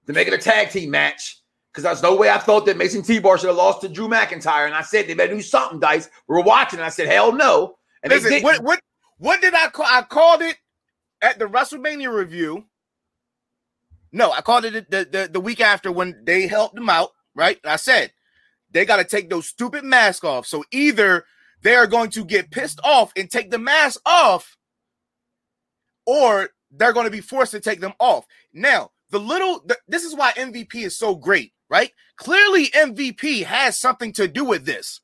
to 0.07 0.13
make 0.13 0.27
it 0.27 0.35
a 0.35 0.39
tag 0.39 0.71
team 0.71 0.91
match. 0.91 1.39
Because 1.71 1.85
there's 1.85 2.03
no 2.03 2.15
way 2.15 2.29
I 2.29 2.37
thought 2.39 2.67
that 2.67 2.77
Mason 2.77 3.03
T 3.03 3.19
Bar 3.19 3.39
should 3.39 3.47
have 3.47 3.57
lost 3.57 3.81
to 3.83 3.89
Drew 3.89 4.09
McIntyre. 4.09 4.67
And 4.67 4.75
I 4.75 4.83
said 4.83 5.07
they 5.07 5.15
better 5.15 5.35
do 5.35 5.41
something, 5.41 5.81
Dice. 5.81 6.09
We 6.29 6.35
were 6.35 6.43
watching, 6.43 6.79
and 6.79 6.87
I 6.87 6.91
said, 6.91 7.09
hell 7.09 7.33
no. 7.33 7.77
And 8.03 8.11
they 8.11 8.21
Listen, 8.21 8.43
what 8.43 8.63
what 8.63 8.81
what 9.19 9.41
did 9.41 9.55
I 9.55 9.69
call? 9.69 9.87
I 9.89 10.03
called 10.03 10.43
it 10.43 10.57
at 11.23 11.39
the 11.39 11.47
WrestleMania 11.47 12.13
review. 12.13 12.67
No, 14.13 14.31
I 14.31 14.43
called 14.43 14.67
it 14.67 14.91
the, 14.91 15.09
the, 15.11 15.29
the 15.33 15.41
week 15.41 15.61
after 15.61 15.91
when 15.91 16.23
they 16.25 16.47
helped 16.47 16.75
them 16.75 16.91
out, 16.91 17.11
right? 17.35 17.59
And 17.65 17.73
I 17.73 17.77
said 17.77 18.13
they 18.71 18.85
got 18.85 18.99
to 18.99 19.05
take 19.05 19.31
those 19.31 19.49
stupid 19.49 19.85
masks 19.85 20.25
off. 20.25 20.47
So 20.47 20.65
either 20.71 21.25
they 21.63 21.75
are 21.75 21.87
going 21.87 22.11
to 22.11 22.25
get 22.25 22.51
pissed 22.51 22.81
off 22.85 23.13
and 23.17 23.31
take 23.31 23.51
the 23.51 23.59
mask 23.59 24.01
off, 24.05 24.57
or 26.07 26.51
they're 26.71 26.93
going 26.93 27.07
to 27.07 27.11
be 27.11 27.21
forced 27.21 27.53
to 27.53 27.61
take 27.61 27.81
them 27.81 27.95
off. 27.99 28.27
Now, 28.53 28.91
the 29.11 29.21
little 29.21 29.63
the, 29.65 29.79
this 29.89 30.05
is 30.05 30.15
why 30.15 30.33
MVP 30.33 30.75
is 30.75 30.97
so 30.97 31.15
great, 31.15 31.53
right? 31.69 31.93
Clearly, 32.17 32.69
MVP 32.69 33.45
has 33.45 33.79
something 33.79 34.13
to 34.15 34.27
do 34.27 34.45
with 34.45 34.65
this. 34.65 35.01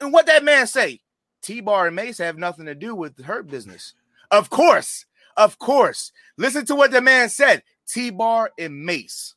And 0.00 0.12
what 0.12 0.26
that 0.26 0.44
man 0.44 0.66
say? 0.66 1.00
T 1.42 1.60
Bar 1.60 1.88
and 1.88 1.96
Mace 1.96 2.18
have 2.18 2.38
nothing 2.38 2.66
to 2.66 2.74
do 2.74 2.94
with 2.94 3.24
her 3.24 3.42
business. 3.42 3.94
Of 4.30 4.48
course, 4.48 5.06
of 5.36 5.58
course. 5.58 6.12
Listen 6.38 6.64
to 6.66 6.74
what 6.74 6.92
the 6.92 7.00
man 7.00 7.28
said. 7.28 7.62
T 7.88 8.10
Bar 8.10 8.50
and 8.58 8.84
Mace. 8.84 9.34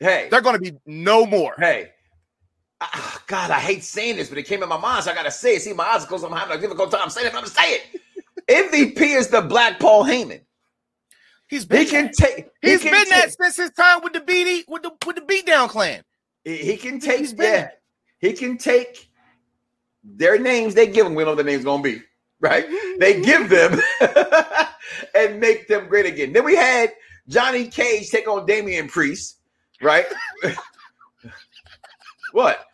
hey, 0.00 0.28
They're 0.30 0.40
going 0.40 0.56
to 0.56 0.72
be 0.72 0.76
no 0.86 1.26
more. 1.26 1.54
hey. 1.58 1.90
Ah, 2.84 3.22
God, 3.28 3.50
I 3.52 3.60
hate 3.60 3.84
saying 3.84 4.16
this, 4.16 4.28
but 4.28 4.38
it 4.38 4.42
came 4.42 4.60
in 4.62 4.68
my 4.68 4.76
mind, 4.76 5.04
so 5.04 5.12
I 5.12 5.14
gotta 5.14 5.30
say 5.30 5.54
it. 5.54 5.62
See, 5.62 5.72
my 5.72 5.84
eyes 5.84 6.04
closed. 6.04 6.24
I'm 6.24 6.32
having 6.32 6.58
a 6.58 6.60
difficult 6.60 6.90
time 6.90 7.08
saying 7.10 7.28
it, 7.28 7.32
but 7.32 7.38
I'm 7.38 7.44
gonna 7.44 7.54
say 7.54 7.74
it. 7.74 8.00
MVP 8.98 9.00
is 9.16 9.28
the 9.28 9.40
Black 9.40 9.78
Paul 9.78 10.02
Heyman. 10.02 10.40
He's 11.48 11.64
been 11.64 11.84
He 11.84 11.86
can 11.86 12.10
take. 12.10 12.48
he 12.60 12.70
he's 12.70 12.82
can 12.82 12.90
been 12.90 13.08
that 13.10 13.30
since 13.40 13.56
his 13.56 13.70
time 13.70 14.00
with 14.02 14.14
the 14.14 14.20
BD 14.20 14.64
with 14.66 14.82
the 14.82 14.90
with 15.06 15.14
the 15.14 15.22
beatdown 15.22 15.68
clan. 15.68 16.02
He, 16.42 16.56
he 16.56 16.76
can 16.76 16.98
take. 16.98 17.20
He's 17.20 17.32
been 17.32 17.52
yeah, 17.52 17.68
he 18.18 18.32
can 18.32 18.58
take 18.58 19.08
their 20.02 20.36
names. 20.40 20.74
They 20.74 20.88
give 20.88 21.04
them. 21.04 21.14
We 21.14 21.22
know 21.22 21.30
what 21.30 21.36
the 21.36 21.44
name's 21.44 21.64
gonna 21.64 21.84
be, 21.84 22.02
right? 22.40 22.66
They 22.98 23.20
give 23.20 23.48
them 23.48 23.80
and 25.14 25.38
make 25.38 25.68
them 25.68 25.86
great 25.86 26.06
again. 26.06 26.32
Then 26.32 26.42
we 26.44 26.56
had 26.56 26.92
Johnny 27.28 27.68
Cage 27.68 28.10
take 28.10 28.28
on 28.28 28.46
Damian 28.46 28.88
Priest, 28.88 29.38
right? 29.80 30.06
what? 32.32 32.64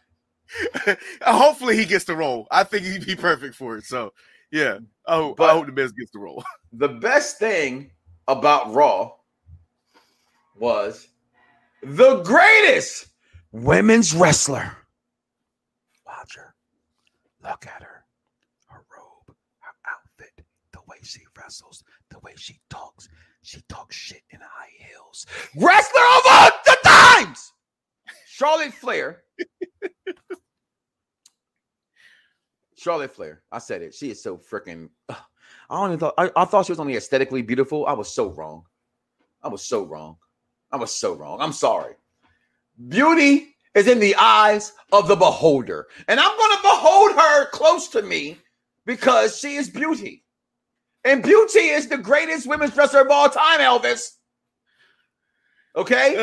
Hopefully 1.22 1.76
he 1.76 1.84
gets 1.84 2.04
the 2.04 2.16
role. 2.16 2.46
I 2.50 2.64
think 2.64 2.84
he'd 2.86 3.06
be 3.06 3.14
perfect 3.16 3.54
for 3.54 3.76
it. 3.76 3.84
So 3.84 4.12
yeah, 4.50 4.78
I 5.06 5.16
hope, 5.16 5.36
But- 5.36 5.50
I 5.50 5.52
hope 5.52 5.66
the 5.66 5.72
Miz 5.72 5.92
gets 5.92 6.10
the 6.12 6.18
role. 6.20 6.42
The 6.74 6.88
best 6.88 7.38
thing 7.38 7.90
about 8.26 8.74
Raw 8.74 9.12
was 10.54 11.08
the 11.82 12.22
greatest 12.24 13.06
women's 13.52 14.14
wrestler. 14.14 14.76
Watch 16.06 16.36
her. 16.36 16.54
Look 17.42 17.66
at 17.66 17.82
her. 17.82 18.04
Her 18.66 18.84
robe, 18.94 19.34
her 19.60 19.72
outfit, 19.90 20.44
the 20.72 20.80
way 20.86 20.98
she 21.02 21.20
wrestles, 21.38 21.82
the 22.10 22.18
way 22.18 22.34
she 22.36 22.60
talks. 22.68 23.08
She 23.42 23.62
talks 23.68 23.96
shit 23.96 24.22
in 24.30 24.40
high 24.40 24.70
heels. 24.78 25.26
Wrestler 25.56 26.00
of 26.00 26.22
all 26.30 26.50
the 26.64 26.76
times! 26.84 27.52
Charlotte 28.26 28.72
Flair. 28.72 29.22
Charlotte 32.76 33.14
Flair. 33.14 33.42
I 33.50 33.58
said 33.58 33.82
it. 33.82 33.94
She 33.94 34.10
is 34.10 34.22
so 34.22 34.36
freaking. 34.36 34.90
I 35.08 35.16
don't 35.70 35.98
thought. 35.98 36.14
I, 36.16 36.30
I 36.36 36.44
thought 36.44 36.66
she 36.66 36.72
was 36.72 36.80
only 36.80 36.96
aesthetically 36.96 37.42
beautiful. 37.42 37.86
I 37.86 37.92
was 37.92 38.14
so 38.14 38.30
wrong. 38.30 38.64
I 39.42 39.48
was 39.48 39.64
so 39.64 39.84
wrong. 39.84 40.16
I 40.70 40.76
was 40.76 40.94
so 40.94 41.14
wrong. 41.14 41.40
I'm 41.40 41.52
sorry. 41.52 41.94
Beauty 42.88 43.56
is 43.74 43.88
in 43.88 43.98
the 43.98 44.14
eyes 44.16 44.72
of 44.92 45.08
the 45.08 45.16
beholder, 45.16 45.88
and 46.06 46.20
I'm 46.20 46.36
going 46.36 46.56
to 46.56 46.62
behold 46.62 47.12
her 47.12 47.46
close 47.50 47.88
to 47.88 48.02
me 48.02 48.38
because 48.86 49.38
she 49.38 49.56
is 49.56 49.68
beauty, 49.68 50.24
and 51.08 51.22
beauty 51.22 51.58
is 51.60 51.88
the 51.88 51.98
greatest 51.98 52.46
women's 52.46 52.76
wrestler 52.76 53.00
of 53.00 53.10
all 53.10 53.28
time. 53.28 53.60
Elvis. 53.60 54.10
Okay. 55.76 56.14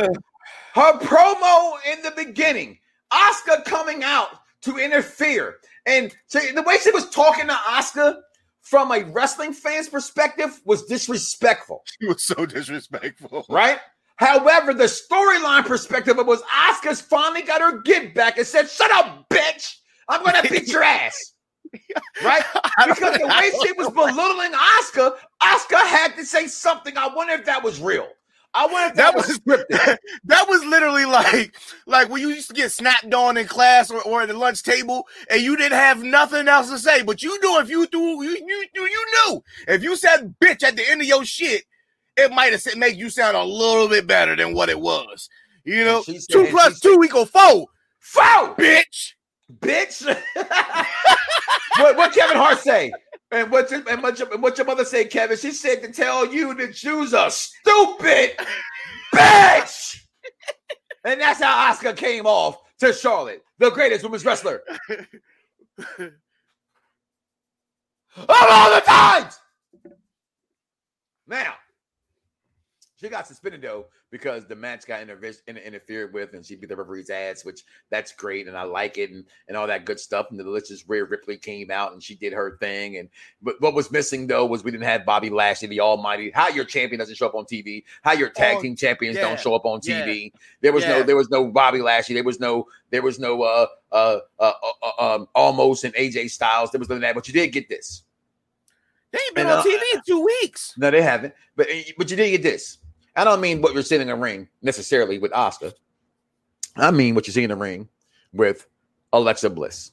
Her 0.73 0.99
promo 0.99 1.73
in 1.91 2.01
the 2.01 2.11
beginning, 2.15 2.77
Asuka 3.11 3.63
coming 3.65 4.03
out 4.03 4.29
to 4.63 4.77
interfere. 4.77 5.55
And 5.85 6.13
the 6.31 6.63
way 6.65 6.77
she 6.77 6.91
was 6.91 7.09
talking 7.09 7.47
to 7.47 7.53
Asuka 7.53 8.17
from 8.61 8.91
a 8.91 9.03
wrestling 9.05 9.53
fan's 9.53 9.87
perspective 9.87 10.59
was 10.65 10.83
disrespectful. 10.85 11.83
She 12.01 12.07
was 12.07 12.23
so 12.23 12.45
disrespectful. 12.45 13.45
right? 13.49 13.79
However, 14.17 14.73
the 14.73 14.85
storyline 14.85 15.65
perspective 15.65 16.17
it 16.17 16.25
was 16.25 16.41
Asuka's 16.43 17.01
finally 17.01 17.41
got 17.43 17.61
her 17.61 17.81
get 17.81 18.13
back 18.15 18.37
and 18.37 18.47
said, 18.47 18.69
"Shut 18.69 18.89
up, 18.91 19.27
bitch! 19.29 19.75
I'm 20.09 20.23
gonna 20.23 20.41
beat 20.49 20.67
your 20.67 20.83
ass." 20.99 21.33
Right? 22.23 22.43
Because 22.87 23.17
the 23.17 23.27
way 23.27 23.51
she 23.63 23.71
was 23.73 23.89
belittling 23.89 24.51
Asuka, 24.51 25.15
Asuka 25.41 25.85
had 25.87 26.15
to 26.17 26.25
say 26.25 26.47
something. 26.47 26.97
I 26.97 27.07
wonder 27.07 27.33
if 27.33 27.45
that 27.45 27.63
was 27.63 27.79
real. 27.79 28.07
I 28.53 28.67
wonder 28.67 28.89
if 28.89 28.95
that, 28.95 29.13
That 29.13 29.15
was, 29.15 29.27
was- 29.27 29.39
scripted. 29.69 29.97
That 30.25 30.47
was 30.47 30.63
literally 30.65 31.05
like 31.05 31.55
like 31.87 32.09
when 32.09 32.21
you 32.21 32.29
used 32.29 32.47
to 32.49 32.53
get 32.53 32.71
snapped 32.71 33.13
on 33.13 33.37
in 33.37 33.47
class 33.47 33.91
or, 33.91 34.01
or 34.03 34.21
at 34.21 34.27
the 34.29 34.33
lunch 34.33 34.63
table 34.63 35.05
and 35.29 35.41
you 35.41 35.55
didn't 35.57 35.77
have 35.77 36.03
nothing 36.03 36.47
else 36.47 36.69
to 36.69 36.79
say, 36.79 37.03
but 37.03 37.21
you 37.21 37.37
knew 37.41 37.59
if 37.59 37.69
you 37.69 37.85
do 37.87 37.99
you 37.99 38.29
you 38.45 38.65
you, 38.73 38.81
you 38.83 39.05
knew 39.27 39.43
if 39.67 39.83
you 39.83 39.95
said 39.97 40.33
bitch 40.41 40.63
at 40.63 40.75
the 40.77 40.89
end 40.89 41.01
of 41.01 41.07
your 41.07 41.25
shit, 41.25 41.63
it 42.17 42.31
might 42.31 42.51
have 42.53 42.61
said 42.61 42.77
make 42.77 42.95
you 42.95 43.09
sound 43.09 43.35
a 43.35 43.43
little 43.43 43.89
bit 43.89 44.07
better 44.07 44.35
than 44.35 44.53
what 44.53 44.69
it 44.69 44.79
was. 44.79 45.29
You 45.65 45.83
know, 45.83 46.01
said- 46.03 46.21
two 46.31 46.47
plus 46.49 46.79
two 46.79 47.01
equal 47.03 47.25
four, 47.25 47.67
Foul, 47.99 48.55
bitch. 48.55 49.13
Bitch. 49.51 50.05
what 51.77 51.95
what 51.95 52.13
Kevin 52.13 52.37
Hart 52.37 52.59
say? 52.59 52.91
And 53.31 53.51
what 53.51 53.69
your, 53.71 53.83
and 53.89 54.01
what 54.01 54.17
your, 54.19 54.31
and 54.33 54.41
what 54.41 54.57
your 54.57 54.65
mother 54.65 54.85
say, 54.85 55.05
Kevin? 55.05 55.37
She 55.37 55.51
said 55.51 55.81
to 55.81 55.91
tell 55.91 56.31
you 56.33 56.53
that 56.55 56.73
Jews 56.73 57.13
are 57.13 57.29
stupid, 57.29 58.37
bitch. 59.13 59.99
and 61.03 61.19
that's 61.19 61.41
how 61.41 61.73
Asuka 61.73 61.95
came 61.95 62.25
off 62.25 62.57
to 62.79 62.93
Charlotte, 62.93 63.43
the 63.57 63.71
greatest 63.71 64.03
women's 64.03 64.25
wrestler 64.25 64.61
of 64.89 66.11
all 68.27 68.75
the 68.75 68.81
times. 68.81 69.39
Now, 71.27 71.55
she 72.97 73.09
got 73.09 73.27
suspended 73.27 73.61
though 73.61 73.87
because 74.09 74.45
the 74.45 74.55
match 74.55 74.85
got 74.85 75.05
interve- 75.05 75.41
inter- 75.47 75.61
interfered 75.61 76.13
with, 76.13 76.33
and 76.33 76.45
she 76.45 76.55
beat 76.55 76.69
the 76.69 76.75
referee's 76.75 77.09
ass, 77.09 77.43
which 77.43 77.63
that's 77.89 78.13
great, 78.13 78.47
and 78.47 78.57
I 78.57 78.63
like 78.63 78.97
it, 78.97 79.11
and, 79.11 79.25
and 79.49 79.57
all 79.57 79.67
that 79.67 79.85
good 79.85 79.99
stuff. 79.99 80.27
And 80.29 80.39
the 80.39 80.43
delicious 80.43 80.87
Rhea 80.87 81.03
Ripley 81.03 81.37
came 81.37 81.71
out, 81.71 81.91
and 81.91 82.01
she 82.01 82.15
did 82.15 82.31
her 82.31 82.57
thing. 82.61 82.97
And 82.97 83.09
but 83.41 83.59
what 83.59 83.73
was 83.73 83.91
missing 83.91 84.27
though 84.27 84.45
was 84.45 84.63
we 84.63 84.71
didn't 84.71 84.85
have 84.85 85.05
Bobby 85.05 85.29
Lashley, 85.29 85.67
the 85.67 85.81
Almighty. 85.81 86.31
How 86.31 86.47
your 86.47 86.63
champion 86.63 86.99
doesn't 86.99 87.15
show 87.15 87.27
up 87.27 87.35
on 87.35 87.43
TV? 87.45 87.83
How 88.01 88.13
your 88.13 88.29
tag 88.29 88.57
Oh, 88.57 88.61
team 88.61 88.75
champions 88.77 89.17
yeah, 89.17 89.23
don't 89.23 89.39
show 89.39 89.53
up 89.53 89.65
on 89.65 89.81
yeah, 89.83 90.05
TV? 90.05 90.31
There 90.61 90.71
was 90.71 90.85
no, 90.85 91.03
there 91.03 91.17
was 91.17 91.29
no 91.29 91.47
Bobby 91.47 91.81
Lashley. 91.81 92.15
There 92.15 92.23
was 92.23 92.39
no, 92.39 92.67
there 92.91 93.01
was 93.01 93.19
no 93.19 93.41
uh 93.41 93.67
uh 93.91 94.19
uh, 94.39 94.51
uh, 94.63 94.91
uh 94.99 95.15
um 95.15 95.27
Omos 95.35 95.83
and 95.83 95.93
AJ 95.95 96.31
Styles. 96.31 96.71
There 96.71 96.79
was 96.79 96.87
none 96.87 96.97
of 96.97 97.01
that, 97.01 97.15
but 97.15 97.27
you 97.27 97.33
did 97.33 97.51
get 97.51 97.67
this. 97.67 98.03
They 99.11 99.19
ain't 99.19 99.35
been 99.35 99.47
And, 99.47 99.53
on 99.53 99.59
uh, 99.59 99.63
TV 99.63 99.81
in 99.93 100.01
two 100.05 100.25
weeks. 100.41 100.73
No, 100.77 100.91
they 100.91 101.01
haven't. 101.01 101.33
But 101.55 101.67
eh, 101.69 101.83
but 101.97 102.09
you 102.09 102.17
did 102.17 102.31
get 102.31 102.43
this. 102.43 102.79
I 103.15 103.23
don't 103.23 103.41
mean 103.41 103.61
what 103.61 103.73
you're 103.73 103.83
seeing 103.83 104.01
in 104.01 104.07
the 104.07 104.15
ring 104.15 104.47
necessarily 104.61 105.19
with 105.19 105.31
Asuka. 105.31 105.73
I 106.75 106.91
mean 106.91 107.15
what 107.15 107.27
you 107.27 107.33
see 107.33 107.43
in 107.43 107.49
the 107.49 107.55
ring 107.55 107.87
with 108.33 108.67
Alexa 109.13 109.49
Bliss. 109.49 109.91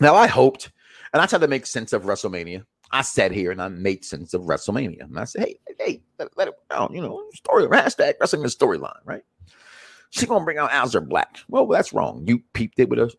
Now 0.00 0.14
I 0.14 0.28
hoped, 0.28 0.70
and 1.12 1.20
I 1.20 1.26
tried 1.26 1.40
to 1.40 1.48
make 1.48 1.66
sense 1.66 1.92
of 1.92 2.02
WrestleMania. 2.04 2.64
I 2.90 3.02
sat 3.02 3.32
here 3.32 3.50
and 3.50 3.60
I 3.60 3.68
made 3.68 4.04
sense 4.04 4.32
of 4.32 4.42
WrestleMania. 4.42 5.02
And 5.02 5.18
I 5.18 5.24
said, 5.24 5.42
hey, 5.42 5.58
hey, 5.78 6.02
let, 6.18 6.36
let 6.36 6.48
it 6.48 6.54
out, 6.70 6.92
you 6.92 7.02
know, 7.02 7.22
story 7.34 7.66
hashtag 7.66 8.14
wrestling 8.20 8.44
storyline, 8.44 9.00
right? 9.04 9.22
She 10.10 10.26
gonna 10.26 10.44
bring 10.44 10.58
out 10.58 10.70
Aleister 10.70 11.06
Black. 11.06 11.38
Well, 11.48 11.66
that's 11.66 11.92
wrong. 11.92 12.24
You 12.26 12.40
peeped 12.54 12.78
it 12.78 12.88
with 12.88 12.98
a 12.98 13.12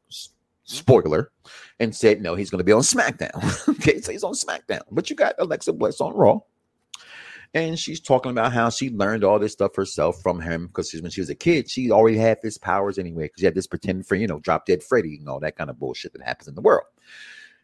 spoiler 0.63 1.31
and 1.79 1.95
said 1.95 2.21
no, 2.21 2.33
he's 2.35 2.49
gonna 2.49 2.63
be 2.63 2.71
on 2.71 2.81
SmackDown. 2.81 3.69
okay, 3.75 4.01
so 4.01 4.11
he's 4.11 4.23
on 4.23 4.33
SmackDown. 4.33 4.81
But 4.89 5.09
you 5.09 5.15
got 5.15 5.35
Alexa 5.37 5.73
Bliss 5.73 6.01
on 6.01 6.13
Raw. 6.15 6.39
And 7.53 7.79
she's 7.79 7.99
talking 7.99 8.31
about 8.31 8.53
how 8.53 8.69
she 8.69 8.91
learned 8.91 9.23
all 9.23 9.39
this 9.39 9.53
stuff 9.53 9.75
herself 9.75 10.21
from 10.21 10.39
him 10.39 10.67
because 10.67 10.93
when 10.93 11.09
she 11.09 11.21
was 11.21 11.31
a 11.31 11.35
kid, 11.35 11.69
she 11.69 11.89
already 11.89 12.17
had 12.17 12.37
his 12.43 12.59
powers 12.59 12.99
anyway. 12.99 13.23
Because 13.23 13.39
she 13.39 13.45
had 13.45 13.55
this 13.55 13.65
pretend 13.65 14.05
for, 14.05 14.15
you 14.15 14.27
know, 14.27 14.39
drop 14.39 14.65
dead 14.67 14.83
Freddy 14.83 15.17
and 15.17 15.27
all 15.27 15.39
that 15.39 15.55
kind 15.55 15.69
of 15.69 15.79
bullshit 15.79 16.13
that 16.13 16.21
happens 16.21 16.47
in 16.47 16.55
the 16.55 16.61
world. 16.61 16.85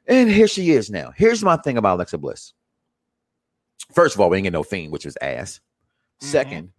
And 0.07 0.29
here 0.29 0.47
she 0.47 0.71
is 0.71 0.89
now. 0.89 1.11
Here's 1.15 1.43
my 1.43 1.57
thing 1.57 1.77
about 1.77 1.95
Alexa 1.95 2.17
Bliss. 2.17 2.53
First 3.93 4.15
of 4.15 4.21
all, 4.21 4.29
we 4.29 4.37
ain't 4.37 4.45
get 4.45 4.53
no 4.53 4.63
fiend, 4.63 4.91
which 4.91 5.05
was 5.05 5.17
ass. 5.21 5.59
Mhm. 6.21 6.25
Second, 6.25 6.73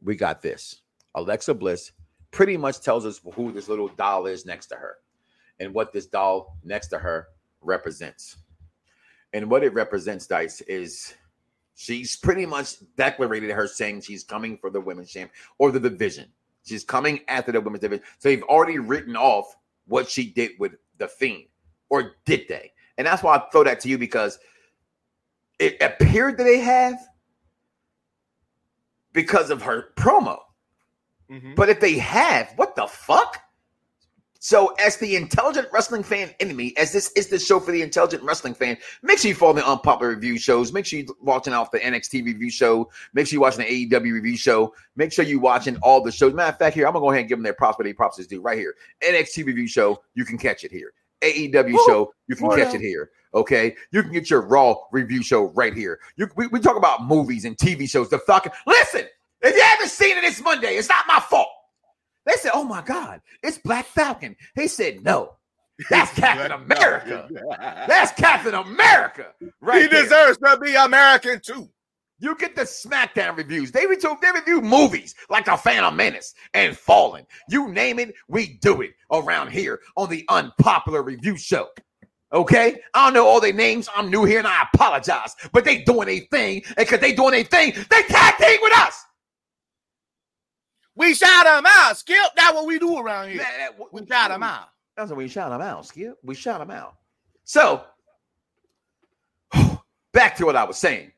we 0.00 0.16
got 0.16 0.40
this. 0.40 0.80
Alexa 1.14 1.54
Bliss 1.54 1.92
pretty 2.30 2.56
much 2.56 2.80
tells 2.80 3.04
us 3.04 3.20
who 3.34 3.52
this 3.52 3.68
little 3.68 3.88
doll 3.88 4.26
is 4.26 4.46
next 4.46 4.66
to 4.68 4.76
her 4.76 4.96
and 5.60 5.74
what 5.74 5.92
this 5.92 6.06
doll 6.06 6.58
next 6.64 6.88
to 6.88 6.98
her 6.98 7.28
represents. 7.60 8.36
And 9.32 9.50
what 9.50 9.64
it 9.64 9.74
represents, 9.74 10.26
Dice, 10.26 10.60
is 10.62 11.14
she's 11.76 12.16
pretty 12.16 12.46
much 12.46 12.76
declarated 12.96 13.50
her 13.50 13.68
saying 13.68 14.00
she's 14.00 14.24
coming 14.24 14.58
for 14.58 14.70
the 14.70 14.80
women's 14.80 15.10
champ 15.10 15.30
or 15.58 15.70
the 15.70 15.78
division. 15.78 16.26
She's 16.64 16.82
coming 16.82 17.20
after 17.28 17.52
the 17.52 17.60
women's 17.60 17.82
division. 17.82 18.04
So 18.18 18.28
they've 18.28 18.42
already 18.42 18.78
written 18.78 19.14
off 19.14 19.54
what 19.86 20.08
she 20.08 20.30
did 20.30 20.52
with 20.58 20.72
the 20.98 21.06
Fiend, 21.06 21.44
or 21.90 22.16
did 22.24 22.48
they? 22.48 22.72
And 22.98 23.06
that's 23.06 23.22
why 23.22 23.36
I 23.36 23.42
throw 23.52 23.62
that 23.62 23.78
to 23.80 23.88
you 23.88 23.98
because 23.98 24.38
it 25.60 25.80
appeared 25.80 26.38
that 26.38 26.44
they 26.44 26.58
have 26.58 26.98
because 29.12 29.50
of 29.50 29.62
her 29.62 29.90
promo. 29.96 30.38
Mhm. 31.30 31.54
But 31.54 31.68
if 31.68 31.80
they 31.80 31.98
have, 31.98 32.52
what 32.56 32.74
the 32.74 32.86
fuck? 32.86 33.40
So, 34.46 34.76
as 34.78 34.96
the 34.96 35.16
intelligent 35.16 35.66
wrestling 35.72 36.04
fan 36.04 36.32
enemy, 36.38 36.72
as 36.76 36.92
this 36.92 37.10
is 37.16 37.26
the 37.26 37.36
show 37.36 37.58
for 37.58 37.72
the 37.72 37.82
intelligent 37.82 38.22
wrestling 38.22 38.54
fan, 38.54 38.78
make 39.02 39.18
sure 39.18 39.28
you 39.30 39.34
follow 39.34 39.54
the 39.54 39.68
unpopular 39.68 40.14
review 40.14 40.38
shows. 40.38 40.72
Make 40.72 40.86
sure 40.86 41.00
you're 41.00 41.08
watching 41.20 41.52
off 41.52 41.72
the 41.72 41.80
NXT 41.80 42.24
review 42.24 42.48
show. 42.48 42.88
Make 43.12 43.26
sure 43.26 43.38
you're 43.38 43.42
watching 43.42 43.66
the 43.66 43.90
AEW 43.90 44.12
review 44.12 44.36
show. 44.36 44.72
Make 44.94 45.12
sure 45.12 45.24
you're 45.24 45.40
watching 45.40 45.76
all 45.78 46.00
the 46.00 46.12
shows. 46.12 46.32
Matter 46.32 46.52
of 46.52 46.58
fact, 46.60 46.76
here, 46.76 46.86
I'm 46.86 46.92
going 46.92 47.02
to 47.02 47.06
go 47.06 47.10
ahead 47.10 47.22
and 47.22 47.28
give 47.28 47.38
them 47.38 47.42
their 47.42 47.54
props, 47.54 47.76
but 47.76 47.86
they 47.86 47.92
props 47.92 48.20
is 48.20 48.28
due 48.28 48.40
right 48.40 48.56
here. 48.56 48.76
NXT 49.04 49.46
review 49.46 49.66
show, 49.66 50.00
you 50.14 50.24
can 50.24 50.38
catch 50.38 50.62
it 50.62 50.70
here. 50.70 50.92
AEW 51.22 51.72
Woo! 51.72 51.84
show, 51.88 52.14
you 52.28 52.36
can 52.36 52.48
catch 52.50 52.72
it 52.72 52.80
here. 52.80 53.10
Okay. 53.34 53.74
You 53.90 54.04
can 54.04 54.12
get 54.12 54.30
your 54.30 54.42
Raw 54.42 54.76
review 54.92 55.24
show 55.24 55.46
right 55.56 55.74
here. 55.74 55.98
You, 56.14 56.28
we, 56.36 56.46
we 56.46 56.60
talk 56.60 56.76
about 56.76 57.04
movies 57.04 57.44
and 57.46 57.58
TV 57.58 57.90
shows. 57.90 58.10
The 58.10 58.20
fucking, 58.20 58.52
listen, 58.64 59.06
if 59.42 59.56
you 59.56 59.60
haven't 59.60 59.90
seen 59.90 60.16
it, 60.16 60.22
it's 60.22 60.40
Monday. 60.40 60.76
It's 60.76 60.88
not 60.88 61.04
my 61.08 61.18
fault. 61.18 61.48
They 62.26 62.34
said, 62.34 62.50
"Oh 62.54 62.64
my 62.64 62.82
God, 62.82 63.22
it's 63.42 63.58
Black 63.58 63.86
Falcon." 63.86 64.36
He 64.54 64.68
said, 64.68 65.02
"No, 65.04 65.36
that's 65.90 66.12
Captain 66.12 66.52
America. 66.52 67.28
That's 67.88 68.12
Captain 68.12 68.54
America." 68.54 69.28
Right 69.60 69.82
he 69.82 69.88
there. 69.88 70.02
deserves 70.02 70.38
to 70.38 70.58
be 70.60 70.74
American 70.74 71.40
too. 71.40 71.70
You 72.18 72.34
get 72.36 72.56
the 72.56 72.62
SmackDown 72.62 73.36
reviews. 73.36 73.70
They 73.70 73.86
review, 73.86 74.16
they 74.22 74.30
review 74.32 74.62
movies 74.62 75.14
like 75.28 75.44
The 75.44 75.56
Phantom 75.56 75.94
Menace 75.94 76.34
and 76.54 76.76
Fallen. 76.76 77.26
You 77.50 77.68
name 77.68 77.98
it, 77.98 78.14
we 78.26 78.54
do 78.62 78.80
it 78.80 78.92
around 79.12 79.50
here 79.50 79.80
on 79.98 80.08
the 80.08 80.24
Unpopular 80.30 81.02
Review 81.02 81.36
Show. 81.36 81.68
Okay, 82.32 82.80
I 82.94 83.06
don't 83.06 83.14
know 83.14 83.26
all 83.26 83.40
their 83.40 83.52
names. 83.52 83.88
I'm 83.94 84.10
new 84.10 84.24
here 84.24 84.38
and 84.38 84.48
I 84.48 84.66
apologize, 84.72 85.36
but 85.52 85.64
they 85.64 85.82
doing 85.82 86.08
a 86.08 86.20
thing, 86.30 86.62
and 86.68 86.76
because 86.78 87.00
they 87.00 87.14
doing 87.14 87.34
a 87.34 87.44
thing, 87.44 87.72
they 87.90 88.02
tag 88.02 88.36
team 88.38 88.58
with 88.62 88.72
us. 88.78 89.05
We 90.96 91.14
shout 91.14 91.44
them 91.44 91.64
out. 91.66 91.96
Skip, 91.98 92.16
that's 92.36 92.54
what 92.54 92.66
we 92.66 92.78
do 92.78 92.98
around 92.98 93.28
here. 93.28 93.38
That- 93.38 93.76
that- 93.78 93.92
We 93.92 94.06
shout 94.06 94.30
them 94.30 94.42
out. 94.42 94.68
That's 94.96 95.10
when 95.10 95.18
we 95.18 95.28
shout 95.28 95.50
them 95.50 95.60
out, 95.60 95.86
Skip. 95.86 96.18
We 96.24 96.34
shout 96.34 96.58
them 96.58 96.70
out. 96.70 96.94
So, 97.44 97.84
back 100.12 100.36
to 100.36 100.46
what 100.46 100.56
I 100.56 100.64
was 100.64 100.78
saying. 100.78 101.12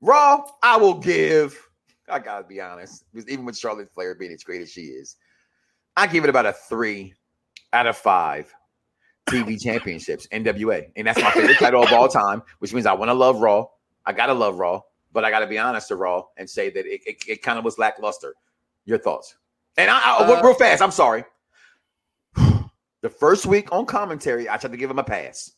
Raw, 0.00 0.44
I 0.62 0.76
will 0.76 0.94
give. 0.94 1.58
I 2.08 2.18
gotta 2.18 2.44
be 2.44 2.60
honest, 2.60 3.04
because 3.12 3.28
even 3.28 3.44
with 3.44 3.56
Charlotte 3.56 3.90
Flair 3.94 4.14
being 4.14 4.32
as 4.32 4.42
great 4.42 4.60
as 4.60 4.70
she 4.70 4.82
is, 4.82 5.16
I 5.96 6.06
give 6.06 6.24
it 6.24 6.30
about 6.30 6.46
a 6.46 6.52
three 6.52 7.14
out 7.72 7.86
of 7.86 7.96
five 7.96 8.52
TV 9.28 9.60
championships, 9.62 10.26
NWA, 10.28 10.90
and 10.96 11.06
that's 11.06 11.20
my 11.20 11.30
favorite 11.30 11.58
title 11.58 11.82
of 11.82 11.92
all 11.92 12.08
time. 12.08 12.42
Which 12.58 12.72
means 12.74 12.86
I 12.86 12.92
want 12.92 13.08
to 13.10 13.14
love 13.14 13.40
Raw. 13.40 13.66
I 14.04 14.12
gotta 14.12 14.34
love 14.34 14.58
Raw, 14.58 14.80
but 15.12 15.24
I 15.24 15.30
gotta 15.30 15.46
be 15.46 15.58
honest 15.58 15.88
to 15.88 15.96
Raw 15.96 16.24
and 16.36 16.48
say 16.50 16.70
that 16.70 16.86
it, 16.86 17.00
it, 17.06 17.16
it 17.28 17.42
kind 17.42 17.58
of 17.58 17.64
was 17.64 17.78
lackluster. 17.78 18.34
Your 18.84 18.98
thoughts? 18.98 19.36
And 19.76 19.90
I, 19.90 19.98
I 19.98 20.24
Uh, 20.24 20.42
real 20.42 20.54
fast. 20.54 20.82
I'm 20.82 20.90
sorry. 20.90 21.24
The 22.36 23.08
first 23.10 23.46
week 23.46 23.72
on 23.72 23.84
commentary, 23.86 24.48
I 24.48 24.56
tried 24.58 24.70
to 24.70 24.76
give 24.76 24.90
him 24.90 24.98
a 24.98 25.04
pass. 25.04 25.50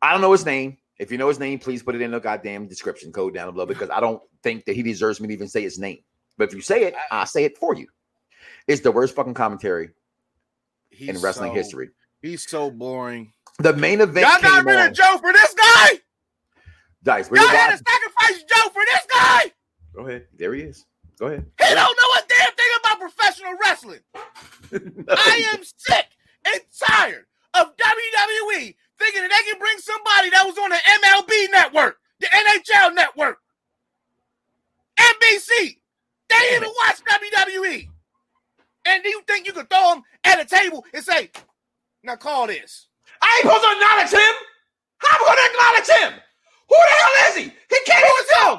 I 0.00 0.12
don't 0.12 0.20
know 0.20 0.30
his 0.32 0.46
name. 0.46 0.78
If 1.00 1.10
you 1.10 1.18
know 1.18 1.28
his 1.28 1.40
name, 1.40 1.58
please 1.58 1.82
put 1.82 1.94
it 1.96 2.00
in 2.00 2.10
the 2.12 2.20
goddamn 2.20 2.68
description 2.68 3.12
code 3.12 3.34
down 3.34 3.52
below 3.52 3.66
because 3.66 3.90
I 3.90 3.98
don't 4.00 4.22
think 4.42 4.64
that 4.66 4.76
he 4.76 4.82
deserves 4.82 5.20
me 5.20 5.28
to 5.28 5.34
even 5.34 5.48
say 5.48 5.62
his 5.62 5.78
name. 5.78 5.98
But 6.36 6.48
if 6.48 6.54
you 6.54 6.60
say 6.60 6.84
it, 6.84 6.94
I'll 7.10 7.26
say 7.26 7.44
it 7.44 7.58
for 7.58 7.74
you. 7.74 7.88
It's 8.68 8.82
the 8.82 8.92
worst 8.92 9.16
fucking 9.16 9.34
commentary 9.34 9.90
in 10.96 11.18
wrestling 11.20 11.50
so- 11.50 11.54
history. 11.54 11.88
He's 12.22 12.48
so 12.48 12.70
boring. 12.70 13.32
The 13.60 13.72
main 13.72 14.00
event 14.00 14.26
Y'all 14.28 14.40
got 14.42 14.64
rid 14.64 14.76
on. 14.78 14.88
of 14.88 14.92
Joe 14.94 15.18
for 15.18 15.32
this 15.32 15.54
guy. 15.54 15.88
Dice, 17.02 17.30
Y'all 17.30 17.46
had 17.46 17.76
to 17.76 17.84
sacrifice 17.84 18.42
Joe 18.44 18.70
for 18.70 18.82
this 18.84 19.06
guy. 19.12 19.52
Go 19.94 20.06
ahead. 20.06 20.26
There 20.36 20.54
he 20.54 20.62
is. 20.62 20.84
Go 21.18 21.26
ahead. 21.26 21.44
He 21.58 21.74
don't 21.74 21.76
know 21.76 22.10
a 22.16 22.22
damn 22.28 22.54
thing 22.54 22.72
about 22.80 23.00
professional 23.00 23.54
wrestling. 23.62 24.00
I 25.08 25.50
am 25.54 25.64
sick 25.64 26.06
and 26.46 26.60
tired 26.86 27.26
of 27.54 27.74
WWE 27.76 28.74
thinking 28.98 29.22
that 29.22 29.30
they 29.30 29.50
can 29.50 29.58
bring 29.58 29.78
somebody 29.78 30.30
that 30.30 30.44
was 30.44 30.56
on 30.58 30.70
the 30.70 30.76
MLB 30.76 31.50
network, 31.50 31.98
the 32.20 32.26
NHL 32.26 32.94
network, 32.94 33.38
NBC. 34.98 35.78
They 36.28 36.36
didn't 36.36 36.62
even 36.62 36.74
watch 36.84 37.00
WWE. 37.04 37.88
And 38.86 39.02
do 39.02 39.08
you 39.08 39.22
think 39.26 39.46
you 39.46 39.52
could 39.52 39.68
throw 39.68 39.94
them 39.94 40.02
at 40.24 40.40
a 40.40 40.44
table 40.44 40.84
and 40.94 41.02
say, 41.02 41.30
now 42.02 42.16
call 42.16 42.46
this? 42.46 42.86
I 43.20 43.26
ain't 43.38 43.46
supposed 43.46 43.64
to 43.64 43.72
acknowledge 43.72 44.12
him. 44.12 44.34
How 44.98 45.16
am 45.16 45.22
I 45.22 45.26
going 45.26 45.38
to 45.38 45.46
acknowledge 45.50 46.12
him? 46.12 46.20
Who 46.68 46.76
the 46.76 46.94
hell 47.00 47.28
is 47.28 47.36
he? 47.36 47.42
He 47.42 47.80
can't 47.86 48.04
even 48.04 48.20
is 48.20 48.28
say 48.28 48.50
him? 48.50 48.58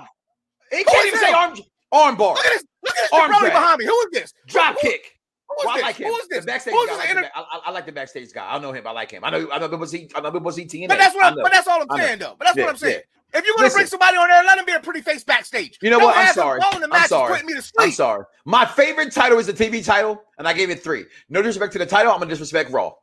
He 0.71 0.83
can't 0.83 1.07
even 1.07 1.19
say 1.19 1.29
him? 1.29 1.35
arm 1.35 1.51
arm 1.51 1.68
bar, 1.91 2.33
Look 2.35 2.45
at 2.45 2.51
this. 2.53 2.63
Look 2.83 2.95
at 2.97 3.01
this 3.03 3.13
Arm 3.13 3.31
jabroni 3.31 3.51
behind 3.51 3.79
me. 3.79 3.85
Who 3.85 3.99
is 3.99 4.07
this? 4.11 4.33
drop 4.47 4.75
Who- 4.81 4.87
kick. 4.87 5.15
Who 5.49 5.55
is 5.61 5.65
Well, 5.65 5.69
I 5.73 5.77
this? 5.77 5.83
like 5.83 5.95
him. 5.95 6.07
Who 6.07 6.15
is 6.17 6.27
this? 6.27 6.39
The 6.41 6.45
backstage 6.45 6.73
Who 6.73 6.79
is 6.81 6.87
guy. 6.89 6.93
I 6.93 6.97
like, 6.97 7.09
Inter- 7.09 7.21
the, 7.21 7.37
I, 7.37 7.41
I- 7.41 7.61
I 7.65 7.71
like 7.71 7.85
the 7.87 7.91
backstage 7.91 8.33
guy. 8.33 8.47
I 8.55 8.59
know 8.59 8.71
him. 8.71 8.85
I 8.87 8.91
like 8.91 9.11
him. 9.11 9.23
I 9.23 9.29
know. 9.31 9.49
I 9.51 9.57
know 9.59 9.67
because 9.67 9.91
he. 9.91 10.09
I 10.15 10.21
know 10.21 10.31
because 10.31 10.55
he 10.55 10.65
TNA. 10.65 10.87
But 10.87 10.97
that's 10.99 11.15
what 11.15 11.25
I'm, 11.25 11.35
but 11.35 11.51
that's 11.51 11.67
all 11.67 11.81
I'm 11.81 11.97
saying 11.99 12.19
though. 12.19 12.35
But 12.37 12.45
that's 12.45 12.57
Yeah, 12.57 12.63
what 12.65 12.69
I'm 12.71 12.77
saying. 12.77 12.93
yeah. 13.33 13.39
If 13.39 13.45
you're 13.45 13.55
gonna 13.57 13.65
Listen. 13.65 13.77
bring 13.77 13.87
somebody 13.87 14.17
on 14.17 14.27
there, 14.27 14.43
let 14.43 14.55
them 14.55 14.65
be 14.65 14.71
a 14.73 14.79
pretty 14.79 15.01
face 15.01 15.23
backstage. 15.23 15.77
You 15.83 15.91
know 15.91 15.99
Don't 15.99 16.07
what? 16.07 16.17
I'm 16.17 16.33
sorry. 16.33 16.61
I'm 16.63 17.07
sorry. 17.07 17.43
me 17.43 17.53
to 17.53 17.63
I'm 17.77 17.91
sorry. 17.91 18.25
My 18.45 18.65
favorite 18.65 19.11
title 19.13 19.37
is 19.37 19.45
the 19.45 19.53
TV 19.53 19.85
title, 19.85 20.23
and 20.39 20.47
I 20.47 20.53
gave 20.53 20.69
it 20.71 20.81
three. 20.83 21.05
No 21.29 21.41
disrespect 21.41 21.73
to 21.73 21.79
the 21.79 21.85
title. 21.85 22.11
I'm 22.11 22.19
gonna 22.19 22.29
disrespect 22.29 22.71
Raw. 22.71 22.93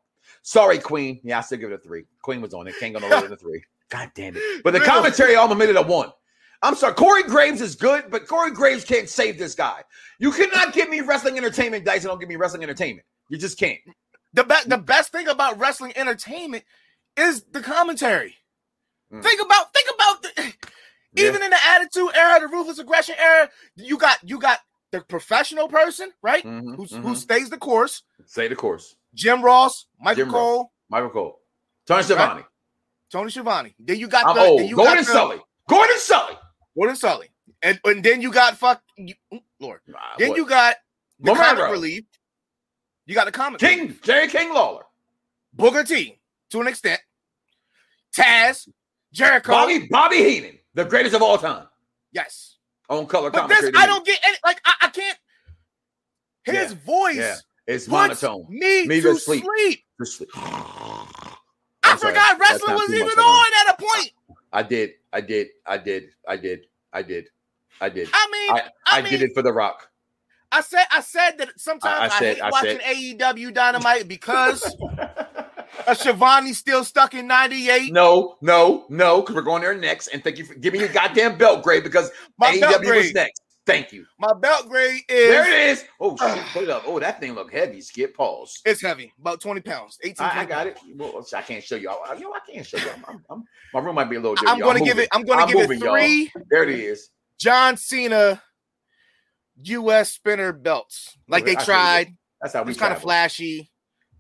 Sorry, 0.43 0.78
Queen. 0.78 1.20
Yeah, 1.24 1.39
I 1.39 1.41
still 1.43 1.59
give 1.59 1.70
it 1.70 1.74
a 1.74 1.78
three. 1.78 2.05
Queen 2.22 2.41
was 2.41 2.55
on 2.55 2.66
it. 2.66 2.74
Can't 2.80 2.93
go 2.95 3.01
no 3.01 3.09
lower 3.09 3.22
than 3.22 3.32
a 3.32 3.37
three. 3.37 3.62
God 3.89 4.11
damn 4.16 4.37
it. 4.37 4.62
But 4.64 4.72
the 4.72 4.80
commentary, 4.80 5.37
I'm 5.37 5.51
a 5.53 5.55
minute 5.55 5.76
of 5.76 5.87
one. 5.87 6.11
I'm 6.62 6.74
sorry. 6.74 6.94
Corey 6.94 7.22
Graves 7.24 7.61
is 7.61 7.74
good, 7.76 8.04
but 8.11 8.26
Corey 8.26 8.50
Graves 8.50 8.84
can't 8.84 9.09
save 9.09 9.38
this 9.38 9.54
guy. 9.54 9.82
You 10.18 10.32
cannot 10.32 10.72
give 10.72 10.88
me 10.88 11.00
wrestling 11.00 11.36
entertainment 11.36 11.84
dice 11.84 12.02
and 12.02 12.11
don't 12.11 12.18
give 12.20 12.28
me 12.28 12.36
wrestling 12.36 12.62
entertainment. 12.62 13.07
You 13.28 13.38
just 13.38 13.59
can't. 13.59 13.78
The 14.32 14.44
be- 14.44 14.54
the 14.68 14.78
best 14.78 15.12
thing 15.12 15.28
about 15.28 15.59
wrestling 15.59 15.92
entertainment 15.96 16.64
is 17.16 17.42
the 17.52 17.61
commentary. 17.61 18.36
Mm. 19.12 19.22
Think 19.22 19.40
about 19.42 19.72
think 19.72 19.88
about 19.94 20.22
the, 20.22 20.54
Yeah. 21.14 21.28
even 21.28 21.42
in 21.42 21.50
the 21.50 21.64
attitude 21.64 22.11
era, 22.14 22.40
the 22.40 22.48
ruthless 22.48 22.78
aggression 22.78 23.14
era, 23.18 23.48
you 23.76 23.98
got 23.98 24.18
you 24.22 24.38
got 24.38 24.61
the 24.92 25.00
professional 25.00 25.68
person, 25.68 26.12
right? 26.22 26.44
Mhm, 26.44 26.76
Who's, 26.76 26.90
mhm. 26.92 27.02
Who 27.02 27.14
stays 27.16 27.50
the 27.50 27.59
course. 27.59 28.02
Say 28.26 28.48
the 28.48 28.57
course. 28.57 28.96
Jim 29.14 29.42
Ross, 29.42 29.86
Michael 30.00 30.24
Jim 30.24 30.32
Cole, 30.32 30.59
Ross. 30.59 30.66
Michael 30.90 31.11
Cole. 31.11 31.40
Tony 31.86 32.02
Schiavone. 32.02 32.44
Tony 33.11 33.30
Schiavone. 33.30 33.74
Then 33.78 33.98
you 33.98 34.09
got 34.09 34.26
I'm 34.26 34.36
the 34.36 34.57
then 34.59 34.68
you 34.68 34.76
Gordon 34.76 35.04
got 35.04 35.07
the- 35.07 35.12
Solie. 35.36 35.40
Gordon 35.68 35.96
Solie. 35.96 36.36
Gordon 36.76 36.96
Solie. 36.96 37.28
And, 37.62 37.80
and 37.84 38.04
then 38.04 38.20
you 38.20 38.30
got 38.32 38.56
fuck 38.56 38.82
you, 38.96 39.14
Lord. 39.60 39.80
Nah, 39.86 39.98
Then 40.18 40.30
what? 40.30 40.36
you 40.38 40.46
got 40.46 40.76
the 41.20 41.32
Romero. 41.32 41.44
comic 41.56 41.70
relief. 41.72 42.04
You 43.06 43.14
got 43.14 43.24
the 43.26 43.32
comic 43.32 43.60
King 43.60 43.80
relief. 43.80 44.02
Jerry 44.02 44.28
King 44.28 44.52
Lawler. 44.52 44.82
Booker 45.54 45.84
T 45.84 46.18
to 46.50 46.60
an 46.60 46.68
extent. 46.68 47.00
Taz, 48.14 48.68
Jericho. 49.12 49.52
Bobby 49.52 49.86
Bobby 49.90 50.16
Heenan, 50.18 50.58
the 50.74 50.84
greatest 50.84 51.14
of 51.14 51.22
all 51.22 51.38
time. 51.38 51.66
Yes. 52.12 52.56
On 52.88 53.06
color 53.06 53.30
But 53.30 53.48
this. 53.48 53.70
I 53.74 53.86
don't 53.86 54.04
get 54.06 54.20
any, 54.24 54.36
like, 54.44 54.60
I, 54.64 54.74
I 54.82 54.88
can't. 54.88 55.18
His 56.44 56.72
Yeah, 56.72 56.78
voice 56.86 57.16
yeah. 57.16 57.36
It's 57.66 57.88
monotone. 57.88 58.46
me, 58.48 58.86
Me 58.86 59.00
to 59.00 59.14
to 59.14 59.18
sleep. 59.18 59.44
sleep. 59.44 59.80
Just 60.00 60.18
sleep. 60.18 60.30
I 60.36 61.96
forgot 61.96 62.38
wrestling 62.38 62.74
was 62.76 62.90
even 62.92 63.08
on 63.18 63.46
at 63.66 63.74
a 63.74 63.76
point. 63.82 64.10
I 64.57 64.62
did. 64.62 64.92
I 65.12 65.20
did. 65.20 65.48
I 65.66 65.76
did. 65.76 66.04
I 66.26 66.36
did. 66.38 66.61
I 66.90 67.02
did. 67.02 67.28
I 67.78 67.90
did. 67.90 68.09
I 68.11 68.28
mean, 68.32 68.50
I, 68.52 68.62
I 68.86 69.02
mean, 69.02 69.11
did 69.12 69.20
it 69.20 69.32
for 69.34 69.42
The 69.42 69.52
Rock. 69.52 69.90
I 70.50 70.62
said, 70.62 70.86
I 70.90 71.02
said 71.02 71.32
that 71.38 71.61
sometimes 71.61 71.94
I- 71.94 72.02
I, 72.02 72.04
I 72.07 72.09
said- 72.09 72.34
hate 72.36 72.42
I 72.42 72.50
watching 72.50 72.80
said- 72.80 73.18
AEW 73.36 73.52
Dynamite 73.52 74.09
because 74.09 74.64
uh, 75.86 75.94
Schiavone's 75.94 76.57
still 76.57 76.84
stuck 76.84 77.12
in 77.12 77.26
'98. 77.26 77.92
No, 77.92 78.36
no, 78.40 78.86
no, 78.88 79.20
because 79.20 79.34
we're 79.34 79.42
going 79.42 79.61
there 79.61 79.74
next. 79.76 80.07
And 80.09 80.24
thank 80.24 80.38
you 80.38 80.46
for 80.46 80.54
giving 80.54 80.80
me 80.80 80.86
your 80.86 80.94
goddamn 80.94 81.36
belt 81.36 81.62
grade 81.62 81.82
because 81.84 82.11
My 82.38 82.59
belt 82.59 82.82
AEW 82.82 82.96
was 82.96 83.12
next. 83.12 83.42
Thank 83.66 83.92
you. 83.92 84.06
My 84.18 84.32
belt 84.32 84.68
grade 84.68 85.02
is 85.08 85.28
There 85.28 85.52
it 85.52 85.70
is. 85.70 85.84
Oh 86.00 86.16
shit, 86.34 86.44
put 86.52 86.62
it 86.62 86.70
up. 86.70 86.84
Oh, 86.86 86.98
that 87.00 87.20
thing 87.20 87.34
look 87.34 87.52
heavy. 87.52 87.80
Skip 87.80 88.16
pause. 88.16 88.60
it's 88.64 88.80
heavy, 88.80 89.12
about 89.20 89.40
20 89.40 89.60
pounds. 89.60 89.98
18. 90.02 90.14
I, 90.24 90.28
I 90.28 90.32
20 90.44 90.46
got 90.48 90.66
it. 90.68 90.78
Well, 90.94 91.26
I 91.34 91.42
can't 91.42 91.62
show 91.64 91.76
you. 91.76 91.90
I, 91.90 92.14
you 92.14 92.20
know, 92.20 92.32
I 92.32 92.50
can't 92.50 92.64
show 92.64 92.78
you. 92.78 92.88
I'm, 92.90 93.04
I'm, 93.08 93.24
I'm- 93.28 93.44
my 93.74 93.80
room 93.80 93.96
might 93.96 94.08
be 94.08 94.16
a 94.16 94.20
little 94.20 94.36
dirty. 94.36 94.46
I'm 94.48 94.60
going 94.60 94.78
to 94.78 94.84
give 94.84 94.98
it. 94.98 95.08
I'm 95.12 95.24
going 95.24 95.40
to 95.40 95.52
give 95.52 95.60
moving, 95.62 95.78
it 95.78 95.84
y'all. 95.84 95.94
three 95.94 96.32
There 96.50 96.62
it 96.62 96.70
is. 96.70 97.10
John 97.38 97.76
Cena 97.76 98.40
U.S. 99.64 100.12
spinner 100.12 100.52
belts. 100.52 101.18
Like 101.28 101.44
they 101.44 101.56
I 101.56 101.64
tried. 101.64 102.16
That's 102.40 102.54
how 102.54 102.60
It 102.60 102.66
we 102.66 102.70
was 102.70 102.76
kind 102.76 102.94
of 102.94 103.02
flashy, 103.02 103.70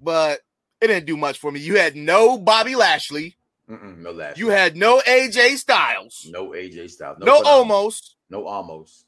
but 0.00 0.40
it 0.80 0.88
didn't 0.88 1.06
do 1.06 1.16
much 1.16 1.38
for 1.38 1.50
me. 1.52 1.60
You 1.60 1.76
had 1.76 1.96
no 1.96 2.38
Bobby 2.38 2.74
Lashley. 2.74 3.36
Mm-mm, 3.70 3.98
no 3.98 4.12
laugh. 4.12 4.38
You 4.38 4.48
had 4.48 4.76
no 4.76 5.00
AJ 5.00 5.56
Styles. 5.56 6.26
no 6.30 6.50
AJ 6.50 6.90
Styles. 6.90 7.18
No, 7.18 7.38
phenomenal. 7.38 7.46
almost. 7.46 8.16
No 8.30 8.46
almost. 8.46 9.05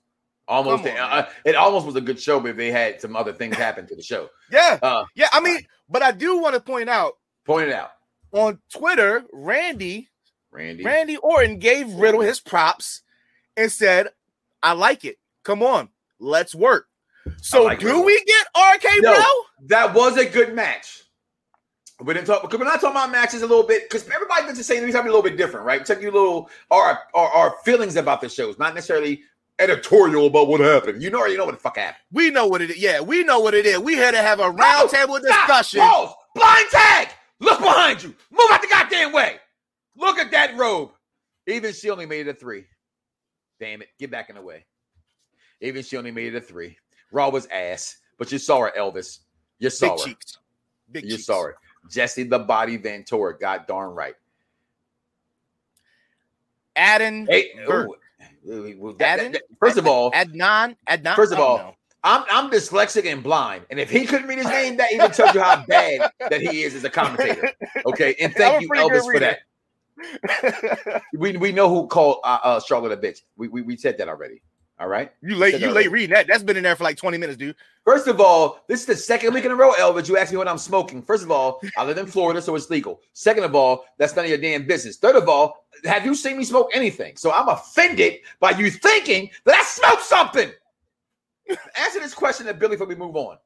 Almost. 0.48 0.86
On, 0.86 0.96
uh, 0.96 1.28
it 1.44 1.54
almost 1.54 1.84
was 1.86 1.94
a 1.96 2.00
good 2.00 2.18
show, 2.18 2.40
but 2.40 2.56
they 2.56 2.70
had 2.70 3.00
some 3.00 3.14
other 3.14 3.32
things 3.32 3.54
happen 3.56 3.86
to 3.86 3.94
the 3.94 4.02
show. 4.02 4.30
Yeah, 4.50 4.78
Uh, 4.82 5.04
yeah. 5.14 5.28
I 5.32 5.40
mean, 5.40 5.60
but 5.90 6.02
I 6.02 6.10
do 6.10 6.38
want 6.38 6.54
to 6.54 6.60
point 6.60 6.88
out 6.88 7.18
point 7.44 7.68
it 7.68 7.74
out, 7.74 7.90
on 8.32 8.58
Twitter, 8.72 9.24
Randy 9.32 10.08
Randy. 10.50 10.82
Randy 10.84 11.16
Orton 11.18 11.58
gave 11.58 11.92
Riddle 11.92 12.20
his 12.22 12.40
props 12.40 13.02
and 13.58 13.70
said, 13.70 14.08
"I 14.62 14.72
like 14.72 15.04
it. 15.04 15.18
Come 15.44 15.62
on, 15.62 15.90
let's 16.18 16.54
work." 16.54 16.86
So 17.42 17.64
like 17.64 17.80
do 17.80 17.86
Riddle. 17.88 18.04
we 18.04 18.24
get 18.24 18.46
RK 18.74 18.84
No. 19.02 19.12
Bro? 19.12 19.22
That 19.66 19.94
was 19.94 20.16
a 20.16 20.24
good 20.24 20.54
match. 20.54 21.02
We 22.00 22.14
didn't 22.14 22.26
talk 22.26 22.42
because 22.42 22.58
we're 22.58 22.64
not 22.64 22.80
talking 22.80 22.96
about 22.96 23.10
matches 23.10 23.42
a 23.42 23.46
little 23.46 23.64
bit 23.66 23.82
because 23.90 24.08
everybody 24.08 24.46
does 24.46 24.56
the 24.56 24.64
same 24.64 24.82
thing, 24.82 24.92
something 24.92 25.10
a 25.10 25.14
little 25.14 25.28
bit 25.28 25.36
different, 25.36 25.66
right? 25.66 25.84
Check 25.84 26.00
your 26.00 26.12
little 26.12 26.48
our, 26.70 27.00
our 27.12 27.28
our 27.28 27.54
feelings 27.64 27.96
about 27.96 28.20
the 28.22 28.28
shows, 28.28 28.58
not 28.58 28.74
necessarily 28.74 29.22
editorial 29.58 30.26
about 30.26 30.48
what 30.48 30.60
happened. 30.60 31.02
You 31.02 31.10
know, 31.10 31.18
already 31.18 31.36
know 31.36 31.44
what 31.46 31.54
the 31.54 31.60
fuck 31.60 31.76
happened. 31.76 32.02
We 32.12 32.30
know 32.30 32.46
what 32.46 32.62
it 32.62 32.70
is. 32.70 32.78
Yeah, 32.78 33.00
we 33.00 33.24
know 33.24 33.40
what 33.40 33.54
it 33.54 33.66
is. 33.66 33.78
We 33.78 33.94
here 33.94 34.12
to 34.12 34.18
have 34.22 34.40
a 34.40 34.50
round 34.50 34.90
table 34.90 35.16
Stop! 35.18 35.46
discussion. 35.46 35.80
Pause! 35.80 36.14
Blind 36.34 36.66
tag. 36.70 37.08
Look 37.40 37.60
behind 37.60 38.02
you. 38.02 38.14
Move 38.30 38.46
out 38.50 38.62
the 38.62 38.68
goddamn 38.68 39.12
way. 39.12 39.36
Look 39.96 40.18
at 40.18 40.30
that 40.30 40.56
robe. 40.56 40.90
Even 41.46 41.72
she 41.72 41.90
only 41.90 42.06
made 42.06 42.26
it 42.26 42.30
a 42.30 42.34
three. 42.34 42.64
Damn 43.60 43.82
it. 43.82 43.88
Get 43.98 44.10
back 44.10 44.28
in 44.28 44.36
the 44.36 44.42
way. 44.42 44.64
Even 45.60 45.82
she 45.82 45.96
only 45.96 46.10
made 46.10 46.34
it 46.34 46.36
a 46.36 46.40
three. 46.40 46.76
Raw 47.10 47.30
was 47.30 47.46
ass, 47.46 47.96
but 48.18 48.30
you 48.30 48.38
saw 48.38 48.60
her, 48.60 48.72
Elvis. 48.78 49.18
You 49.58 49.70
saw 49.70 49.94
Big 49.96 50.00
her. 50.00 50.04
cheeks. 50.06 50.38
Big 50.92 51.04
You 51.04 51.10
cheeks. 51.12 51.24
saw 51.26 51.42
her. 51.42 51.56
Jesse 51.90 52.24
the 52.24 52.38
Body 52.38 52.76
Ventura. 52.76 53.36
God 53.38 53.66
darn 53.66 53.90
right. 53.90 54.14
Adden. 56.76 57.26
Hey, 57.28 57.50
that- 58.18 59.20
Adden? 59.20 59.32
that- 59.32 59.42
first 59.60 59.78
of 59.78 59.86
all, 59.86 60.10
Adnan. 60.12 60.76
Adnan. 60.88 61.16
First 61.16 61.32
of 61.32 61.38
all. 61.38 61.74
I'm 62.04 62.24
I'm 62.30 62.48
dyslexic 62.48 63.10
and 63.10 63.24
blind, 63.24 63.64
and 63.70 63.80
if 63.80 63.90
he 63.90 64.06
couldn't 64.06 64.28
read 64.28 64.38
his 64.38 64.46
name, 64.46 64.76
that 64.76 64.92
even 64.92 65.10
tells 65.10 65.34
you 65.34 65.40
how 65.40 65.64
bad 65.66 66.08
that 66.30 66.40
he 66.40 66.62
is 66.62 66.76
as 66.76 66.84
a 66.84 66.90
commentator. 66.90 67.50
Okay, 67.86 68.14
and 68.20 68.32
thank 68.34 68.62
you, 68.62 68.68
Elvis, 68.68 69.02
for 69.02 69.18
that. 69.18 69.40
We 71.14 71.36
we 71.36 71.50
know 71.50 71.68
who 71.68 71.88
called 71.88 72.18
uh, 72.22 72.38
uh, 72.42 72.60
Charlotte 72.60 72.92
a 72.92 72.96
bitch. 72.96 73.22
We, 73.36 73.48
we 73.48 73.62
we 73.62 73.76
said 73.76 73.98
that 73.98 74.08
already. 74.08 74.42
All 74.80 74.88
right. 74.88 75.10
you 75.22 75.34
late. 75.34 75.52
Said 75.52 75.60
You 75.60 75.70
late 75.70 75.90
reading 75.90 76.10
that. 76.14 76.26
That's 76.28 76.42
been 76.42 76.56
in 76.56 76.62
there 76.62 76.76
for 76.76 76.84
like 76.84 76.96
20 76.96 77.18
minutes, 77.18 77.36
dude. 77.36 77.56
First 77.84 78.06
of 78.06 78.20
all, 78.20 78.60
this 78.68 78.80
is 78.80 78.86
the 78.86 78.96
second 78.96 79.34
week 79.34 79.44
in 79.44 79.50
a 79.50 79.56
row, 79.56 79.72
Elvis. 79.72 80.08
You 80.08 80.16
asked 80.16 80.30
me 80.30 80.38
when 80.38 80.46
I'm 80.46 80.58
smoking. 80.58 81.02
First 81.02 81.24
of 81.24 81.30
all, 81.30 81.60
I 81.76 81.84
live 81.84 81.98
in 81.98 82.06
Florida, 82.14 82.40
so 82.40 82.54
it's 82.54 82.70
legal. 82.70 83.00
Second 83.12 83.44
of 83.44 83.54
all, 83.54 83.86
that's 83.98 84.14
none 84.14 84.24
of 84.24 84.28
your 84.28 84.38
damn 84.38 84.66
business. 84.66 84.96
Third 84.96 85.16
of 85.16 85.28
all, 85.28 85.66
have 85.84 86.04
you 86.04 86.14
seen 86.14 86.38
me 86.38 86.44
smoke 86.44 86.70
anything? 86.74 87.16
So 87.16 87.32
I'm 87.32 87.48
offended 87.48 88.18
by 88.38 88.52
you 88.52 88.70
thinking 88.70 89.30
that 89.44 89.56
I 89.56 89.62
smoked 89.64 90.02
something. 90.02 90.50
Answer 91.80 92.00
this 92.00 92.14
question 92.14 92.46
to 92.46 92.54
Billy 92.54 92.76
before 92.76 92.86
we 92.86 92.94
move 92.94 93.16
on. 93.16 93.38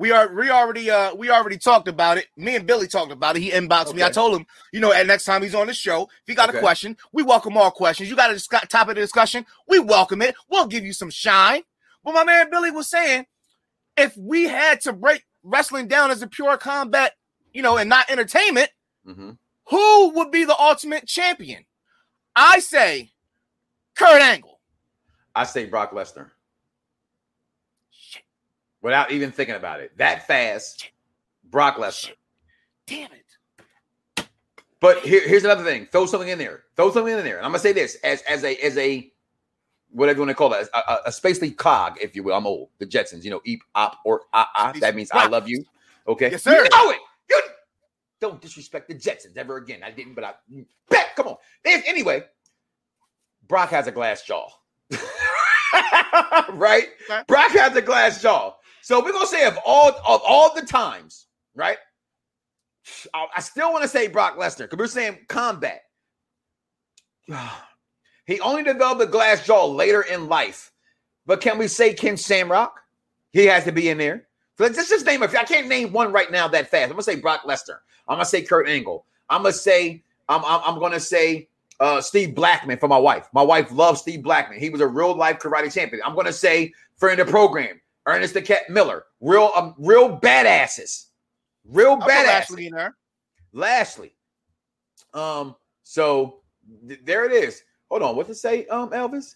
We 0.00 0.12
are 0.12 0.32
we 0.34 0.48
already 0.48 0.90
uh 0.90 1.14
we 1.14 1.28
already 1.28 1.58
talked 1.58 1.86
about 1.86 2.16
it. 2.16 2.28
Me 2.34 2.56
and 2.56 2.66
Billy 2.66 2.86
talked 2.86 3.12
about 3.12 3.36
it. 3.36 3.40
He 3.42 3.50
inboxed 3.50 3.94
me. 3.94 4.02
I 4.02 4.08
told 4.08 4.34
him, 4.34 4.46
you 4.72 4.80
know, 4.80 4.94
at 4.94 5.06
next 5.06 5.26
time 5.26 5.42
he's 5.42 5.54
on 5.54 5.66
the 5.66 5.74
show, 5.74 6.04
if 6.04 6.26
he 6.26 6.34
got 6.34 6.48
Okay. 6.48 6.56
a 6.56 6.60
question, 6.62 6.96
we 7.12 7.22
welcome 7.22 7.58
all 7.58 7.70
questions. 7.70 8.08
You 8.08 8.16
got 8.16 8.30
a 8.30 8.32
discuss- 8.32 8.66
topic 8.68 8.92
of 8.96 9.02
discussion, 9.02 9.44
we 9.68 9.78
welcome 9.78 10.22
it. 10.22 10.34
We'll 10.48 10.68
give 10.68 10.86
you 10.86 10.94
some 10.94 11.10
shine. 11.10 11.64
But 12.02 12.14
my 12.14 12.24
man 12.24 12.48
Billy 12.50 12.70
was 12.70 12.88
saying, 12.88 13.26
if 13.94 14.16
we 14.16 14.44
had 14.44 14.80
to 14.82 14.94
break 14.94 15.26
wrestling 15.42 15.86
down 15.86 16.10
as 16.10 16.22
a 16.22 16.26
pure 16.26 16.56
combat, 16.56 17.12
you 17.52 17.60
know, 17.60 17.76
and 17.76 17.90
not 17.90 18.08
entertainment, 18.08 18.70
Mhm. 19.06 19.36
who 19.66 20.08
would 20.14 20.30
be 20.30 20.44
the 20.46 20.58
ultimate 20.58 21.06
champion? 21.08 21.66
I 22.34 22.60
say 22.60 23.12
Kurt 23.94 24.22
Angle. 24.22 24.60
I 25.34 25.44
say 25.44 25.66
Brock 25.66 25.90
Lesnar. 25.92 26.30
Without 28.82 29.10
even 29.10 29.30
thinking 29.30 29.56
about 29.56 29.80
it. 29.80 29.96
That 29.98 30.26
fast, 30.26 30.90
Brock 31.44 31.76
Lesnar. 31.76 32.12
Damn 32.86 33.10
it. 33.12 34.26
But 34.80 35.00
here, 35.00 35.26
here's 35.28 35.44
another 35.44 35.64
thing. 35.64 35.86
Throw 35.92 36.06
something 36.06 36.28
in 36.28 36.38
there. 36.38 36.62
Throw 36.74 36.90
something 36.90 37.16
in 37.16 37.24
there. 37.24 37.36
And 37.36 37.44
I'm 37.44 37.52
gonna 37.52 37.58
say 37.58 37.72
this 37.72 37.96
as 38.02 38.22
as 38.22 38.42
a 38.44 38.56
as 38.56 38.78
a 38.78 39.12
whatever 39.90 40.18
you 40.18 40.20
want 40.22 40.30
to 40.30 40.34
call 40.34 40.48
that, 40.50 40.68
a, 40.72 40.78
a, 40.78 41.00
a 41.06 41.10
spacely 41.10 41.54
cog, 41.54 41.98
if 42.00 42.16
you 42.16 42.22
will. 42.22 42.34
I'm 42.34 42.46
old. 42.46 42.70
The 42.78 42.86
Jetsons, 42.86 43.24
you 43.24 43.30
know, 43.30 43.40
eep, 43.44 43.62
op, 43.74 43.98
or 44.04 44.22
ah, 44.32 44.48
ah. 44.54 44.72
That 44.80 44.94
means 44.94 45.10
I 45.12 45.26
love 45.26 45.48
you. 45.48 45.64
Okay. 46.08 46.30
Yes, 46.30 46.42
sir. 46.42 46.64
You 46.64 46.70
know 46.70 46.90
it. 46.90 46.98
You 47.28 47.42
Don't 48.20 48.40
disrespect 48.40 48.88
the 48.88 48.94
Jetsons 48.94 49.36
ever 49.36 49.56
again. 49.56 49.80
I 49.84 49.90
didn't, 49.90 50.14
but 50.14 50.24
I 50.24 50.34
bet. 50.88 51.14
Come 51.16 51.28
on. 51.28 51.36
If, 51.64 51.86
anyway, 51.86 52.24
Brock 53.46 53.70
has 53.70 53.86
a 53.86 53.92
glass 53.92 54.22
jaw. 54.22 54.48
right? 56.50 56.86
Brock 57.26 57.50
has 57.52 57.76
a 57.76 57.82
glass 57.82 58.22
jaw. 58.22 58.54
So 58.82 59.02
we're 59.02 59.12
gonna 59.12 59.26
say 59.26 59.46
of 59.46 59.58
all 59.64 59.88
of 59.88 60.20
all 60.26 60.54
the 60.54 60.62
times, 60.62 61.26
right? 61.54 61.78
I, 63.14 63.40
still 63.40 63.72
want 63.72 63.82
to 63.82 63.88
say 63.88 64.08
Brock 64.08 64.36
Lesnar 64.36 64.60
because 64.60 64.78
we're 64.78 64.86
saying 64.86 65.18
combat. 65.28 65.82
he 68.26 68.40
only 68.40 68.62
developed 68.62 69.02
a 69.02 69.06
glass 69.06 69.46
jaw 69.46 69.66
later 69.66 70.02
in 70.02 70.28
life, 70.28 70.72
but 71.26 71.40
can 71.40 71.58
we 71.58 71.68
say 71.68 71.94
Ken 71.94 72.16
Shamrock? 72.16 72.80
He 73.32 73.46
has 73.46 73.64
to 73.64 73.72
be 73.72 73.90
in 73.90 73.98
there. 73.98 74.26
So 74.58 74.64
let's 74.64 74.88
just 74.88 75.06
name 75.06 75.22
if 75.22 75.34
I 75.34 75.44
can't 75.44 75.68
name 75.68 75.92
one 75.92 76.12
right 76.12 76.30
now 76.30 76.48
that 76.48 76.68
fast. 76.70 76.84
I'm 76.84 76.92
gonna 76.92 77.02
say 77.02 77.16
Brock 77.16 77.42
Lesnar. 77.44 77.78
I'm 78.08 78.16
gonna 78.16 78.24
say 78.24 78.42
Kurt 78.42 78.68
Angle. 78.68 79.04
I'm 79.28 79.42
gonna 79.42 79.52
say 79.52 80.02
I'm 80.28 80.44
I'm, 80.44 80.60
I'm 80.64 80.80
gonna 80.80 81.00
say 81.00 81.48
uh, 81.80 82.00
Steve 82.00 82.34
Blackman 82.34 82.78
for 82.78 82.88
my 82.88 82.98
wife. 82.98 83.28
My 83.32 83.42
wife 83.42 83.72
loves 83.72 84.00
Steve 84.00 84.22
Blackman. 84.22 84.58
He 84.58 84.68
was 84.68 84.80
a 84.80 84.86
real 84.86 85.14
life 85.14 85.38
karate 85.38 85.72
champion. 85.72 86.02
I'm 86.04 86.14
gonna 86.14 86.32
say 86.32 86.72
friend 86.96 87.18
of 87.20 87.26
the 87.26 87.30
program, 87.30 87.80
Ernest 88.10 88.34
the 88.34 88.42
Cat 88.42 88.68
Miller. 88.68 89.04
Real 89.20 89.50
um, 89.54 89.74
real 89.78 90.18
badasses. 90.18 91.06
Real 91.64 91.90
I'll 91.92 91.96
put 91.98 92.10
badass. 92.10 92.26
Lashley 92.26 92.66
in 92.66 92.74
there. 92.74 92.96
Lashley. 93.52 94.14
Um, 95.14 95.56
so 95.82 96.40
th- 96.86 97.00
there 97.04 97.24
it 97.24 97.32
is. 97.32 97.62
Hold 97.90 98.02
on, 98.02 98.16
what 98.16 98.26
to 98.28 98.34
say, 98.34 98.66
um, 98.66 98.90
Elvis? 98.90 99.34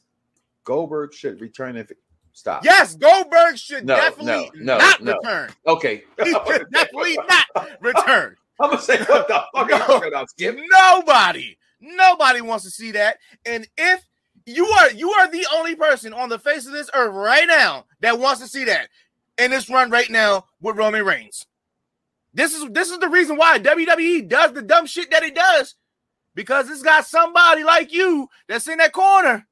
Goldberg 0.64 1.12
should 1.12 1.40
return 1.40 1.76
if 1.76 1.90
It- 1.90 1.98
stop. 2.32 2.64
Yes, 2.64 2.94
Goldberg 2.94 3.58
should 3.58 3.84
No, 3.84 3.96
definitely 3.96 4.50
no, 4.54 4.76
no, 4.76 4.78
not 4.78 5.02
no. 5.02 5.14
return. 5.14 5.50
Okay. 5.66 6.04
He 6.22 6.30
should 6.30 6.70
definitely 6.72 7.18
not 7.28 7.68
return. 7.80 8.36
I'm 8.60 8.70
gonna 8.70 8.80
say 8.80 8.98
what 9.04 9.26
the 9.26 9.42
fuck 9.52 9.68
No. 10.12 10.24
Skip? 10.26 10.56
Nobody, 10.70 11.58
nobody 11.80 12.40
wants 12.40 12.64
to 12.64 12.70
see 12.70 12.92
that. 12.92 13.18
And 13.44 13.66
if 13.76 14.04
you 14.46 14.66
are, 14.66 14.90
you 14.92 15.10
are 15.10 15.30
the 15.30 15.46
only 15.54 15.74
person 15.74 16.12
on 16.12 16.28
the 16.28 16.38
face 16.38 16.66
of 16.66 16.72
this 16.72 16.90
earth 16.94 17.14
right 17.14 17.46
now 17.46 17.86
that 18.00 18.18
wants 18.18 18.40
to 18.40 18.48
see 18.48 18.64
that 18.64 18.88
in 19.38 19.50
this 19.50 19.70
run 19.70 19.90
right 19.90 20.10
now 20.10 20.46
with 20.60 20.76
Roman 20.76 21.04
Reigns. 21.04 21.46
This 22.32 22.54
is 22.54 22.68
this 22.70 22.90
is 22.90 22.98
the 22.98 23.08
reason 23.08 23.36
why 23.36 23.58
WWE 23.60 24.28
does 24.28 24.52
the 24.52 24.62
dumb 24.62 24.86
shit 24.86 25.10
that 25.12 25.22
it 25.22 25.36
does 25.36 25.76
because 26.34 26.68
it's 26.68 26.82
got 26.82 27.06
somebody 27.06 27.62
like 27.62 27.92
you 27.92 28.28
that's 28.48 28.68
in 28.68 28.78
that 28.78 28.92
corner. 28.92 29.46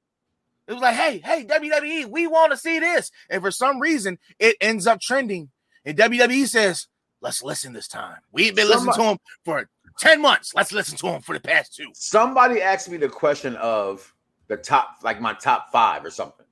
It 0.66 0.72
was 0.72 0.82
like, 0.82 0.94
hey, 0.94 1.18
hey, 1.18 1.44
WWE, 1.44 2.06
we 2.06 2.26
want 2.26 2.52
to 2.52 2.56
see 2.56 2.78
this, 2.78 3.10
and 3.28 3.42
for 3.42 3.50
some 3.50 3.80
reason, 3.80 4.18
it 4.38 4.56
ends 4.60 4.86
up 4.86 5.00
trending. 5.00 5.50
And 5.84 5.98
WWE 5.98 6.46
says, 6.46 6.86
let's 7.20 7.42
listen 7.42 7.72
this 7.72 7.88
time. 7.88 8.18
We've 8.30 8.54
been 8.54 8.68
listening 8.68 8.94
to 8.94 9.02
him 9.02 9.18
for 9.44 9.68
10 9.98 10.22
months. 10.22 10.54
Let's 10.54 10.72
listen 10.72 10.96
to 10.98 11.08
him 11.08 11.20
for 11.20 11.34
the 11.34 11.40
past 11.40 11.74
two. 11.74 11.88
Somebody 11.94 12.62
asked 12.62 12.88
me 12.88 12.96
the 12.96 13.08
question 13.08 13.56
of 13.56 14.14
the 14.52 14.62
top, 14.62 14.98
like 15.02 15.18
my 15.20 15.32
top 15.32 15.72
five 15.72 16.04
or 16.04 16.10
something. 16.10 16.44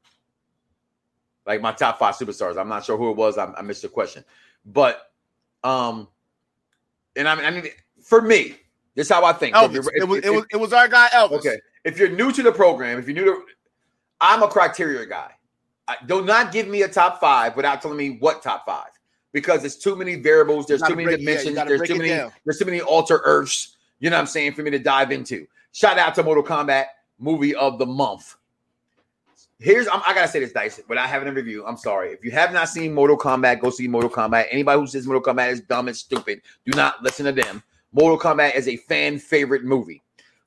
Like 1.46 1.61
my 1.61 1.72
top 1.72 1.98
five 1.98 2.14
superstars. 2.14 2.59
I'm 2.59 2.68
not 2.68 2.84
sure 2.84 2.96
who 2.96 3.11
it 3.11 3.16
was. 3.16 3.36
I, 3.36 3.53
I 3.53 3.62
missed 3.62 3.82
the 3.82 3.88
question. 3.88 4.24
But 4.64 5.12
um, 5.64 6.09
and 7.14 7.28
I 7.28 7.34
mean, 7.34 7.44
I 7.44 7.51
mean, 7.51 7.64
for 8.03 8.22
me, 8.22 8.57
this 8.94 9.07
is 9.09 9.12
how 9.12 9.24
I 9.24 9.32
think. 9.34 9.55
Elvis. 9.55 9.74
you're- 9.74 9.86
It 9.94 10.05
was, 10.09 10.18
if- 10.20 10.24
it 10.24 10.30
was 10.30 10.44
it 10.53 10.57
was 10.57 10.72
our 10.72 10.88
guy 10.88 11.09
Elvis. 11.09 11.38
Okay. 11.38 11.59
If 11.84 11.98
you're 11.98 12.11
new 12.11 12.32
to 12.32 12.42
the 12.42 12.53
program, 12.53 12.98
if 12.98 13.07
you're 13.07 13.14
new 13.16 13.24
to, 13.24 13.42
I'm 14.20 14.42
a 14.42 14.48
criteria 14.48 15.05
guy. 15.07 15.32
I, 15.88 15.96
do 16.07 16.22
not 16.24 16.53
give 16.53 16.68
me 16.68 16.82
a 16.82 16.88
top 16.88 17.20
five 17.20 17.57
without 17.57 17.82
telling 17.82 17.96
me 17.98 18.16
what 18.20 18.42
top 18.42 18.64
five, 18.64 18.90
because 19.32 19.61
there's 19.61 19.76
too 19.76 19.96
many 19.96 20.14
variables. 20.14 20.66
There's 20.66 20.82
too 20.82 20.94
many 20.96 21.05
break- 21.05 21.18
dimensions. 21.18 21.55
gotta 21.55 21.68
there's 21.68 21.88
too 21.88 21.96
many. 21.96 22.11
down. 22.11 22.32
There's 22.44 22.59
too 22.59 22.64
many 22.66 22.80
alter 22.80 23.20
earths. 23.24 23.76
You 23.98 24.09
know 24.09 24.16
what 24.16 24.20
I'm 24.20 24.26
saying 24.26 24.55
for 24.55 24.62
me 24.62 24.70
to 24.70 24.78
dive 24.78 25.12
into. 25.12 25.46
Shout 25.72 25.98
out 25.98 26.14
to 26.14 26.22
Mortal 26.22 26.44
Kombat 26.44 26.86
movie 27.21 27.55
of 27.55 27.79
the 27.79 27.87
month. 27.87 28.37
Here's 29.59 29.87
I'm, 29.89 30.01
I 30.07 30.14
gotta 30.14 30.29
say 30.29 30.41
this, 30.41 30.53
Dice, 30.53 30.81
without 30.89 31.09
having 31.09 31.29
a 31.29 31.33
review. 31.33 31.66
I'm 31.66 31.77
sorry. 31.77 32.12
If 32.12 32.25
you 32.25 32.31
have 32.31 32.53
not 32.53 32.68
seen 32.71 32.95
Mortal 32.95 33.18
Kombat, 33.18 33.61
go 33.61 33.68
see 33.68 33.87
Mortal 33.87 34.11
Kombat. 34.11 34.47
Anybody 34.51 34.81
who 34.81 34.87
says 34.87 35.07
Mortal 35.07 35.35
Kombat 35.35 35.53
is 35.53 35.61
dumb 35.61 35.89
and 35.89 35.97
stupid, 35.97 36.41
do 36.64 36.73
not 36.77 37.03
listen 37.03 37.27
to 37.27 37.33
them. 37.33 37.62
Mortal 37.93 38.18
Kombat 38.18 38.55
is 38.55 38.68
a 38.68 38.77
fan 38.77 39.18
favorite 39.18 39.64
movie. 39.64 40.03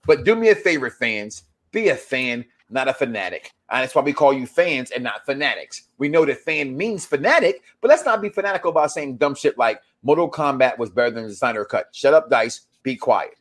But 0.06 0.26
do 0.26 0.36
me 0.36 0.50
a 0.50 0.56
favor, 0.56 0.90
fans. 0.90 1.44
Be 1.72 1.90
a 1.90 1.96
fan, 1.96 2.44
not 2.70 2.88
a 2.88 2.94
fanatic. 2.94 3.52
And 3.70 3.84
that's 3.84 3.94
why 3.94 4.02
we 4.02 4.14
call 4.14 4.34
you 4.34 4.48
fans 4.48 4.92
and 4.92 5.04
not 5.04 5.26
fanatics. 5.26 5.90
We 5.98 6.10
know 6.10 6.26
that 6.26 6.40
fan 6.40 6.76
means 6.76 7.06
fanatic, 7.06 7.62
but 7.82 7.90
let's 7.90 8.06
not 8.06 8.22
be 8.22 8.30
fanatical 8.30 8.72
about 8.72 8.92
saying 8.92 9.18
dumb 9.18 9.36
shit 9.36 9.58
like 9.58 9.82
Mortal 10.02 10.30
Kombat 10.30 10.78
was 10.78 10.90
better 10.90 11.12
than 11.12 11.28
the 11.28 11.36
Snyder 11.36 11.66
Cut. 11.66 11.90
Shut 11.92 12.14
up, 12.14 12.30
Dice. 12.30 12.62
Be 12.82 12.96
quiet. 12.96 13.36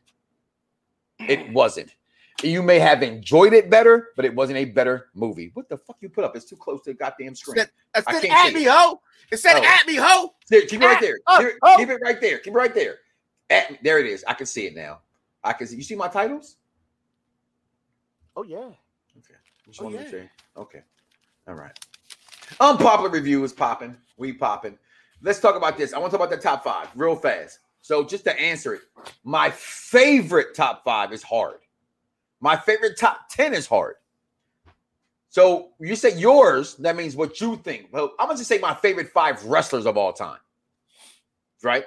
It 1.19 1.51
wasn't. 1.51 1.93
You 2.43 2.61
may 2.63 2.79
have 2.79 3.03
enjoyed 3.03 3.53
it 3.53 3.69
better, 3.69 4.09
but 4.15 4.25
it 4.25 4.33
wasn't 4.35 4.57
a 4.57 4.65
better 4.65 5.07
movie. 5.13 5.51
What 5.53 5.69
the 5.69 5.77
fuck 5.77 5.97
you 6.01 6.09
put 6.09 6.23
up? 6.25 6.35
It's 6.35 6.45
too 6.45 6.55
close 6.55 6.81
to 6.83 6.91
the 6.91 6.93
goddamn 6.95 7.35
screen. 7.35 7.57
It 7.59 7.61
said, 7.61 7.69
I 7.95 7.99
it 7.99 8.05
said 8.05 8.21
can't 8.29 8.45
at 8.45 8.47
see 8.49 8.55
me, 8.55 8.65
it. 8.65 8.71
ho. 8.71 9.01
It 9.31 9.37
said 9.37 9.53
Oh. 9.57 9.63
at 9.63 9.87
me, 9.87 9.95
ho. 9.95 10.33
There, 10.49 10.61
keep 10.61 10.81
it 10.81 10.85
right 10.85 11.01
there. 11.01 11.19
Ah, 11.27 11.37
Keep 11.39 11.47
it, 11.47 11.55
oh. 11.63 11.75
keep 11.77 11.89
it 11.89 11.99
right 12.03 12.21
there. 12.21 12.37
Keep 12.39 12.53
it 12.53 12.57
right 12.57 12.73
there. 12.75 12.95
At, 13.49 13.77
there 13.83 13.99
it 13.99 14.05
is. 14.05 14.23
I 14.27 14.33
can 14.33 14.45
see 14.45 14.65
it 14.65 14.75
now. 14.75 14.99
I 15.43 15.53
can 15.53 15.67
see. 15.67 15.75
You 15.75 15.83
see 15.83 15.95
my 15.95 16.07
titles? 16.07 16.57
Oh 18.35 18.43
yeah. 18.43 18.57
Okay. 19.17 19.35
Just 19.67 19.81
Oh, 19.81 19.89
yeah. 19.89 20.09
say. 20.09 20.29
Okay. 20.57 20.81
All 21.47 21.55
right. 21.55 21.77
Unpopular 22.59 23.09
review 23.09 23.43
is 23.43 23.53
popping. 23.53 23.95
We 24.17 24.33
popping. 24.33 24.77
Let's 25.21 25.39
talk 25.39 25.55
about 25.55 25.77
this. 25.77 25.93
I 25.93 25.99
want 25.99 26.11
to 26.11 26.17
talk 26.17 26.27
about 26.27 26.35
the 26.35 26.41
top 26.41 26.63
five 26.63 26.87
real 26.95 27.15
fast. 27.15 27.59
So 27.81 28.03
just 28.03 28.23
to 28.25 28.39
answer 28.39 28.73
it, 28.75 28.81
my 29.23 29.49
favorite 29.51 30.55
top 30.55 30.83
five 30.83 31.11
is 31.13 31.21
hard. 31.23 31.55
My 32.43 32.57
favorite 32.57 32.97
top 32.99 33.29
10 33.29 33.53
is 33.53 33.65
hard. 33.65 33.95
So 35.29 35.69
you 35.79 35.95
say 35.95 36.13
yours, 36.17 36.75
that 36.75 36.97
means 36.97 37.15
what 37.15 37.39
you 37.39 37.55
think. 37.55 37.87
Well, 37.93 38.11
I'm 38.19 38.27
gonna 38.27 38.43
say 38.43 38.57
my 38.57 38.73
favorite 38.75 39.07
five 39.07 39.41
wrestlers 39.45 39.85
of 39.85 39.95
all 39.95 40.11
time. 40.11 40.39
Right? 41.63 41.85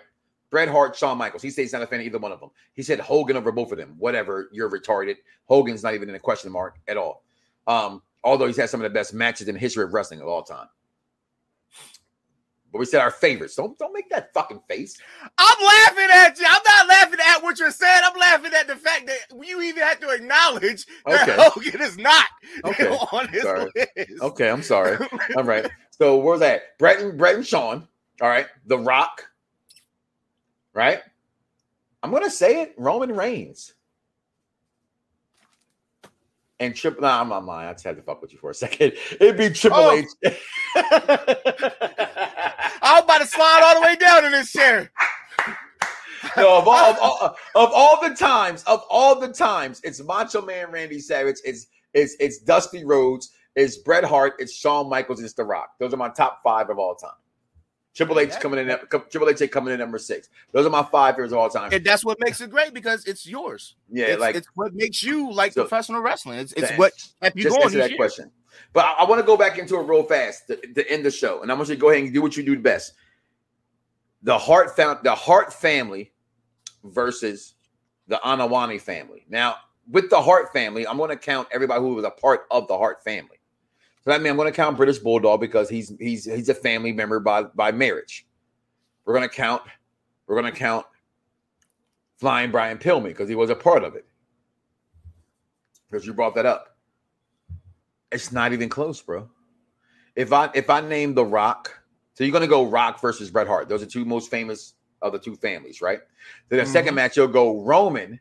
Bret 0.49 0.71
Hart, 0.71 0.97
Shawn 0.97 1.19
Michaels. 1.19 1.43
He 1.43 1.51
says 1.51 1.65
he's 1.65 1.73
not 1.75 1.83
a 1.83 1.87
fan 1.87 2.01
of 2.01 2.07
either 2.07 2.19
one 2.19 2.33
of 2.33 2.41
them. 2.41 2.49
He 2.73 2.83
said 2.83 2.99
Hogan 3.01 3.37
over 3.37 3.53
both 3.53 3.71
of 3.71 3.77
them. 3.77 3.97
Whatever, 3.99 4.49
you're 4.51 4.71
retarded. 4.71 5.17
Hogan's 5.45 5.83
not 5.83 5.93
even 5.93 6.09
in 6.09 6.15
a 6.15 6.19
question 6.19 6.51
mark 6.51 6.79
at 6.89 6.97
all. 6.97 7.23
Um, 7.67 8.01
although 8.25 8.47
he's 8.47 8.57
had 8.57 8.71
some 8.71 8.81
of 8.81 8.91
the 8.91 8.95
best 8.95 9.13
matches 9.13 9.49
in 9.49 9.57
the 9.57 9.61
history 9.61 9.85
of 9.85 9.93
wrestling 9.93 10.23
of 10.23 10.27
all 10.27 10.43
time. 10.43 10.69
But 12.73 12.79
we 12.81 12.85
said 12.85 13.01
our 13.01 13.11
favorites. 13.11 13.55
Don't 13.55 13.79
don't 13.79 13.93
make 13.93 14.11
that 14.11 14.33
fucking 14.35 14.61
face. 14.69 14.99
I'm 15.39 15.65
laughing 15.67 16.09
at 16.13 16.39
you. 16.39 16.47
I'm 16.49 16.63
not 16.69 16.89
laughing 16.89 17.21
at 17.27 17.43
what 17.43 17.59
you're 17.59 17.71
saying. 17.71 18.03
I'm 18.05 18.19
laughing 18.19 18.53
at 18.55 18.67
the 18.67 18.77
fact 18.77 19.07
that 19.07 19.19
you 19.47 19.63
even 19.63 19.83
had 19.83 20.01
to 20.01 20.11
acknowledge 20.11 20.85
that 21.07 21.29
Okay. 21.29 21.37
Hogan 21.39 21.81
is 21.81 21.97
not 21.97 22.27
Okay. 22.65 22.89
on 22.89 23.29
his 23.29 23.43
Sorry. 23.43 23.71
list. 23.75 24.23
Okay, 24.23 24.51
I'm 24.51 24.63
sorry. 24.63 24.99
All 25.37 25.45
right. 25.45 25.67
So 25.91 26.17
where's 26.19 26.41
that? 26.41 26.77
Bret 26.79 27.01
and 27.01 27.17
Bret 27.17 27.37
and 27.37 27.47
Shawn. 27.47 27.87
All 28.21 28.29
right. 28.29 28.47
The 28.67 28.79
Rock. 28.79 29.25
Right. 30.75 31.01
I'm 32.03 32.11
gonna 32.11 32.29
say 32.31 32.63
it. 32.63 32.75
Roman 32.77 33.13
Reigns. 33.13 33.75
And 36.59 36.75
Triple. 36.75 37.03
Nah, 37.03 37.21
I'm 37.21 37.29
not 37.29 37.45
lying. 37.45 37.69
I 37.69 37.73
just 37.73 37.85
had 37.85 37.97
to 37.97 38.03
fuck 38.03 38.23
with 38.23 38.33
you 38.33 38.39
for 38.39 38.51
a 38.51 38.55
second. 38.55 38.93
It'd 39.21 39.37
be 39.37 39.51
Triple 39.51 39.79
Oh. 39.79 39.91
H. 39.93 40.07
I'm 42.83 43.03
about 43.05 43.19
to 43.19 43.27
slide 43.27 43.63
all 43.65 43.75
the 43.75 43.87
way 43.87 43.97
down 43.97 44.25
in 44.25 44.33
this 44.33 44.53
chair. 44.53 44.91
no, 46.37 46.59
of 46.59 46.67
all, 46.69 46.93
of 46.93 46.99
all 47.01 47.37
of 47.55 47.71
all 47.75 48.01
the 48.09 48.15
times, 48.15 48.63
of 48.65 48.83
all 48.89 49.19
the 49.21 49.29
times, 49.29 49.81
it's 49.85 50.03
Macho 50.03 50.41
Man 50.43 50.71
Randy 50.71 50.99
Savage, 50.99 51.37
it's 51.45 51.67
it's 51.95 52.17
it's 52.21 52.39
Dusty 52.39 52.85
Rhodes, 52.85 53.31
it's 53.55 53.77
Bret 53.79 54.05
Hart, 54.05 54.35
it's 54.39 54.55
Shawn 54.55 54.89
Michaels, 54.89 55.23
it's 55.23 55.35
The 55.35 55.45
Rock. 55.45 55.71
Those 55.79 55.93
are 55.93 55.99
my 55.99 56.09
top 56.09 56.41
five 56.43 56.71
of 56.71 56.79
all 56.79 56.95
time. 56.95 57.11
Triple 57.97 58.21
H 58.21 58.33
coming 58.41 58.61
in 58.61 58.69
at 58.69 58.91
Triple 58.91 59.31
H 59.31 59.51
coming 59.51 59.73
in 59.73 59.81
number 59.81 59.99
six. 59.99 60.29
Those 60.53 60.67
are 60.67 60.71
my 60.71 60.83
five 60.83 61.15
favorites 61.15 61.33
of 61.33 61.39
all 61.39 61.49
time. 61.49 61.71
And 61.73 61.83
that's 61.83 62.05
what 62.05 62.19
makes 62.21 62.43
it 62.43 62.51
great 62.51 62.75
because 62.75 63.07
it's 63.07 63.27
yours. 63.27 63.75
yeah, 63.91 64.05
it's, 64.07 64.21
like 64.21 64.37
it's 64.37 64.49
what 64.55 64.75
makes 64.75 65.03
you 65.03 65.33
like 65.33 65.55
So- 65.55 65.63
professional 65.63 66.03
wrestling. 66.03 66.39
It's, 66.39 66.53
it's 66.53 66.73
what 66.73 66.93
kept 67.23 67.37
you 67.37 67.45
just 67.45 67.55
going. 67.57 67.65
answer 67.65 67.79
that 67.79 67.91
years. 67.91 67.97
question. 67.97 68.31
But 68.75 68.85
I, 68.85 68.93
I 69.01 69.05
want 69.05 69.21
to 69.23 69.27
go 69.27 69.39
back 69.39 69.57
into 69.59 69.77
it 69.81 69.85
real 69.85 70.03
fast 70.03 70.47
to, 70.49 70.57
to 70.57 70.91
end 70.91 71.07
the 71.07 71.11
show, 71.11 71.41
and 71.41 71.51
I 71.51 71.55
want 71.55 71.71
you 71.71 71.75
to 71.75 71.81
go 71.81 71.89
ahead 71.89 72.05
and 72.05 72.13
do 72.13 72.21
what 72.21 72.37
you 72.37 72.43
do 72.43 72.59
best. 72.59 72.93
The 74.23 74.37
Hart 74.37 74.77
found 74.77 74.99
the 75.03 75.15
Hart 75.15 75.53
family 75.53 76.13
versus 76.85 77.55
the 78.09 78.21
Anoa'i 78.25 78.79
family. 78.81 79.25
Now, 79.29 79.57
with 79.91 80.11
the 80.11 80.21
Hart 80.21 80.53
family, 80.53 80.87
I'm 80.87 80.99
going 80.99 81.11
to 81.11 81.17
count 81.17 81.49
everybody 81.51 81.81
who 81.81 81.95
was 81.95 82.05
a 82.05 82.11
part 82.11 82.47
of 82.51 82.69
the 82.69 82.77
Hart 82.77 83.03
family. 83.03 83.36
So 84.07 84.13
that 84.13 84.23
means 84.23 84.31
I'm 84.31 84.37
going 84.37 84.47
to 84.47 84.55
count 84.55 84.77
British 84.77 84.99
Bulldog 84.99 85.41
because 85.41 85.69
he's 85.69 85.93
he's 85.99 86.27
he's 86.27 86.49
a 86.49 86.55
family 86.55 86.93
member 86.93 87.19
by 87.19 87.43
by 87.43 87.73
marriage. 87.73 88.25
We're 89.05 89.15
going 89.15 89.29
to 89.29 89.35
count. 89.35 89.63
We're 90.29 90.41
going 90.41 90.53
to 90.53 90.57
count 90.57 90.87
Flying 92.21 92.53
Brian 92.53 92.79
Pillman 92.79 93.09
because 93.09 93.29
he 93.29 93.35
was 93.35 93.51
a 93.51 93.57
part 93.57 93.83
of 93.83 93.97
it. 93.97 94.07
Because 95.91 96.07
you 96.07 96.15
brought 96.15 96.37
that 96.37 96.47
up. 96.47 96.77
It's 98.13 98.31
not 98.31 98.53
even 98.53 98.69
close, 98.69 99.03
bro. 99.03 99.29
If 100.15 100.33
I 100.33 100.51
if 100.55 100.71
I 100.71 100.81
name 100.83 101.13
The 101.15 101.25
Rock, 101.25 101.77
so 102.15 102.23
you're 102.23 102.33
gonna 102.33 102.47
go 102.47 102.65
Rock 102.65 103.01
versus 103.01 103.29
Bret 103.29 103.49
Hart. 103.49 103.69
Those 103.69 103.83
are 103.83 103.87
two 103.87 104.05
most 104.05 104.31
famous 104.31 104.75
of 105.03 105.15
the 105.15 105.19
two 105.19 105.35
families, 105.35 105.83
right? 105.83 105.99
Then 106.49 106.61
the 106.61 106.65
Mhm. 106.65 106.69
second 106.69 106.95
match, 106.95 107.17
you'll 107.17 107.27
go 107.27 107.61
Roman. 107.63 108.21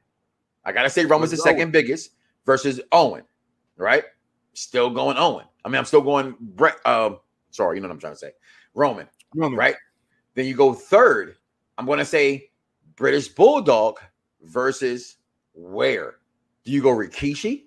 I 0.66 0.72
gotta 0.72 0.90
say, 0.90 1.06
Roman's 1.06 1.30
the 1.30 1.38
second 1.38 1.72
biggest 1.72 2.12
versus 2.44 2.82
Owen, 2.92 3.24
right? 3.78 4.04
Still 4.56 4.90
going 4.90 5.18
Owen. 5.18 5.46
I 5.64 5.70
mean, 5.70 5.78
I'm 5.78 5.86
still 5.86 6.02
going 6.02 6.36
Bret. 6.40 6.76
Um, 6.86 7.20
sorry, 7.52 7.78
you 7.78 7.82
know 7.82 7.88
what 7.88 7.94
I'm 7.94 8.00
trying 8.00 8.14
to 8.14 8.20
say. 8.20 8.32
Roman, 8.74 9.08
Roman. 9.34 9.58
right? 9.58 9.76
Then 10.34 10.46
you 10.46 10.56
go 10.56 10.74
third. 10.74 11.36
I'm 11.78 11.86
gonna 11.86 12.06
say 12.06 12.50
British 12.96 13.28
Bulldog 13.28 14.00
versus 14.42 15.18
where? 15.54 16.16
Do 16.64 16.72
you 16.72 16.82
go 16.82 16.90
Rikishi? 16.90 17.64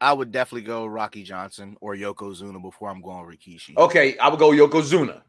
I 0.00 0.12
would 0.12 0.30
definitely 0.30 0.62
go 0.66 0.86
Rocky 0.86 1.24
Johnson 1.24 1.76
or 1.80 1.96
Yokozuna 1.96 2.62
before 2.62 2.88
I'm 2.88 3.00
going 3.00 3.24
Rikishi. 3.24 3.76
Okay, 3.76 4.16
I 4.18 4.28
would 4.28 4.38
go 4.38 4.50
Yokozuna. 4.50 5.22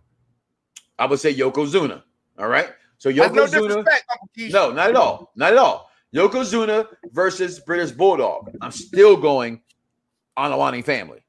I 1.00 1.06
would 1.06 1.20
say 1.20 1.34
Yokozuna. 1.34 2.04
All 2.38 2.48
right. 2.48 2.70
So 2.98 3.10
That's 3.12 3.34
no 3.34 3.46
Yokozuna. 3.46 3.68
disrespect, 3.68 4.04
Uncle 4.12 4.30
Keisha. 4.38 4.52
No, 4.52 4.72
not 4.72 4.90
at 4.90 4.96
all. 4.96 5.32
Not 5.36 5.54
at 5.54 5.58
all. 5.58 5.89
Yokozuna 6.14 6.88
versus 7.12 7.60
British 7.60 7.92
Bulldog. 7.92 8.52
I'm 8.62 8.72
still 8.72 9.16
going 9.16 9.62
Anoa'i 10.38 10.84
family. 10.84 11.20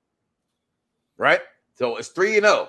Right? 1.19 1.41
So 1.75 1.97
it's 1.97 2.09
3 2.09 2.39
and 2.39 2.47
0. 2.47 2.69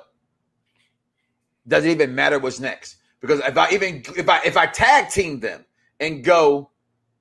Doesn't 1.68 1.90
even 1.90 2.16
matter 2.16 2.40
what's 2.40 2.60
next. 2.60 2.98
Because 3.22 3.40
if 3.42 3.58
I 3.58 3.70
even 3.72 4.04
if 4.18 4.28
I 4.28 4.42
if 4.44 4.58
I 4.58 4.66
tag 4.66 5.10
team 5.10 5.40
them 5.40 5.64
and 6.00 6.24
go 6.24 6.72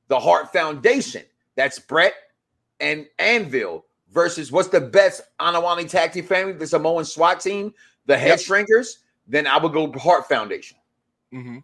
the 0.09 0.19
Hart 0.19 0.53
Foundation, 0.53 1.23
that's 1.57 1.79
Bret 1.79 2.15
and 2.81 3.07
Anvil 3.19 3.85
versus 4.11 4.51
what's 4.51 4.69
the 4.69 4.81
best 4.81 5.21
Anoa'i 5.39 5.89
tag 5.89 6.13
team 6.13 6.25
family, 6.25 6.55
the 6.55 6.67
Samoan 6.67 7.05
SWAT 7.05 7.41
team, 7.41 7.75
the 8.07 8.17
Head 8.17 8.41
Yep. 8.41 8.67
Shrinkers, 8.67 8.97
then 9.29 9.47
I 9.47 9.59
would 9.59 9.73
go 9.73 9.93
Hart 9.93 10.27
Foundation 10.27 10.79
Mhm. 11.33 11.63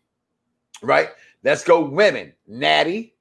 right? 0.83 1.09
Let's 1.43 1.65
go 1.65 1.81
women. 1.81 2.35
Natty 2.47 3.16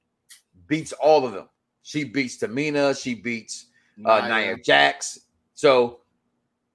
beats 0.66 0.92
all 0.92 1.26
of 1.26 1.32
them. 1.32 1.48
She 1.82 2.04
beats 2.04 2.38
Tamina. 2.38 3.00
She 3.00 3.14
beats 3.14 3.66
uh, 4.04 4.28
Nia. 4.28 4.46
Nia 4.46 4.56
Jax. 4.58 5.20
So 5.54 6.00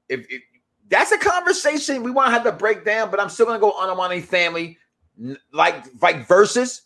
if, 0.09 0.25
if 0.29 0.41
that's 0.89 1.11
a 1.11 1.17
conversation 1.17 2.03
we 2.03 2.11
want 2.11 2.27
to 2.27 2.31
have 2.31 2.43
to 2.43 2.51
break 2.51 2.85
down, 2.85 3.11
but 3.11 3.19
I'm 3.19 3.29
still 3.29 3.45
gonna 3.45 3.59
go 3.59 3.71
on 3.71 3.95
Anoa'i 3.95 4.23
family, 4.23 4.77
like 5.53 5.85
like 6.01 6.27
versus, 6.27 6.83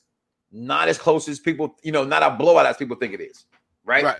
not 0.52 0.88
as 0.88 0.98
close 0.98 1.28
as 1.28 1.40
people, 1.40 1.76
you 1.84 1.92
know, 1.92 2.04
not 2.04 2.24
a 2.24 2.32
blowout 2.32 2.66
as 2.66 2.78
people 2.78 2.96
think 2.96 3.14
it 3.14 3.22
is, 3.22 3.46
right? 3.84 4.04
Right. 4.04 4.20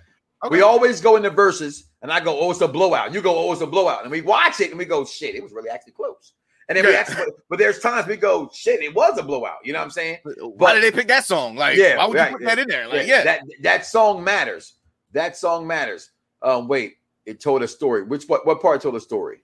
We 0.50 0.62
always 0.62 1.02
go 1.02 1.16
in 1.16 1.24
the 1.24 1.30
verses, 1.30 1.86
and 2.04 2.12
I 2.12 2.20
go, 2.20 2.40
"Oh, 2.40 2.52
it's 2.52 2.62
a 2.62 2.68
blowout." 2.68 3.14
You 3.14 3.22
go, 3.22 3.36
"Oh, 3.36 3.52
it's 3.52 3.62
a 3.62 3.68
blowout," 3.68 4.04
and 4.04 4.12
we 4.12 4.22
watch 4.22 4.60
it, 4.60 4.70
and 4.70 4.78
we 4.78 4.86
go, 4.86 5.04
"Shit, 5.06 5.34
it 5.34 5.42
was 5.42 5.54
really 5.54 5.70
actually 5.70 5.94
close." 5.94 6.34
And 6.68 6.78
then 6.78 6.86
we 6.86 6.92
Yeah. 6.94 7.00
actually, 7.00 7.32
but 7.50 7.60
there's 7.60 7.80
times 7.80 8.08
we 8.08 8.16
go, 8.16 8.50
"Shit, 8.54 8.82
it 8.82 8.94
was 8.94 9.18
a 9.18 9.24
blowout." 9.24 9.60
You 9.64 9.74
know 9.74 9.80
what 9.80 9.86
I'm 9.86 9.92
saying? 9.92 10.20
Why 10.40 10.74
did 10.74 10.84
they 10.84 10.92
pick 10.92 11.08
that 11.10 11.26
song? 11.26 11.56
Like, 11.56 11.78
Yeah, 11.78 11.98
why 11.98 12.06
would 12.08 12.16
right, 12.18 12.32
you 12.32 12.38
put 12.38 12.44
yeah. 12.44 12.56
that 12.56 12.62
in 12.62 12.68
there? 12.68 12.88
Like, 12.88 13.08
yeah. 13.08 13.24
that 13.24 13.42
that 13.62 13.86
song 13.86 14.24
matters. 14.24 14.74
That 15.12 15.38
song 15.38 15.68
matters. 15.68 16.12
Um, 16.42 16.68
wait, 16.68 16.98
it 17.26 17.40
told 17.40 17.62
a 17.64 17.68
story. 17.68 18.04
Which 18.04 18.26
what 18.26 18.46
what 18.46 18.62
part 18.62 18.82
told 18.82 18.96
a 18.96 19.00
story? 19.00 19.40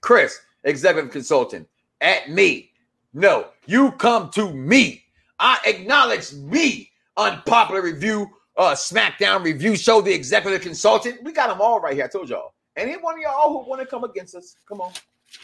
Chris, 0.00 0.38
executive 0.64 1.10
consultant, 1.10 1.68
at 2.00 2.30
me. 2.30 2.72
No, 3.12 3.48
you 3.66 3.92
come 3.92 4.30
to 4.30 4.52
me. 4.52 5.04
I 5.38 5.58
acknowledge 5.64 6.32
me. 6.32 6.90
Unpopular 7.16 7.80
review, 7.80 8.28
uh, 8.56 8.72
SmackDown 8.72 9.44
review 9.44 9.76
show, 9.76 10.00
the 10.00 10.12
executive 10.12 10.62
consultant. 10.62 11.22
We 11.22 11.32
got 11.32 11.48
them 11.48 11.60
all 11.60 11.78
right 11.80 11.94
here. 11.94 12.04
I 12.04 12.08
told 12.08 12.28
y'all. 12.28 12.54
Any 12.76 12.94
one 12.94 13.14
of 13.14 13.20
y'all 13.20 13.50
who 13.50 13.70
want 13.70 13.80
to 13.80 13.86
come 13.86 14.02
against 14.02 14.34
us, 14.34 14.56
come 14.68 14.80
on. 14.80 14.92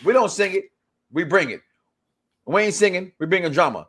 We 0.05 0.13
don't 0.13 0.31
sing 0.31 0.55
it, 0.57 0.65
we 1.13 1.25
bring 1.25 1.51
it. 1.51 1.63
We 2.47 2.63
ain't 2.63 2.75
singing, 2.75 3.13
we 3.19 3.27
bring 3.27 3.45
a 3.45 3.51
drama. 3.51 3.87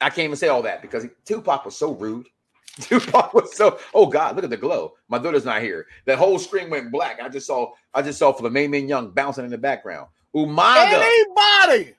I 0.00 0.08
can't 0.08 0.24
even 0.24 0.36
say 0.36 0.48
all 0.48 0.62
that 0.62 0.80
because 0.82 1.06
Tupac 1.24 1.64
was 1.64 1.76
so 1.76 1.92
rude. 1.92 2.26
Tupac 2.80 3.34
was 3.34 3.54
so. 3.56 3.78
Oh 3.92 4.06
God, 4.06 4.36
look 4.36 4.44
at 4.44 4.50
the 4.50 4.56
glow. 4.56 4.94
My 5.08 5.18
daughter's 5.18 5.44
not 5.44 5.60
here. 5.60 5.86
That 6.06 6.18
whole 6.18 6.38
screen 6.38 6.70
went 6.70 6.90
black. 6.90 7.20
I 7.20 7.28
just 7.28 7.46
saw. 7.46 7.72
I 7.92 8.00
just 8.00 8.18
saw 8.18 8.32
Flamin 8.32 8.88
Young 8.88 9.10
bouncing 9.10 9.44
in 9.44 9.50
the 9.50 9.58
background. 9.58 10.08
Umaga. 10.34 11.04
Anybody. 11.04 11.94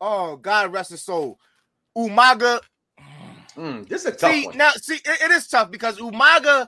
Oh, 0.00 0.36
God 0.36 0.72
rest 0.72 0.90
his 0.90 1.02
soul. 1.02 1.38
Umaga. 1.96 2.60
Mm, 3.56 3.86
this 3.86 4.00
is 4.02 4.06
a 4.14 4.16
tough 4.16 4.32
See, 4.32 4.46
one. 4.46 4.56
now, 4.56 4.70
see, 4.72 4.96
it- 4.96 5.20
it 5.22 5.30
is 5.30 5.46
tough 5.46 5.70
because 5.70 5.98
Umaga 5.98 6.66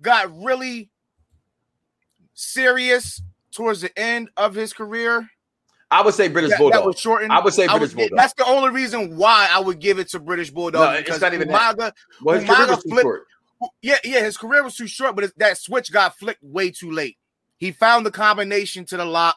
got 0.00 0.34
really 0.42 0.88
serious 2.34 3.20
towards 3.52 3.80
the 3.80 3.96
end 3.98 4.30
of 4.36 4.54
his 4.54 4.72
career. 4.72 5.28
I 5.90 6.02
would 6.02 6.14
say 6.14 6.28
British 6.28 6.50
That, 6.50 6.58
Bulldog. 6.58 6.80
that 6.80 6.86
was 6.86 6.98
shortened. 6.98 7.32
I 7.32 7.40
would 7.40 7.54
say 7.54 7.66
British 7.66 7.90
would- 7.90 7.96
Bulldog. 7.96 8.18
That's 8.18 8.34
the 8.34 8.46
only 8.46 8.70
reason 8.70 9.16
why 9.16 9.48
I 9.50 9.60
would 9.60 9.78
give 9.78 9.98
it 9.98 10.08
to 10.10 10.18
British 10.20 10.50
Bulldog. 10.50 10.80
No, 10.82 10.98
it's 10.98 11.20
not 11.20 11.34
even 11.34 11.48
that. 11.48 11.76
Umaga, 11.76 11.92
well, 12.22 12.38
his 12.38 12.48
Umaga 12.48 12.54
career 12.56 12.66
was 12.68 12.82
too 12.82 12.88
flipped- 12.90 13.02
short. 13.04 13.26
yeah, 13.82 13.98
yeah, 14.04 14.20
his 14.20 14.36
career 14.36 14.62
was 14.64 14.76
too 14.76 14.86
short, 14.86 15.14
but 15.16 15.32
that 15.36 15.58
switch 15.58 15.92
got 15.92 16.18
flicked 16.18 16.42
way 16.42 16.70
too 16.70 16.90
late. 16.90 17.16
He 17.58 17.70
found 17.70 18.04
the 18.04 18.10
combination 18.10 18.84
to 18.86 18.96
the 18.96 19.04
lock, 19.04 19.36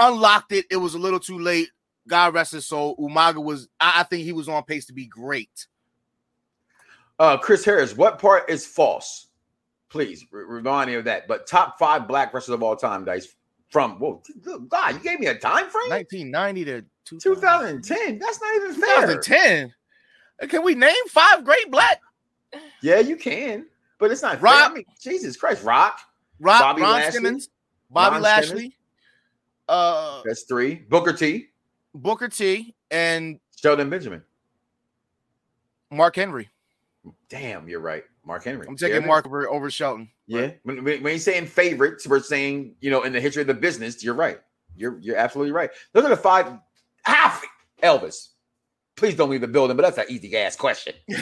unlocked 0.00 0.52
it. 0.52 0.66
It 0.70 0.76
was 0.78 0.94
a 0.94 0.98
little 0.98 1.20
too 1.20 1.38
late. 1.38 1.70
God 2.08 2.34
rest 2.34 2.52
his 2.52 2.66
soul. 2.66 2.96
Umaga 2.96 3.42
was, 3.42 3.68
I, 3.78 4.00
I 4.00 4.02
think 4.04 4.24
he 4.24 4.32
was 4.32 4.48
on 4.48 4.62
pace 4.64 4.86
to 4.86 4.92
be 4.92 5.06
great. 5.06 5.66
Uh, 7.18 7.36
Chris 7.36 7.64
Harris, 7.64 7.96
what 7.96 8.18
part 8.18 8.48
is 8.48 8.66
false? 8.66 9.26
Please 9.90 10.24
re- 10.30 10.44
remind 10.44 10.88
me 10.90 10.96
of 10.96 11.04
that. 11.04 11.26
But 11.28 11.46
top 11.46 11.78
five 11.78 12.06
black 12.08 12.32
wrestlers 12.32 12.54
of 12.54 12.62
all 12.62 12.76
time, 12.76 13.04
Dice. 13.04 13.28
From 13.68 13.98
whoa, 13.98 14.22
God, 14.68 14.94
you 14.94 15.00
gave 15.00 15.20
me 15.20 15.26
a 15.26 15.34
time 15.34 15.68
frame. 15.68 15.90
1990 15.90 16.64
to 16.64 16.84
2010. 17.04 18.18
That's 18.18 18.40
not 18.40 18.56
even 18.56 18.72
fair. 18.74 19.16
2010. 19.16 19.74
Can 20.48 20.62
we 20.64 20.74
name 20.74 20.94
five 21.08 21.44
great 21.44 21.70
black? 21.70 22.00
Yeah, 22.80 23.00
you 23.00 23.16
can, 23.16 23.66
but 23.98 24.10
it's 24.10 24.22
not. 24.22 24.40
Rock. 24.40 24.70
I 24.70 24.74
mean, 24.74 24.84
Jesus 25.00 25.36
Christ, 25.36 25.64
Rock. 25.64 26.00
Rock, 26.40 26.60
Bobby 26.60 26.82
Ron 26.82 26.92
Lashley. 26.92 27.12
Simmons, 27.12 27.48
Bobby 27.90 28.14
Ron 28.14 28.22
Lashley, 28.22 28.46
Simmons. 28.56 28.74
uh, 29.68 30.22
That's 30.24 30.42
three. 30.44 30.76
Booker 30.76 31.12
T. 31.12 31.48
Booker 31.94 32.28
T, 32.28 32.74
and 32.90 33.38
Shelton 33.56 33.90
Benjamin. 33.90 34.22
Mark 35.90 36.16
Henry. 36.16 36.48
Damn, 37.28 37.68
you're 37.68 37.80
right. 37.80 38.04
Mark 38.28 38.44
Henry. 38.44 38.66
I'm 38.68 38.76
taking 38.76 39.06
Mark 39.06 39.26
over, 39.26 39.48
over 39.48 39.70
Shelton. 39.70 40.10
Yeah. 40.26 40.50
When, 40.62 40.84
when, 40.84 41.02
when 41.02 41.12
you're 41.14 41.18
saying 41.18 41.46
favorites, 41.46 42.06
we're 42.06 42.20
saying, 42.20 42.74
you 42.78 42.90
know, 42.90 43.02
in 43.02 43.14
the 43.14 43.20
history 43.20 43.40
of 43.40 43.46
the 43.48 43.54
business, 43.54 44.04
you're 44.04 44.14
right. 44.14 44.38
You're 44.76 44.98
you're 45.00 45.16
absolutely 45.16 45.52
right. 45.52 45.70
Those 45.92 46.04
are 46.04 46.10
the 46.10 46.16
five. 46.16 46.46
Half 47.02 47.42
Elvis. 47.82 48.28
Please 48.96 49.14
don't 49.14 49.30
leave 49.30 49.40
the 49.40 49.48
building, 49.48 49.76
but 49.76 49.82
that's 49.82 49.96
an 49.96 50.04
easy 50.08 50.36
ass 50.36 50.56
question. 50.56 50.92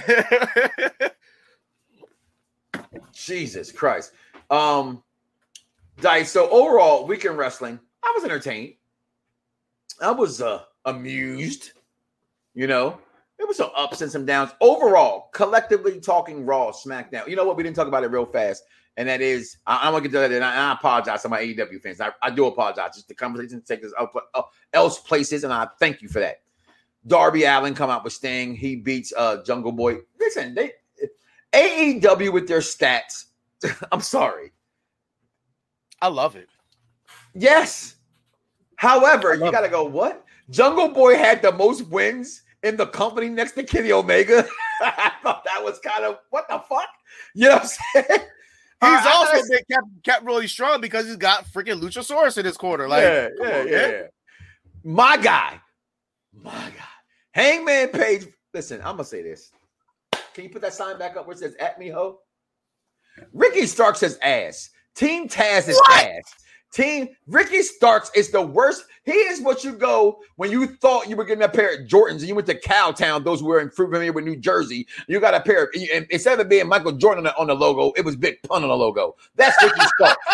Jesus 3.13 3.71
Christ. 3.71 4.13
Um, 4.51 5.03
Dice. 6.01 6.33
So 6.33 6.51
overall, 6.51 7.07
weekend 7.07 7.39
wrestling, 7.39 7.79
I 8.03 8.13
was 8.17 8.25
entertained. 8.25 8.75
I 10.03 10.11
was 10.11 10.43
uh 10.43 10.63
amused. 10.85 11.71
You 12.53 12.67
know, 12.67 12.99
there 13.47 13.51
was 13.51 13.57
some 13.59 13.71
ups 13.77 14.01
and 14.01 14.11
some 14.11 14.27
downs. 14.27 14.51
Overall, 14.61 15.29
collectively 15.33 16.01
talking 16.01 16.45
Raw, 16.45 16.73
SmackDown. 16.73 17.29
You 17.29 17.37
know 17.37 17.45
what? 17.45 17.57
We 17.57 17.63
didn't 17.63 17.77
talk 17.77 17.87
about 17.87 18.03
it 18.03 18.11
real 18.11 18.27
fast, 18.27 18.65
and 18.97 19.09
that 19.09 19.21
is 19.21 19.59
I, 19.69 19.87
I'm 19.87 19.93
gonna 19.93 20.03
get 20.03 20.13
to 20.13 20.19
that, 20.19 20.33
and 20.33 20.45
I, 20.45 20.71
I 20.71 20.73
apologize 20.73 21.23
to 21.23 21.29
my 21.29 21.41
AEW 21.41 21.81
fans. 21.81 22.01
I, 22.01 22.11
I 22.23 22.31
do 22.31 22.47
apologize. 22.47 22.97
Just 22.97 23.07
the 23.07 23.15
conversation 23.15 23.63
take 23.63 23.85
us 23.85 23.93
up, 23.97 24.13
up 24.35 24.51
else 24.73 24.99
places, 24.99 25.45
and 25.45 25.53
I 25.53 25.69
thank 25.79 26.03
you 26.03 26.09
for 26.09 26.19
that. 26.19 26.41
Darby 27.07 27.45
Allin 27.45 27.75
come 27.75 27.89
out 27.89 28.03
with 28.03 28.15
Sting. 28.15 28.57
He 28.57 28.75
beats 28.75 29.13
uh 29.17 29.45
Jungle 29.45 29.71
Boy. 29.71 29.99
Listen, 30.19 30.53
they 30.53 30.73
AEW 31.53 32.33
with 32.33 32.49
their 32.49 32.59
stats. 32.59 33.27
I'm 33.93 34.01
sorry. 34.01 34.51
I 36.03 36.09
love 36.09 36.35
it. 36.35 36.49
Yes. 37.33 37.95
However, 38.75 39.35
you 39.35 39.53
gotta 39.53 39.69
go. 39.69 39.85
What? 39.85 40.25
Jungle 40.51 40.89
Boy 40.89 41.17
had 41.17 41.43
the 41.43 41.53
most 41.53 41.87
wins 41.87 42.43
in 42.63 42.77
the 42.77 42.87
company 42.87 43.29
next 43.29 43.53
to 43.53 43.63
Kenny 43.63 43.93
Omega. 43.93 44.47
I 44.83 45.13
thought 45.23 45.45
that 45.45 45.63
was 45.63 45.79
kind 45.79 46.05
of 46.05 46.19
what 46.31 46.47
the 46.49 46.63
fuck. 46.69 46.89
You 47.35 47.49
know 47.49 47.55
what 47.57 47.63
I'm 47.63 48.05
saying? 48.05 48.21
He's 48.83 49.07
also 49.07 49.43
been 49.49 49.63
kept, 49.71 49.87
kept 50.05 50.25
really 50.27 50.47
strong 50.47 50.83
because 50.83 51.07
he's 51.07 51.17
got 51.17 51.47
freaking 51.47 51.81
Luchasaurus 51.81 52.37
in 52.37 52.45
his 52.45 52.59
corner. 52.59 52.87
Like, 52.87 53.05
yeah, 53.05 53.29
yeah, 53.41 53.59
on, 53.61 53.69
yeah, 53.69 53.89
yeah. 53.89 54.03
My 54.85 55.17
guy, 55.17 55.59
my 56.35 56.51
guy, 56.53 56.85
Hangman 57.33 57.89
Page. 57.89 58.27
Listen, 58.53 58.81
I'm 58.81 58.97
gonna 58.97 59.05
say 59.05 59.23
this. 59.23 59.51
Can 60.35 60.45
you 60.45 60.51
put 60.51 60.61
that 60.61 60.75
sign 60.75 60.99
back 60.99 61.17
up 61.17 61.27
where 61.27 61.35
it 61.35 61.39
says 61.39 61.55
"at 61.59 61.79
me 61.79 61.89
ho"? 61.89 62.19
Ricky 63.33 63.67
Stark 63.67 63.97
says 63.97 64.19
ass. 64.23 64.69
Team 64.95 65.27
Taz 65.27 65.69
is 65.69 65.77
What? 65.77 66.07
ass. 66.07 66.23
Team 66.73 67.09
Ricky 67.27 67.63
Starks 67.63 68.11
is 68.15 68.31
the 68.31 68.43
worst. 68.43 68.85
He 69.05 69.13
is 69.13 69.41
what 69.41 69.65
you 69.65 69.73
go 69.73 70.19
when 70.37 70.51
you 70.51 70.67
thought 70.67 71.09
you 71.09 71.17
were 71.17 71.25
getting 71.25 71.45
a 71.45 71.49
pair 71.49 71.75
of 71.75 71.87
Jordans 71.87 72.19
and 72.19 72.23
you 72.23 72.35
went 72.35 72.47
to 72.49 72.61
Cowtown. 72.61 73.25
Those 73.25 73.41
who 73.41 73.47
were 73.47 73.61
in 73.61 73.71
Fruit 73.71 74.15
with 74.15 74.25
New 74.25 74.37
Jersey. 74.37 74.87
You 75.07 75.21
got 75.21 75.35
a 75.35 75.41
pair 75.41 75.65
of 75.65 75.69
and 75.95 76.07
instead 76.11 76.35
of 76.35 76.41
it 76.41 76.49
being 76.49 76.69
Michael 76.69 76.93
Jordan 76.93 77.27
on 77.27 77.47
the, 77.47 77.55
logo, 77.55 77.93
it 77.97 78.05
was 78.05 78.17
Big 78.17 78.43
Pun 78.43 78.63
on 78.63 78.69
the 78.69 78.77
logo. 78.77 79.15
That's 79.37 79.57
Ricky 79.63 79.81
Starks. 79.97 80.27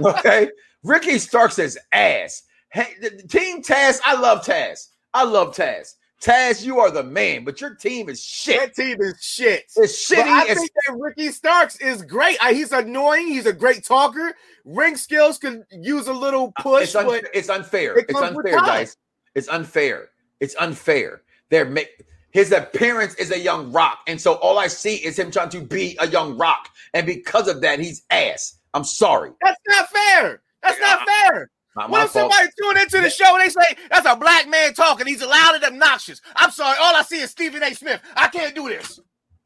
okay, 0.18 0.50
Ricky 0.82 1.18
Starks 1.18 1.58
is 1.58 1.78
ass. 1.92 2.42
Hey, 2.70 2.94
team 3.28 3.62
Taz, 3.62 4.00
I 4.04 4.20
love 4.20 4.44
Taz. 4.44 4.88
I 5.14 5.24
love 5.24 5.56
Taz. 5.56 5.94
Taz, 6.22 6.64
you 6.64 6.80
are 6.80 6.90
the 6.90 7.02
man, 7.02 7.44
but 7.44 7.60
your 7.60 7.74
team 7.74 8.08
is 8.08 8.22
shit. 8.22 8.58
That 8.58 8.74
team 8.74 8.96
is 9.00 9.18
shit. 9.20 9.64
It's 9.76 10.08
But 10.08 10.16
shitty. 10.18 10.28
I 10.28 10.54
think 10.54 10.70
that 10.86 10.96
Ricky 10.98 11.30
Starks 11.30 11.76
is 11.76 12.02
great. 12.02 12.38
I, 12.42 12.52
he's 12.54 12.72
annoying. 12.72 13.28
He's 13.28 13.46
a 13.46 13.52
great 13.52 13.84
talker. 13.84 14.34
Ring 14.64 14.96
skills 14.96 15.38
could 15.38 15.64
use 15.70 16.08
a 16.08 16.12
little 16.12 16.52
uh, 16.56 16.62
push, 16.62 16.84
it's, 16.84 16.94
un- 16.94 17.06
but 17.06 17.24
it's 17.34 17.48
unfair. 17.48 17.98
it 17.98 18.06
It's 18.08 18.20
unfair, 18.20 18.56
guys. 18.56 18.96
It's 19.34 19.48
unfair. 19.48 20.08
It's 20.40 20.56
unfair. 20.56 21.22
They're 21.50 21.68
ma- 21.68 21.82
his 22.30 22.52
appearance 22.52 23.14
is 23.14 23.30
a 23.30 23.38
young 23.38 23.70
rock, 23.72 24.00
and 24.06 24.20
so 24.20 24.34
all 24.34 24.58
I 24.58 24.66
see 24.66 24.96
is 24.96 25.18
him 25.18 25.30
trying 25.30 25.50
to 25.50 25.60
be 25.60 25.96
a 26.00 26.08
young 26.08 26.36
rock, 26.36 26.70
and 26.92 27.06
because 27.06 27.48
of 27.48 27.60
that, 27.60 27.78
he's 27.78 28.02
ass. 28.10 28.58
I'm 28.74 28.84
sorry. 28.84 29.30
that's 29.42 29.60
not 29.68 29.88
fair. 29.88 30.42
That's 30.62 30.80
not 30.80 31.00
uh, 31.00 31.04
fair. 31.30 31.50
Not 31.76 31.90
What 31.90 31.98
my 31.98 32.04
if 32.06 32.10
somebody 32.10 32.48
tune 32.58 32.78
into 32.78 33.00
the 33.02 33.10
show 33.10 33.34
and 33.36 33.42
they 33.44 33.50
say 33.50 33.76
that's 33.90 34.06
a 34.06 34.16
black 34.16 34.48
man 34.48 34.72
talking? 34.74 35.06
He's 35.06 35.22
loud 35.22 35.56
and 35.56 35.64
obnoxious. 35.64 36.22
I'm 36.34 36.50
sorry. 36.50 36.76
All 36.80 36.96
I 36.96 37.02
see 37.02 37.20
is 37.20 37.30
Stephen 37.30 37.62
A. 37.62 37.74
Smith. 37.74 38.00
I 38.16 38.28
can't 38.28 38.54
do 38.54 38.68
this. 38.68 38.98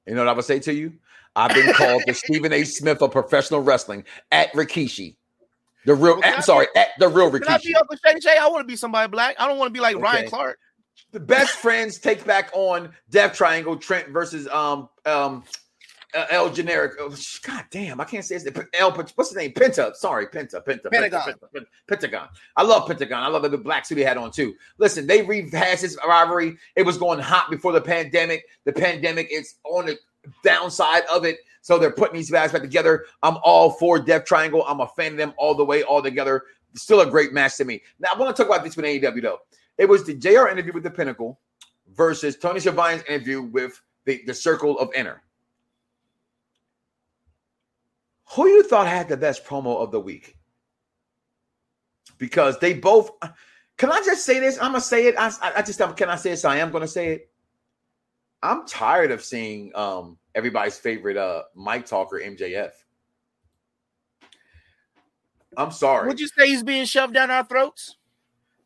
You 0.06 0.14
know 0.14 0.20
what 0.22 0.28
I 0.28 0.32
would 0.32 0.44
say 0.44 0.60
to 0.60 0.72
you? 0.72 0.92
I've 1.36 1.54
been 1.54 1.72
called 1.74 2.02
the 2.06 2.14
Stephen 2.14 2.52
A. 2.52 2.64
Smith 2.64 3.02
of 3.02 3.10
professional 3.10 3.60
wrestling 3.60 4.04
at 4.30 4.52
Rikishi. 4.52 5.16
The 5.86 5.94
real, 5.94 6.16
Well, 6.16 6.22
I'm 6.24 6.36
I 6.36 6.40
sorry, 6.40 6.66
at 6.76 6.88
the 6.98 7.08
real 7.08 7.30
Can 7.30 7.42
I 7.48 7.58
Rikishi. 7.58 7.64
be 7.64 7.74
Uncle 7.74 7.96
Shay 8.04 8.20
Shay? 8.20 8.36
I 8.38 8.46
want 8.48 8.60
to 8.60 8.66
be 8.66 8.76
somebody 8.76 9.10
black. 9.10 9.34
I 9.38 9.46
don't 9.48 9.58
want 9.58 9.68
to 9.68 9.72
be 9.72 9.80
like 9.80 9.96
Ryan 9.96 10.28
Clark. 10.28 10.58
the 11.12 11.20
best 11.20 11.52
friends 11.52 11.98
take 11.98 12.24
back 12.24 12.50
on 12.52 12.92
Death 13.10 13.34
Triangle 13.34 13.76
Trent 13.76 14.08
versus 14.10 14.46
um 14.48 14.88
um 15.06 15.42
uh, 16.14 16.26
El 16.30 16.50
Generic. 16.50 16.92
Oh, 16.98 17.14
God 17.42 17.64
damn, 17.70 18.00
I 18.00 18.04
can't 18.04 18.24
say 18.24 18.34
his 18.34 18.44
name. 18.44 18.54
El, 18.78 18.92
what's 18.92 19.30
his 19.30 19.36
name? 19.36 19.52
Penta. 19.52 19.94
Sorry, 19.94 20.26
Penta. 20.26 20.64
Penta. 20.64 20.90
Pentagon. 20.90 21.20
Penta, 21.20 21.34
Penta, 21.54 21.66
Pentagon. 21.88 22.28
I 22.56 22.62
love 22.62 22.86
Pentagon. 22.86 23.22
I 23.22 23.28
love 23.28 23.50
the 23.50 23.58
black 23.58 23.86
suit 23.86 23.98
he 23.98 24.04
had 24.04 24.16
on 24.16 24.30
too. 24.30 24.54
Listen, 24.78 25.06
they 25.06 25.22
rehashed 25.22 25.82
this 25.82 25.96
rivalry. 26.06 26.56
It 26.76 26.84
was 26.84 26.98
going 26.98 27.20
hot 27.20 27.50
before 27.50 27.72
the 27.72 27.80
pandemic. 27.80 28.44
The 28.64 28.72
pandemic 28.72 29.28
is 29.30 29.54
on 29.64 29.86
the 29.86 29.98
downside 30.44 31.02
of 31.12 31.24
it. 31.24 31.38
So 31.62 31.78
they're 31.78 31.90
putting 31.90 32.16
these 32.16 32.30
guys 32.30 32.52
back 32.52 32.62
together. 32.62 33.06
I'm 33.22 33.36
all 33.42 33.70
for 33.70 33.98
Death 33.98 34.24
Triangle. 34.24 34.64
I'm 34.66 34.80
a 34.80 34.88
fan 34.88 35.12
of 35.12 35.18
them 35.18 35.34
all 35.36 35.54
the 35.54 35.64
way, 35.64 35.82
all 35.82 36.02
together. 36.02 36.44
Still 36.74 37.00
a 37.00 37.06
great 37.06 37.32
match 37.32 37.56
to 37.56 37.64
me. 37.64 37.82
Now 37.98 38.10
I 38.14 38.18
want 38.18 38.34
to 38.34 38.42
talk 38.42 38.50
about 38.50 38.64
this 38.64 38.76
with 38.76 38.86
AEW 38.86 39.22
though. 39.22 39.38
It 39.76 39.88
was 39.88 40.04
the 40.04 40.14
JR 40.14 40.48
interview 40.48 40.72
with 40.72 40.82
the 40.82 40.90
Pinnacle 40.90 41.40
versus 41.94 42.36
Tony 42.36 42.60
Schiavone's 42.60 43.02
interview 43.04 43.42
with 43.42 43.80
the, 44.04 44.22
the 44.26 44.34
Circle 44.34 44.78
of 44.78 44.90
Inner. 44.94 45.22
Who 48.34 48.46
you 48.48 48.62
thought 48.62 48.86
had 48.86 49.08
the 49.08 49.16
best 49.16 49.44
promo 49.44 49.80
of 49.82 49.90
the 49.90 50.00
week? 50.00 50.36
Because 52.18 52.58
they 52.58 52.74
both. 52.74 53.10
Can 53.76 53.90
I 53.90 54.00
just 54.04 54.24
say 54.24 54.38
this? 54.38 54.56
I'm 54.58 54.72
gonna 54.72 54.80
say 54.80 55.06
it. 55.06 55.14
I, 55.18 55.32
I- 55.56 55.62
just 55.62 55.80
can 55.96 56.08
I 56.08 56.16
say 56.16 56.30
this? 56.30 56.44
I 56.44 56.56
am 56.58 56.70
gonna 56.70 56.86
say 56.86 57.08
it. 57.14 57.30
I'm 58.42 58.66
tired 58.66 59.10
of 59.10 59.22
seeing 59.22 59.72
um 59.74 60.18
everybody's 60.34 60.78
favorite 60.78 61.16
uh 61.16 61.44
mic 61.56 61.86
talker 61.86 62.20
MJF. 62.22 62.72
I'm 65.56 65.72
sorry. 65.72 66.06
Would 66.06 66.20
you 66.20 66.28
say 66.28 66.46
he's 66.46 66.62
being 66.62 66.84
shoved 66.84 67.14
down 67.14 67.30
our 67.30 67.44
throats? 67.44 67.96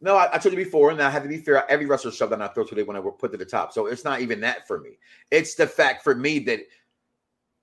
No, 0.00 0.16
I, 0.16 0.34
I 0.34 0.38
told 0.38 0.52
you 0.52 0.62
before, 0.62 0.90
and 0.90 1.00
I 1.00 1.08
have 1.08 1.22
to 1.22 1.28
be 1.28 1.38
fair. 1.38 1.68
Every 1.70 1.86
wrestler 1.86 2.12
shoved 2.12 2.32
down 2.32 2.42
our 2.42 2.52
throats 2.52 2.68
who 2.68 2.76
they 2.76 2.82
want 2.82 3.02
to 3.02 3.10
put 3.12 3.32
to 3.32 3.38
the 3.38 3.44
top. 3.46 3.72
So 3.72 3.86
it's 3.86 4.04
not 4.04 4.20
even 4.20 4.40
that 4.40 4.66
for 4.66 4.78
me. 4.80 4.98
It's 5.30 5.54
the 5.54 5.66
fact 5.66 6.04
for 6.04 6.14
me 6.14 6.40
that 6.40 6.60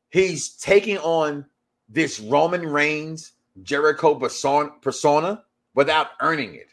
he's 0.09 0.49
taking 0.55 0.97
on 0.97 1.45
this 1.91 2.19
Roman 2.19 2.65
Reigns 2.65 3.33
Jericho 3.63 4.15
persona, 4.15 5.43
without 5.73 6.07
earning 6.21 6.55
it. 6.55 6.69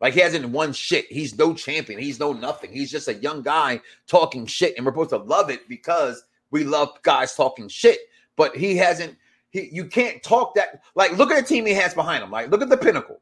Like 0.00 0.14
he 0.14 0.20
hasn't 0.20 0.48
won 0.48 0.72
shit. 0.72 1.06
He's 1.06 1.38
no 1.38 1.54
champion. 1.54 2.00
He's 2.00 2.18
no 2.18 2.32
nothing. 2.32 2.72
He's 2.72 2.90
just 2.90 3.08
a 3.08 3.14
young 3.14 3.42
guy 3.42 3.80
talking 4.06 4.46
shit, 4.46 4.74
and 4.76 4.84
we're 4.84 4.92
supposed 4.92 5.10
to 5.10 5.18
love 5.18 5.48
it 5.50 5.68
because 5.68 6.24
we 6.50 6.64
love 6.64 7.00
guys 7.02 7.34
talking 7.34 7.68
shit. 7.68 8.00
But 8.36 8.56
he 8.56 8.76
hasn't. 8.76 9.16
He 9.50 9.68
you 9.70 9.84
can't 9.84 10.22
talk 10.22 10.54
that. 10.56 10.82
Like 10.96 11.16
look 11.16 11.30
at 11.30 11.40
the 11.40 11.46
team 11.46 11.66
he 11.66 11.74
has 11.74 11.94
behind 11.94 12.24
him. 12.24 12.30
Like 12.30 12.50
look 12.50 12.62
at 12.62 12.68
the 12.68 12.76
pinnacle. 12.76 13.20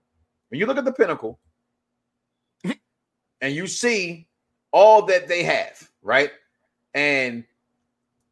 When 0.49 0.59
you 0.59 0.67
look 0.67 0.79
at 0.79 0.85
the 0.85 0.93
pinnacle, 0.93 1.39
and 3.41 3.55
you 3.55 3.67
see 3.67 4.27
all 4.73 5.03
that 5.07 5.29
they 5.29 5.43
have, 5.43 5.91
right? 6.03 6.31
And 6.95 7.45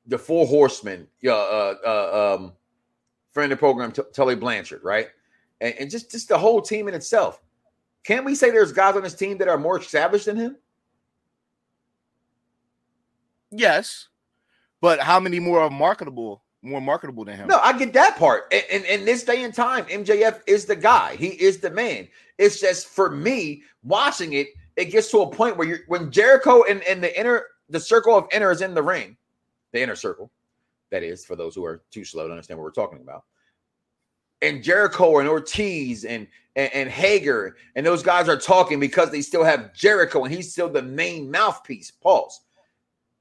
the 0.07 0.19
four 0.19 0.47
horsemen, 0.47 1.07
uh, 1.25 1.31
uh, 1.31 1.75
uh 1.87 2.37
um, 2.37 2.53
friend 3.33 3.53
of 3.53 3.59
the 3.59 3.61
program, 3.61 3.93
T- 3.93 4.03
Tully 4.13 4.37
Blanchard, 4.37 4.83
right? 4.83 5.09
And, 5.61 5.75
and 5.79 5.91
just 5.91 6.11
just 6.11 6.29
the 6.29 6.39
whole 6.39 6.61
team 6.61 6.89
in 6.89 6.95
itself. 6.95 7.41
Can 8.05 8.25
we 8.25 8.35
say 8.35 8.51
there's 8.51 8.73
guys 8.73 8.97
on 8.97 9.03
this 9.03 9.15
team 9.15 9.39
that 9.39 9.49
are 9.49 9.59
more 9.59 9.79
established 9.79 10.27
than 10.27 10.37
him? 10.37 10.57
Yes, 13.51 14.09
but 14.81 15.01
how 15.01 15.19
many 15.19 15.41
more 15.41 15.61
are 15.61 15.71
marketable? 15.71 16.43
More 16.61 16.81
marketable 16.81 17.25
than 17.25 17.37
him? 17.37 17.49
No, 17.49 17.59
I 17.61 17.77
get 17.79 17.93
that 17.93 18.17
part. 18.17 18.53
And 18.53 18.65
in, 18.71 19.01
in 19.01 19.05
this 19.05 19.23
day 19.23 19.45
and 19.45 19.55
time, 19.55 19.85
MJF 19.85 20.41
is 20.47 20.65
the 20.65 20.75
guy. 20.75 21.15
He 21.15 21.29
is 21.29 21.59
the 21.59 21.71
man. 21.71 22.09
It's 22.37 22.61
just 22.61 22.89
for 22.89 23.11
me 23.11 23.63
watching 23.85 24.33
it, 24.33 24.49
it 24.77 24.87
gets 24.87 25.11
to 25.13 25.21
a 25.21 25.31
point 25.31 25.57
where 25.57 25.69
you're 25.69 25.79
when 25.87 26.11
Jericho 26.11 26.65
and, 26.65 26.83
and 26.83 27.03
the 27.03 27.19
inner 27.19 27.45
the 27.69 27.81
circle 27.81 28.17
of 28.17 28.27
inner 28.33 28.51
is 28.51 28.63
in 28.63 28.75
the 28.75 28.83
ring, 28.83 29.17
the 29.73 29.83
inner 29.83 29.97
circle, 29.97 30.31
that 30.91 31.03
is 31.03 31.25
for 31.25 31.37
those 31.37 31.55
who 31.55 31.65
are 31.65 31.83
too 31.91 32.05
slow 32.05 32.27
to 32.27 32.33
understand 32.33 32.59
what 32.59 32.65
we're 32.65 32.71
talking 32.71 33.01
about. 33.01 33.25
And 34.41 34.63
Jericho 34.63 35.19
and 35.19 35.29
Ortiz 35.29 36.05
and, 36.05 36.29
and 36.55 36.73
and 36.73 36.89
Hager 36.89 37.57
and 37.75 37.85
those 37.85 38.03
guys 38.03 38.29
are 38.29 38.37
talking 38.37 38.79
because 38.79 39.11
they 39.11 39.23
still 39.23 39.45
have 39.45 39.75
Jericho 39.75 40.25
and 40.25 40.33
he's 40.33 40.53
still 40.53 40.69
the 40.69 40.83
main 40.83 41.31
mouthpiece. 41.31 41.91
Pause. 41.91 42.41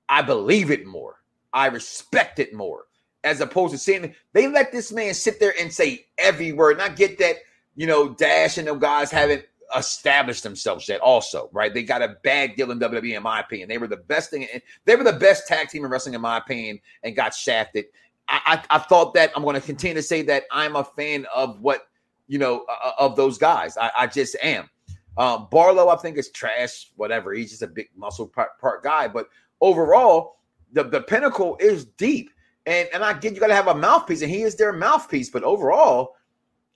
I 0.10 0.22
believe 0.22 0.72
it 0.72 0.86
more. 0.86 1.16
I 1.54 1.68
respect 1.68 2.40
it 2.40 2.54
more 2.54 2.86
as 3.24 3.42
opposed 3.42 3.74
to 3.74 3.78
seeing 3.78 4.16
they 4.34 4.48
let 4.48 4.72
this 4.72 4.92
man 4.92 5.14
sit 5.14 5.40
there 5.40 5.54
and 5.60 5.74
say 5.74 6.06
every 6.18 6.54
word. 6.54 6.74
And 6.74 6.82
I 6.82 6.90
get 6.90 7.18
that, 7.20 7.38
you 7.76 7.88
know, 7.88 8.10
Dax 8.10 8.58
and 8.58 8.68
them 8.68 8.80
guys 8.80 9.12
haven't 9.12 9.46
established 9.76 10.44
themselves 10.44 10.88
yet, 10.88 11.02
also, 11.02 11.50
right? 11.52 11.74
They 11.74 11.84
got 11.84 12.02
a 12.02 12.16
bad 12.24 12.56
deal 12.56 12.72
in 12.72 12.80
WWE, 12.80 13.18
in 13.18 13.24
my 13.24 13.40
opinion. 13.40 13.70
They 13.70 13.78
were 13.78 13.88
the 13.88 13.98
best 13.98 14.30
thing, 14.30 14.48
they 14.86 14.96
were 14.96 15.04
the 15.04 15.14
best 15.14 15.48
tag 15.48 15.70
team 15.70 15.84
in 15.84 15.92
wrestling, 15.92 16.16
in 16.16 16.22
my 16.22 16.38
opinion, 16.38 16.80
and 17.04 17.16
got 17.16 17.34
shafted. 17.34 17.86
I, 18.30 18.62
I, 18.70 18.76
I 18.76 18.80
thought 18.80 19.14
that 19.16 19.32
I'm 19.36 19.44
going 19.44 19.56
to 19.56 19.62
continue 19.62 19.96
to 19.96 20.04
say 20.04 20.22
that 20.24 20.44
I'm 20.52 20.76
a 20.76 20.84
fan 20.84 21.26
of 21.34 21.62
what, 21.62 21.88
you 22.28 22.40
know, 22.40 22.66
uh, 22.70 22.92
of 23.00 23.16
those 23.16 23.38
guys. 23.38 23.78
I, 23.78 23.92
I 23.98 24.08
just 24.08 24.36
am. 24.42 24.70
Um, 25.18 25.48
Wardlow, 25.52 25.94
I 25.94 26.00
think, 26.00 26.18
is 26.18 26.30
trash, 26.30 26.92
whatever. 26.96 27.34
He's 27.34 27.50
just 27.50 27.64
a 27.64 27.68
big 27.68 27.90
muscle 27.96 28.28
part, 28.28 28.60
part 28.60 28.84
guy. 28.84 29.08
But 29.08 29.28
overall, 29.62 30.38
the, 30.74 30.84
the 30.84 31.02
pinnacle 31.02 31.58
is 31.60 31.86
deep. 31.86 32.32
And 32.66 32.90
and 32.94 33.02
I 33.02 33.14
get 33.14 33.34
you 33.34 33.40
got 33.40 33.48
to 33.48 33.56
have 33.56 33.68
a 33.68 33.76
mouthpiece, 33.76 34.22
and 34.22 34.30
he 34.30 34.42
is 34.42 34.56
their 34.56 34.74
mouthpiece. 34.74 35.30
But 35.30 35.44
overall, 35.44 36.17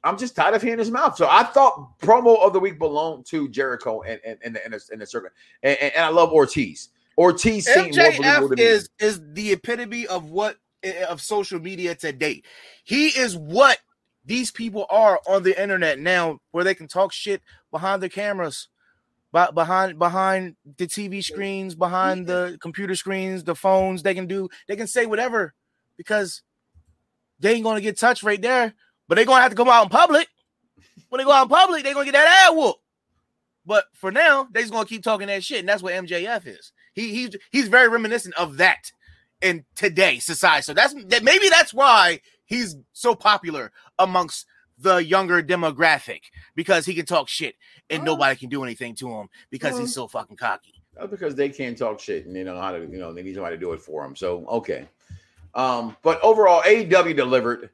I'm 0.03 0.17
just 0.17 0.35
tired 0.35 0.55
of 0.55 0.61
hearing 0.61 0.79
his 0.79 0.91
mouth. 0.91 1.15
So 1.15 1.27
I 1.29 1.43
thought 1.43 1.99
promo 1.99 2.39
of 2.39 2.53
the 2.53 2.59
week 2.59 2.79
belonged 2.79 3.25
to 3.27 3.49
Jericho 3.49 4.01
and 4.01 4.19
and 4.25 4.37
and, 4.43 4.57
and, 4.63 4.73
the, 4.73 4.81
and 4.91 5.01
the 5.01 5.05
circuit. 5.05 5.31
And, 5.63 5.77
and, 5.79 5.93
and 5.95 6.05
I 6.05 6.09
love 6.09 6.31
Ortiz. 6.31 6.89
Ortiz 7.17 7.65
seemed 7.65 7.95
more 7.95 8.11
believable 8.11 8.49
to 8.49 8.55
MJF 8.55 8.59
is 8.59 8.89
is 8.99 9.21
the 9.33 9.51
epitome 9.51 10.07
of 10.07 10.25
what 10.25 10.57
of 11.07 11.21
social 11.21 11.59
media 11.59 11.95
today. 11.95 12.41
He 12.83 13.09
is 13.09 13.37
what 13.37 13.79
these 14.25 14.51
people 14.51 14.85
are 14.89 15.19
on 15.27 15.43
the 15.43 15.59
internet 15.61 15.99
now, 15.99 16.39
where 16.51 16.63
they 16.63 16.75
can 16.75 16.87
talk 16.87 17.11
shit 17.11 17.41
behind 17.71 18.01
the 18.01 18.09
cameras, 18.09 18.69
behind 19.31 19.99
behind 19.99 20.55
the 20.77 20.87
TV 20.87 21.23
screens, 21.23 21.75
behind 21.75 22.27
the 22.27 22.57
computer 22.61 22.95
screens, 22.95 23.43
the 23.43 23.55
phones. 23.55 24.03
They 24.03 24.13
can 24.13 24.27
do 24.27 24.49
they 24.67 24.75
can 24.75 24.87
say 24.87 25.05
whatever 25.05 25.53
because 25.97 26.41
they 27.39 27.53
ain't 27.53 27.63
gonna 27.63 27.81
get 27.81 27.99
touched 27.99 28.23
right 28.23 28.41
there, 28.41 28.73
but 29.11 29.17
they're 29.17 29.25
gonna 29.25 29.41
have 29.41 29.51
to 29.51 29.57
come 29.57 29.67
out 29.67 29.83
in 29.83 29.89
public. 29.89 30.25
When 31.09 31.17
they 31.19 31.25
go 31.25 31.33
out 31.33 31.43
in 31.43 31.49
public, 31.49 31.83
they're 31.83 31.93
gonna 31.93 32.05
get 32.05 32.13
that 32.13 32.47
ad 32.47 32.55
whoop. 32.55 32.77
But 33.65 33.83
for 33.91 34.09
now, 34.09 34.47
they're 34.49 34.63
just 34.63 34.71
gonna 34.71 34.85
keep 34.85 35.03
talking 35.03 35.27
that 35.27 35.43
shit, 35.43 35.59
and 35.59 35.67
that's 35.67 35.83
what 35.83 35.93
MJF 35.93 36.47
is. 36.47 36.71
He 36.93 37.09
he's 37.13 37.35
he's 37.51 37.67
very 37.67 37.89
reminiscent 37.89 38.35
of 38.35 38.55
that 38.55 38.89
in 39.41 39.65
today's 39.75 40.23
society. 40.23 40.61
So 40.61 40.73
that's 40.73 40.93
that 41.07 41.25
maybe 41.25 41.49
that's 41.49 41.73
why 41.73 42.21
he's 42.45 42.77
so 42.93 43.13
popular 43.13 43.73
amongst 43.99 44.45
the 44.77 45.03
younger 45.03 45.43
demographic 45.43 46.21
because 46.55 46.85
he 46.85 46.93
can 46.93 47.05
talk 47.05 47.27
shit 47.27 47.55
and 47.89 48.03
Oh. 48.03 48.05
nobody 48.05 48.37
can 48.37 48.47
do 48.47 48.63
anything 48.63 48.95
to 48.95 49.09
him 49.09 49.27
because 49.49 49.77
he's 49.77 49.93
so 49.93 50.07
fucking 50.07 50.37
cocky. 50.37 50.81
That's 50.95 51.11
because 51.11 51.35
they 51.35 51.49
can't 51.49 51.77
talk 51.77 51.99
shit 51.99 52.27
and 52.27 52.33
they 52.33 52.45
don't 52.45 52.55
know 52.55 52.61
how 52.61 52.71
to, 52.71 52.79
you 52.79 52.97
know, 52.97 53.11
they 53.11 53.23
need 53.23 53.35
somebody 53.35 53.57
to 53.57 53.59
do 53.59 53.73
it 53.73 53.81
for 53.81 54.03
them. 54.03 54.15
So 54.15 54.45
okay. 54.47 54.87
Um, 55.53 55.97
but 56.01 56.21
overall, 56.21 56.61
AEW 56.61 57.13
delivered. 57.13 57.71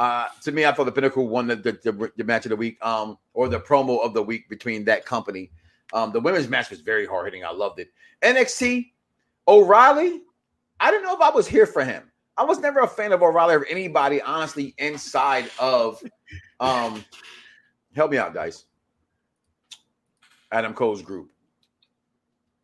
Uh, 0.00 0.28
to 0.40 0.50
me, 0.50 0.64
I 0.64 0.72
thought 0.72 0.84
the 0.84 0.92
Pinnacle 0.92 1.28
won 1.28 1.46
the, 1.46 1.56
the, 1.56 1.72
the, 1.72 2.10
the 2.16 2.24
match 2.24 2.46
of 2.46 2.50
the 2.50 2.56
week, 2.56 2.82
um, 2.82 3.18
or 3.34 3.50
the 3.50 3.60
promo 3.60 4.02
of 4.02 4.14
the 4.14 4.22
week 4.22 4.48
between 4.48 4.82
that 4.86 5.04
company. 5.04 5.50
Um, 5.92 6.10
the 6.10 6.20
women's 6.20 6.48
match 6.48 6.70
was 6.70 6.80
very 6.80 7.04
hard 7.04 7.26
hitting. 7.26 7.44
I 7.44 7.50
loved 7.50 7.80
it. 7.80 7.90
NXT, 8.22 8.92
O'Reilly. 9.46 10.22
I 10.80 10.90
didn't 10.90 11.02
know 11.02 11.14
if 11.14 11.20
I 11.20 11.28
was 11.28 11.46
here 11.46 11.66
for 11.66 11.84
him. 11.84 12.10
I 12.38 12.44
was 12.44 12.60
never 12.60 12.80
a 12.80 12.88
fan 12.88 13.12
of 13.12 13.22
O'Reilly 13.22 13.56
or 13.56 13.66
anybody, 13.66 14.22
honestly, 14.22 14.74
inside 14.78 15.50
of. 15.60 16.02
Um, 16.60 17.04
help 17.94 18.10
me 18.10 18.16
out, 18.16 18.32
guys. 18.32 18.64
Adam 20.50 20.72
Cole's 20.72 21.02
group? 21.02 21.30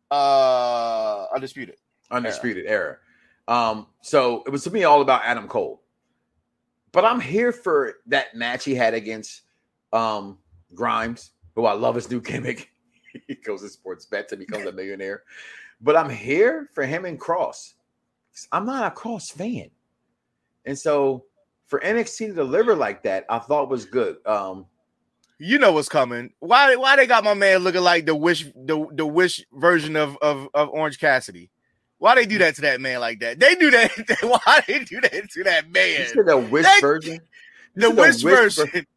Uh, 0.09 1.25
undisputed. 1.35 1.75
Undisputed 2.09 2.65
era. 2.65 2.97
Um, 3.47 3.85
so 4.01 4.41
it 4.47 4.49
was 4.49 4.63
to 4.63 4.71
me 4.71 4.85
all 4.85 5.01
about 5.01 5.21
Adam 5.23 5.47
Cole. 5.47 5.83
But 6.97 7.05
I'm 7.05 7.19
here 7.19 7.51
for 7.51 7.97
that 8.07 8.33
match 8.33 8.65
he 8.65 8.73
had 8.73 8.95
against 8.95 9.43
um 9.93 10.39
Grimes, 10.73 11.29
who 11.53 11.67
I 11.67 11.73
love 11.73 11.93
his 11.93 12.09
new 12.09 12.19
gimmick. 12.29 12.71
he 13.27 13.35
goes 13.35 13.61
to 13.61 13.69
sports 13.69 14.07
bets 14.07 14.33
and 14.33 14.39
becomes 14.39 14.65
a 14.65 14.71
millionaire. 14.71 15.21
But 15.79 15.95
I'm 15.95 16.09
here 16.09 16.71
for 16.73 16.87
him 16.87 17.05
and 17.05 17.21
Kross. 17.21 17.75
I'm 18.51 18.65
not 18.65 18.91
a 18.91 18.95
Kross 18.95 19.31
fan. 19.31 19.69
And 20.65 20.75
so 20.75 21.25
for 21.67 21.79
NXT 21.81 22.29
to 22.29 22.33
deliver 22.33 22.75
like 22.75 23.03
that, 23.03 23.27
I 23.29 23.37
thought 23.37 23.69
was 23.69 23.85
good. 23.85 24.17
Um, 24.25 24.65
you 25.37 25.59
know 25.59 25.73
what's 25.73 25.89
coming. 25.89 26.33
Why 26.39 26.77
why 26.77 26.95
they 26.95 27.05
got 27.05 27.23
my 27.23 27.35
man 27.35 27.59
looking 27.59 27.81
like 27.81 28.07
the 28.07 28.15
wish 28.15 28.45
the, 28.55 28.87
the 28.91 29.05
wish 29.05 29.45
version 29.53 29.95
of, 29.95 30.17
of 30.23 30.49
of 30.55 30.69
Orange 30.69 30.97
Cassidy? 30.97 31.51
Why 31.99 32.15
they 32.15 32.25
do 32.25 32.37
that 32.39 32.55
to 32.55 32.61
that 32.61 32.79
man 32.81 32.99
like 32.99 33.19
that? 33.21 33.39
They 33.39 33.55
do 33.55 33.71
that. 33.71 33.91
Why 34.21 34.63
they 34.67 34.83
do 34.83 35.01
that 35.01 35.29
to 35.31 35.43
that 35.43 35.71
man? 35.71 36.07
You 36.13 36.23
the 36.23 36.37
wish 36.37 36.65
They- 36.65 36.81
version. 36.81 37.19
The 37.75 37.91
wish 37.91 38.21
the 38.23 38.25
wish 38.25 38.55
version. 38.55 38.87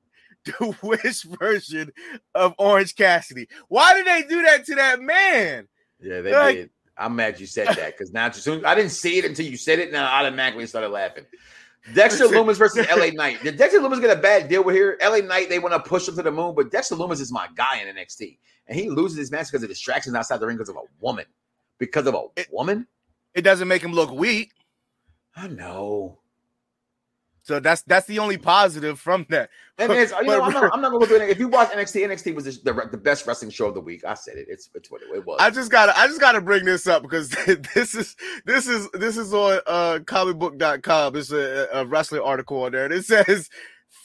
The 0.47 0.77
wish 0.83 1.23
version 1.23 1.93
of 2.35 2.55
Orange 2.57 2.97
Cassidy. 2.97 3.47
Why 3.69 3.93
did 3.93 4.07
they 4.07 4.23
do 4.27 4.41
that 4.43 4.65
to 4.65 4.75
that 4.77 4.99
man? 5.01 5.69
Yeah, 6.01 6.23
they 6.23 6.33
Like- 6.33 6.57
did. 6.57 6.71
I'm 6.97 7.17
mad 7.17 7.41
you 7.41 7.47
said 7.47 7.69
that 7.69 7.97
because 7.97 8.13
now, 8.13 8.27
as 8.27 8.43
soon 8.43 8.65
I 8.65 8.75
didn't 8.75 8.91
see 8.93 9.19
it 9.19 9.25
until 9.25 9.47
you 9.47 9.57
said 9.57 9.79
it, 9.79 9.89
and 9.89 9.97
I 9.97 10.21
automatically 10.21 10.67
started 10.67 10.89
laughing. 10.91 11.25
Dexter. 11.95 12.25
Lumis 12.29 12.57
versus 12.57 12.87
LA 12.95 13.07
Knight. 13.07 13.43
Did 13.43 13.57
Dexter 13.57 13.81
Lumis 13.81 14.01
get 14.03 14.15
a 14.17 14.21
bad 14.21 14.49
deal 14.49 14.63
with 14.63 14.75
here? 14.75 14.99
LA 15.03 15.19
Knight, 15.19 15.49
they 15.49 15.59
want 15.59 15.73
to 15.73 15.81
push 15.81 16.07
him 16.09 16.17
to 16.17 16.23
the 16.23 16.31
moon, 16.31 16.55
but 16.55 16.71
Dexter 16.71 16.95
Lumis 16.97 17.21
is 17.21 17.33
my 17.33 17.49
guy 17.57 17.81
in 17.83 17.95
NXT, 17.95 18.37
and 18.67 18.79
he 18.79 18.91
loses 18.91 19.17
his 19.17 19.31
match 19.31 19.47
because 19.51 19.63
of 19.63 19.69
distractions 19.71 20.15
outside 20.15 20.41
the 20.41 20.47
ring 20.47 20.57
because 20.59 20.69
of 20.69 20.77
a 20.77 20.83
woman. 21.01 21.25
Because 21.81 22.07
of 22.07 22.15
a 22.15 22.27
It- 22.37 22.49
woman? 22.53 22.87
It 23.35 23.43
doesn't 23.43 23.67
make 23.67 23.83
him 23.83 23.93
look 23.93 24.13
weak. 24.13 24.53
I 25.35 25.49
know. 25.49 26.19
So 27.43 27.59
that's 27.59 27.83
that's 27.83 28.07
the 28.07 28.19
only 28.19 28.39
positive 28.39 29.01
from 29.01 29.27
that. 29.31 29.51
And 29.79 29.91
it's, 29.93 30.13
you 30.13 30.23
know, 30.27 30.43
I'm 30.43 30.53
not, 30.53 30.73
I'm 30.73 30.81
not 30.81 30.93
gonna 30.93 31.01
go 31.01 31.07
through 31.07 31.17
it. 31.23 31.31
If 31.31 31.39
you 31.39 31.49
watch 31.49 31.71
NXT, 31.71 32.07
NXT 32.07 32.35
was 32.35 32.45
the, 32.45 32.89
the, 32.91 32.99
best 32.99 33.27
wrestling 33.27 33.51
show 33.51 33.67
of 33.67 33.75
the 33.75 33.81
week. 33.81 34.05
I 34.05 34.15
said 34.15 34.37
it. 34.37 34.47
It's 34.49 34.69
it's 34.75 34.91
what 34.91 35.03
it, 35.03 35.09
it 35.15 35.25
was. 35.25 35.39
I 35.41 35.51
just 35.51 35.71
gotta 35.71 35.99
I 35.99 36.07
just 36.07 36.21
gotta 36.21 36.41
bring 36.41 36.65
this 36.65 36.87
up 36.87 37.03
because 37.03 37.31
this 37.75 37.95
is 37.95 38.15
this 38.45 38.69
is 38.69 38.89
this 38.93 39.17
is 39.17 39.33
on 39.33 39.61
uh 39.67 39.99
comicbook.com. 40.05 41.17
It's 41.17 41.33
a, 41.33 41.69
a 41.73 41.87
wrestling 41.87 42.21
article 42.23 42.63
on 42.63 42.73
there. 42.73 42.85
And 42.85 42.95
it 42.95 43.05
says 43.05 43.49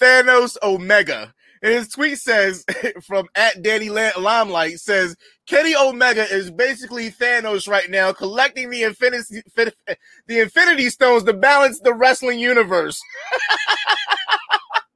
Thanos 0.01 0.57
Omega. 0.63 1.33
And 1.65 1.73
his 1.73 1.87
tweet 1.87 2.19
says 2.19 2.63
from 3.01 3.27
at 3.33 3.63
Danny 3.63 3.89
Limelight 3.89 4.77
says 4.79 5.15
Kenny 5.47 5.75
Omega 5.75 6.31
is 6.31 6.51
basically 6.51 7.09
Thanos 7.09 7.67
right 7.67 7.89
now, 7.89 8.13
collecting 8.13 8.69
the 8.69 8.83
infinity 8.83 9.41
fin- 9.55 9.71
the 10.27 10.41
Infinity 10.41 10.91
Stones 10.91 11.23
to 11.23 11.33
balance 11.33 11.79
the 11.79 11.95
wrestling 11.95 12.37
universe. 12.37 13.01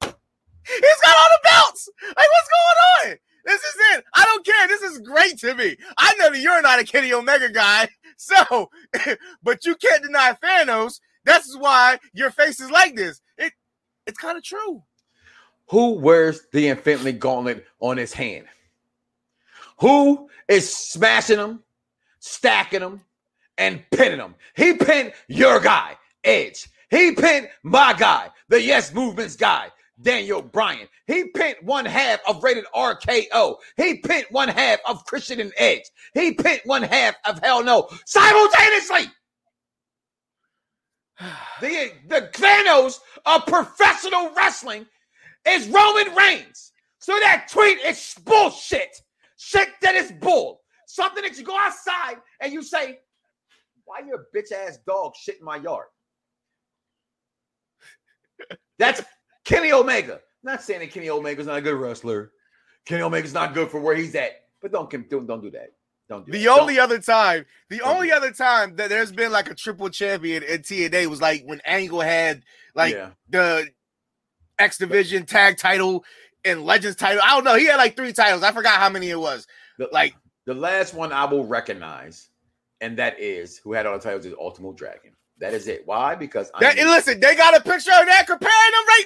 He's 0.00 1.00
got 1.02 1.16
all 1.16 1.28
the 1.32 1.40
belts. 1.42 1.88
Like, 2.06 2.28
what's 2.30 2.48
going 2.48 3.10
on? 3.10 3.18
This 3.46 3.60
is 3.60 3.74
it. 3.94 4.04
I 4.14 4.24
don't 4.26 4.46
care. 4.46 4.68
This 4.68 4.82
is 4.82 5.00
great 5.00 5.38
to 5.38 5.56
me. 5.56 5.76
I 5.98 6.14
know 6.20 6.30
that 6.30 6.38
you're 6.38 6.62
not 6.62 6.78
a 6.78 6.84
Kenny 6.84 7.12
Omega 7.12 7.50
guy. 7.50 7.88
So, 8.16 8.70
but 9.42 9.64
you 9.64 9.74
can't 9.74 10.04
deny 10.04 10.36
Thanos. 10.40 11.00
That's 11.24 11.56
why 11.58 11.98
your 12.12 12.30
face 12.30 12.60
is 12.60 12.70
like 12.70 12.94
this. 12.94 13.20
It, 13.38 13.54
it's 14.06 14.18
kind 14.18 14.38
of 14.38 14.44
true. 14.44 14.84
Who 15.70 15.92
wears 15.92 16.42
the 16.52 16.66
Infinity 16.66 17.12
Gauntlet 17.12 17.64
on 17.78 17.96
his 17.96 18.12
hand? 18.12 18.46
Who 19.78 20.28
is 20.48 20.74
smashing 20.74 21.36
them, 21.36 21.62
stacking 22.18 22.80
them, 22.80 23.02
and 23.56 23.84
pinning 23.92 24.18
them? 24.18 24.34
He 24.56 24.74
pinned 24.74 25.12
your 25.28 25.60
guy, 25.60 25.96
Edge. 26.24 26.68
He 26.90 27.12
pinned 27.12 27.50
my 27.62 27.92
guy, 27.92 28.30
the 28.48 28.60
Yes 28.60 28.92
Movement's 28.92 29.36
guy, 29.36 29.68
Daniel 30.02 30.42
Bryan. 30.42 30.88
He 31.06 31.28
pinned 31.28 31.58
one 31.62 31.84
half 31.84 32.18
of 32.26 32.42
Rated 32.42 32.64
RKO. 32.74 33.54
He 33.76 33.98
pinned 33.98 34.26
one 34.30 34.48
half 34.48 34.80
of 34.88 35.04
Christian 35.04 35.38
and 35.38 35.52
Edge. 35.56 35.84
He 36.14 36.32
pinned 36.32 36.62
one 36.64 36.82
half 36.82 37.14
of 37.26 37.38
Hell 37.38 37.62
No 37.62 37.88
simultaneously. 38.04 39.04
The, 41.60 41.92
the 42.08 42.30
Thanos 42.32 42.98
of 43.26 43.44
professional 43.44 44.30
wrestling 44.34 44.86
is 45.46 45.68
Roman 45.68 46.14
Reigns. 46.14 46.72
So 46.98 47.12
that 47.20 47.48
tweet 47.50 47.78
is 47.84 48.14
bullshit. 48.24 49.00
Shit 49.36 49.68
that 49.82 49.94
is 49.94 50.12
bull. 50.12 50.60
Something 50.86 51.22
that 51.22 51.38
you 51.38 51.44
go 51.44 51.56
outside 51.56 52.16
and 52.40 52.52
you 52.52 52.62
say, 52.62 52.98
why 53.84 54.00
your 54.06 54.26
bitch 54.34 54.52
ass 54.52 54.78
dog 54.86 55.14
shit 55.16 55.38
in 55.38 55.44
my 55.44 55.56
yard? 55.56 55.86
That's 58.78 59.02
Kenny 59.44 59.72
Omega. 59.72 60.20
Not 60.42 60.62
saying 60.62 60.80
that 60.80 60.90
Kenny 60.90 61.08
Omega's 61.10 61.46
not 61.46 61.58
a 61.58 61.62
good 61.62 61.74
wrestler. 61.74 62.32
Kenny 62.86 63.02
Omega's 63.02 63.34
not 63.34 63.54
good 63.54 63.70
for 63.70 63.80
where 63.80 63.94
he's 63.94 64.14
at. 64.14 64.32
But 64.62 64.72
don't 64.72 64.90
don't, 65.08 65.26
don't 65.26 65.42
do 65.42 65.50
that. 65.50 65.72
Don't 66.08 66.26
do 66.26 66.32
The 66.32 66.44
that. 66.44 66.60
only 66.60 66.78
other 66.78 66.98
time, 66.98 67.46
the 67.68 67.78
Don't 67.78 67.96
only 67.96 68.12
other 68.12 68.32
time 68.32 68.76
that 68.76 68.88
there's 68.88 69.12
been 69.12 69.32
like 69.32 69.50
a 69.50 69.54
triple 69.54 69.90
champion 69.90 70.42
in 70.42 70.60
TNA 70.62 71.06
was 71.06 71.20
like 71.20 71.44
when 71.44 71.60
Angle 71.64 72.00
had 72.00 72.42
like 72.74 72.94
yeah. 72.94 73.10
the 73.28 73.68
X 74.60 74.78
Division 74.78 75.26
tag 75.26 75.56
title 75.56 76.04
and 76.44 76.62
Legends 76.64 76.96
title. 76.96 77.20
I 77.24 77.30
don't 77.34 77.44
know. 77.44 77.56
He 77.56 77.66
had 77.66 77.76
like 77.76 77.96
three 77.96 78.12
titles. 78.12 78.42
I 78.42 78.52
forgot 78.52 78.78
how 78.78 78.88
many 78.88 79.08
it 79.10 79.18
was. 79.18 79.46
The, 79.78 79.88
Like 79.92 80.14
the 80.46 80.54
last 80.54 80.94
one 80.94 81.12
I 81.12 81.24
will 81.24 81.44
recognize, 81.46 82.28
and 82.80 82.96
that 82.98 83.18
is 83.18 83.58
who 83.58 83.72
had 83.72 83.86
all 83.86 83.96
the 83.98 84.02
titles 84.04 84.26
is 84.26 84.34
Ultimo 84.38 84.72
Dragon. 84.72 85.12
That 85.38 85.54
is 85.54 85.68
it. 85.68 85.82
Why? 85.86 86.14
Because 86.14 86.50
that, 86.60 86.78
I'm- 86.78 86.86
listen, 86.88 87.18
they 87.18 87.34
got 87.34 87.56
a 87.56 87.60
picture 87.60 87.90
of 87.98 88.06
that 88.06 88.26
comparing 88.26 88.52
them 88.72 88.86
right 88.86 89.04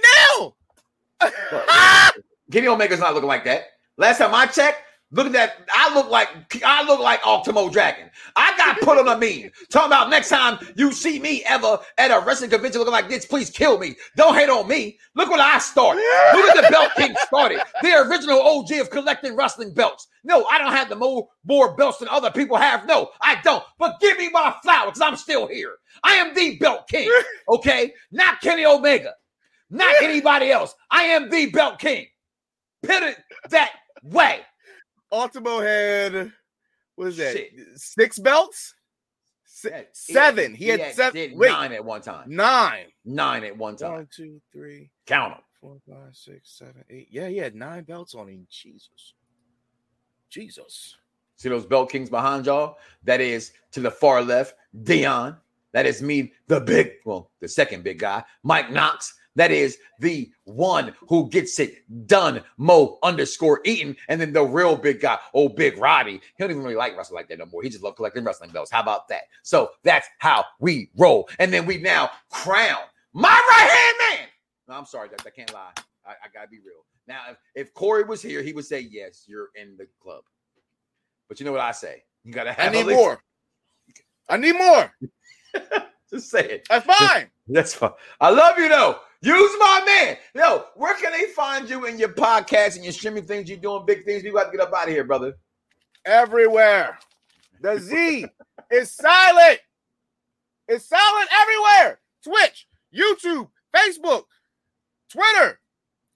now. 1.22 2.11
Kenny 2.52 2.66
Omega's 2.66 3.00
not 3.00 3.14
looking 3.14 3.28
like 3.28 3.44
that. 3.44 3.64
Last 3.96 4.18
time 4.18 4.34
I 4.34 4.46
checked, 4.46 4.82
look 5.11 5.26
at 5.26 5.32
that. 5.32 5.68
I 5.72 5.94
look 5.94 6.11
like 6.11 6.28
I 6.64 6.84
look 6.84 7.00
like 7.00 7.24
Ultimo 7.26 7.68
Dragon. 7.68 8.11
I 8.36 8.57
got 8.57 8.80
put 8.80 8.98
on 8.98 9.09
a 9.09 9.18
meme 9.18 9.50
talking 9.70 9.86
about 9.86 10.11
next 10.11 10.28
time 10.28 10.59
you 10.76 10.92
see 10.92 11.18
me 11.18 11.42
ever 11.46 11.78
at 11.98 12.11
a 12.11 12.24
wrestling 12.24 12.50
convention 12.50 12.80
looking 12.80 12.92
like 12.92 13.09
this, 13.09 13.26
please 13.26 13.50
kill 13.50 13.78
me. 13.78 13.96
Don't 14.16 14.34
hate 14.34 14.48
on 14.48 14.68
me. 14.68 14.98
Look 15.14 15.30
what 15.30 15.40
I 15.40 15.59
started. 15.59 16.02
Look 16.34 16.57
at 16.57 16.62
the 16.64 16.70
belt 16.70 16.92
king 16.96 17.14
started. 17.26 17.61
The 17.82 18.07
original 18.09 18.40
OG 18.40 18.72
of 18.72 18.90
collecting 18.90 19.36
wrestling 19.36 19.72
belts. 19.74 20.09
No, 20.24 20.46
I 20.50 20.59
don't 20.59 20.72
have 20.72 20.88
the 20.88 20.96
more, 20.96 21.28
more 21.44 21.76
belts 21.76 21.98
than 21.98 22.09
other 22.09 22.30
people 22.30 22.57
have. 22.57 22.86
No, 22.86 23.11
I 23.20 23.40
don't. 23.44 23.62
But 23.78 24.00
give 24.00 24.18
me 24.18 24.30
my 24.30 24.55
flowers 24.62 24.94
because 24.94 25.02
I'm 25.02 25.16
still 25.16 25.46
here. 25.46 25.74
I 26.02 26.14
am 26.14 26.34
the 26.34 26.57
belt 26.59 26.88
king. 26.88 27.11
Okay, 27.46 27.92
not 28.11 28.40
Kenny 28.40 28.64
Omega, 28.64 29.12
not 29.68 29.94
anybody 30.02 30.50
else. 30.50 30.74
I 30.90 31.05
am 31.05 31.28
the 31.28 31.50
belt 31.50 31.78
king. 31.78 32.07
Put 32.82 33.02
it 33.02 33.18
that 33.50 33.72
way. 34.02 34.40
Ultimo 35.14 35.60
had 35.60 36.32
what 36.96 37.08
is 37.08 37.16
that? 37.16 37.32
Shit. 37.36 37.52
Six 37.76 38.18
belts? 38.18 38.74
Se- 39.44 39.70
Had- 39.70 39.86
seven. 39.92 40.54
He, 40.54 40.66
had, 40.66 40.94
seven. 40.94 41.32
Wait, 41.36 41.50
nine 41.50 41.72
at 41.72 41.84
one 41.84 42.02
time. 42.02 42.24
nine. 42.28 42.86
Nine 43.04 43.44
at 43.44 43.56
one 43.56 43.76
time. 43.76 43.92
One, 43.92 44.08
two, 44.14 44.40
three, 44.52 44.90
Count 45.06 45.34
them. 45.34 45.42
four, 45.60 45.76
five, 45.88 46.14
six, 46.14 46.56
seven, 46.58 46.84
eight. 46.90 47.08
Yeah, 47.10 47.28
he 47.28 47.36
had 47.38 47.54
nine 47.54 47.84
belts 47.84 48.14
on 48.14 48.28
him. 48.28 48.46
Jesus. 48.50 49.14
Jesus. 50.30 50.96
See 51.36 51.48
those 51.48 51.66
belt 51.66 51.90
kings 51.90 52.10
behind 52.10 52.46
y'all? 52.46 52.78
That 53.04 53.20
is 53.20 53.52
to 53.72 53.80
the 53.80 53.90
far 53.90 54.22
left, 54.22 54.54
Dion. 54.84 55.36
That 55.72 55.86
is 55.86 56.00
me, 56.02 56.32
the 56.46 56.60
big, 56.60 56.92
well, 57.04 57.30
the 57.40 57.48
second 57.48 57.82
big 57.82 57.98
guy, 57.98 58.22
Mike 58.44 58.70
Knoxxx. 58.70 59.14
That 59.37 59.51
is 59.51 59.78
the 59.99 60.30
one 60.45 60.95
who 61.09 61.28
gets 61.28 61.59
it 61.59 61.82
done, 62.07 62.43
Mo 62.57 62.99
underscore 63.03 63.61
Eaton. 63.64 63.97
And 64.09 64.20
then 64.20 64.32
the 64.32 64.43
real 64.45 64.76
big 64.76 65.01
guy, 65.01 65.18
oh, 65.35 65.49
Big 65.49 65.76
Roddy. 65.78 66.12
He 66.12 66.20
don't 66.39 66.51
even 66.51 66.62
really 66.62 66.76
like 66.76 66.97
wrestling 66.97 67.16
like 67.16 67.28
that 67.28 67.39
no 67.39 67.47
more. 67.47 67.62
He 67.62 67.68
just 67.68 67.82
love 67.82 67.97
collecting 67.97 68.24
wrestling 68.24 68.51
belts. 68.51 68.70
How 68.70 68.80
about 68.80 69.09
that? 69.09 69.22
So 69.43 69.70
that's 69.82 70.07
how 70.18 70.45
we 70.61 70.91
roll. 70.97 71.28
And 71.39 71.53
then 71.53 71.66
we 71.66 71.78
now 71.78 72.11
crown 72.30 72.78
my 73.12 73.28
right 73.30 73.70
hand 73.70 74.18
man. 74.20 74.28
No, 74.68 74.74
I'm 74.74 74.87
sorry, 74.87 75.09
I, 75.11 75.22
I 75.26 75.30
can't 75.30 75.53
lie. 75.53 75.72
I, 76.07 76.11
I 76.12 76.28
gotta 76.32 76.49
be 76.49 76.59
real. 76.59 76.85
Now, 77.07 77.22
if, 77.30 77.37
if 77.55 77.74
Corey 77.74 78.05
was 78.05 78.22
here, 78.22 78.43
he 78.43 78.53
would 78.53 78.64
say, 78.64 78.80
Yes, 78.80 79.24
you're 79.26 79.49
in 79.57 79.76
the 79.76 79.87
club. 80.03 80.22
But 81.28 81.41
you 81.41 81.47
know 81.47 81.53
what 81.53 81.61
I 81.61 81.72
say? 81.72 82.05
You 82.24 82.32
gotta 82.32 82.51
I 82.51 82.64
have 82.64 82.72
need 82.72 82.87
least- 82.87 82.99
more. 82.99 83.20
I 84.28 84.37
need 84.37 84.53
more. 84.55 84.93
Just 86.11 86.30
say 86.30 86.45
it. 86.49 86.66
That's 86.70 86.87
fine. 86.87 87.30
That's 87.49 87.74
fine. 87.74 87.91
I 88.20 88.30
love 88.30 88.59
you 88.59 88.68
though. 88.68 88.99
Use 89.24 89.52
my 89.58 89.82
man. 89.86 90.16
Yo, 90.34 90.64
where 90.76 90.94
can 90.96 91.10
they 91.12 91.28
find 91.32 91.66
you 91.68 91.86
in 91.86 91.98
your 91.98 92.10
podcast 92.10 92.74
and 92.76 92.84
your 92.84 92.92
streaming 92.92 93.24
things? 93.24 93.48
You're 93.48 93.56
doing 93.56 93.86
big 93.86 94.04
things. 94.04 94.22
We 94.22 94.30
got 94.30 94.50
to 94.50 94.56
get 94.56 94.60
up 94.60 94.74
out 94.74 94.86
of 94.86 94.92
here, 94.92 95.04
brother. 95.04 95.32
Everywhere. 96.04 96.98
The 97.62 97.78
Z 97.78 98.26
is 98.70 98.90
silent. 98.90 99.60
It's 100.68 100.84
silent 100.84 101.28
everywhere. 101.40 102.00
Twitch, 102.22 102.68
YouTube, 102.94 103.48
Facebook, 103.74 104.24
Twitter, 105.10 105.58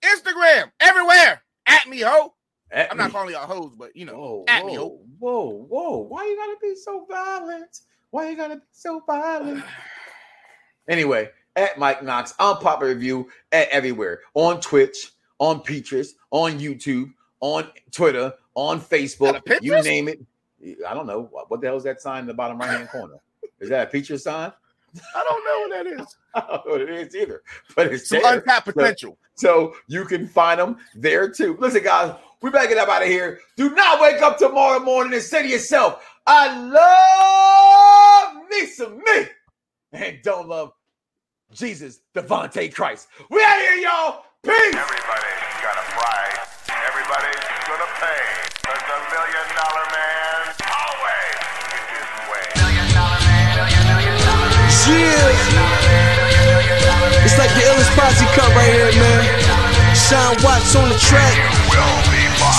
Instagram, 0.05 0.71
everywhere. 0.81 1.43
At 1.67 1.89
me, 1.89 2.01
ho. 2.01 2.35
I'm 2.71 2.99
not 2.99 3.13
calling 3.13 3.33
y'all 3.33 3.47
hoes, 3.47 3.73
but 3.79 3.97
you 3.97 4.05
know, 4.05 4.15
Whoa, 4.17 4.45
at 4.49 4.63
whoa, 4.63 4.69
me, 4.69 4.75
Hope. 4.75 5.07
whoa, 5.19 5.67
whoa! 5.71 5.97
Why 6.09 6.27
you 6.27 6.37
gotta 6.37 6.57
be 6.61 6.75
so 6.75 7.07
violent? 7.11 7.81
Why 8.11 8.29
you 8.29 8.37
gotta 8.37 8.57
be 8.57 8.63
so 8.73 9.03
violent? 9.07 9.65
Anyway, 10.91 11.29
at 11.59 11.79
Mike 11.79 12.03
Knoxxx, 12.03 12.35
unpopular 12.39 12.95
review 12.95 13.29
at 13.53 13.69
everywhere 13.69 14.21
on 14.35 14.61
Twitch, 14.61 15.13
on 15.39 15.61
Pinterest, 15.61 16.11
on 16.31 16.59
YouTube, 16.59 17.13
on 17.41 17.69
Twitter, 17.91 18.33
on 18.55 18.81
Facebook. 18.81 19.37
Is 19.37 19.43
that 19.47 19.63
a 19.63 19.65
You 19.65 19.83
name 19.83 20.09
it. 20.09 20.21
I 20.87 20.95
don't 20.95 21.07
know 21.07 21.29
what 21.31 21.61
the 21.61 21.67
hell 21.67 21.77
is 21.77 21.85
that 21.85 22.01
sign 22.01 22.21
in 22.21 22.27
the 22.27 22.35
bottom 22.35 22.59
right 22.59 22.71
hand 22.71 22.89
corner. 22.89 23.15
Is 23.61 23.69
that 23.71 23.93
a 23.93 23.97
Pinterest 23.97 24.21
sign? 24.21 24.53
I 25.15 25.25
don't 25.25 25.45
know 25.45 25.77
what 25.77 25.85
that 25.85 26.01
is. 26.01 26.17
I 26.35 26.41
don't 26.41 26.67
know 26.67 26.73
what 26.73 26.81
it 26.81 26.91
is 26.91 27.15
either, 27.15 27.43
but 27.75 27.93
it's 27.93 28.09
there. 28.09 28.21
untapped 28.25 28.67
potential. 28.67 29.19
So 29.35 29.75
you 29.89 30.05
can 30.05 30.27
find 30.29 30.61
them 30.61 30.79
there 30.95 31.29
too. 31.29 31.57
Listen, 31.59 31.83
guys, 31.83 32.15
we 32.41 32.51
better 32.51 32.69
get 32.69 32.79
up 32.79 32.89
out 32.89 33.03
of 33.03 33.09
here. 33.09 33.41
Do 33.57 33.75
not 33.75 34.01
wake 34.01 34.23
up 34.23 34.39
tomorrow 34.39 34.79
morning 34.81 35.13
and 35.13 35.23
say 35.23 35.43
to 35.43 35.49
yourself, 35.49 36.05
I 36.27 36.57
love 38.33 38.49
me 38.49 38.67
some 38.67 38.99
me. 38.99 39.27
And 39.93 40.19
don't 40.23 40.49
love 40.49 40.73
Jesus, 41.53 42.01
Devontae 42.15 42.69
Christ. 42.75 43.09
We 43.31 43.41
out 43.41 43.57
here, 43.57 43.81
y'all. 43.81 44.21
Peace. 44.45 44.77
Everybody's 44.77 45.57
got 45.65 45.81
a 45.81 45.87
price. 45.97 46.37
Everybody's 46.69 47.41
gonna 47.65 47.89
pay. 48.05 48.21
Cause 48.69 48.85
the 48.85 48.99
million 49.09 49.49
dollar 49.57 49.87
man 49.89 50.53
always 50.69 51.41
gets 51.73 51.89
his 51.89 52.05
way. 52.29 52.53
Yeah. 54.93 55.33
It's 57.25 57.41
like 57.41 57.49
the 57.57 57.65
illest 57.65 57.97
posse 57.97 58.29
cut 58.37 58.53
right 58.53 58.69
here, 58.69 58.93
man. 59.01 59.25
Sean 59.97 60.37
Watts 60.45 60.77
on 60.77 60.93
the 60.93 61.01
track. 61.01 61.33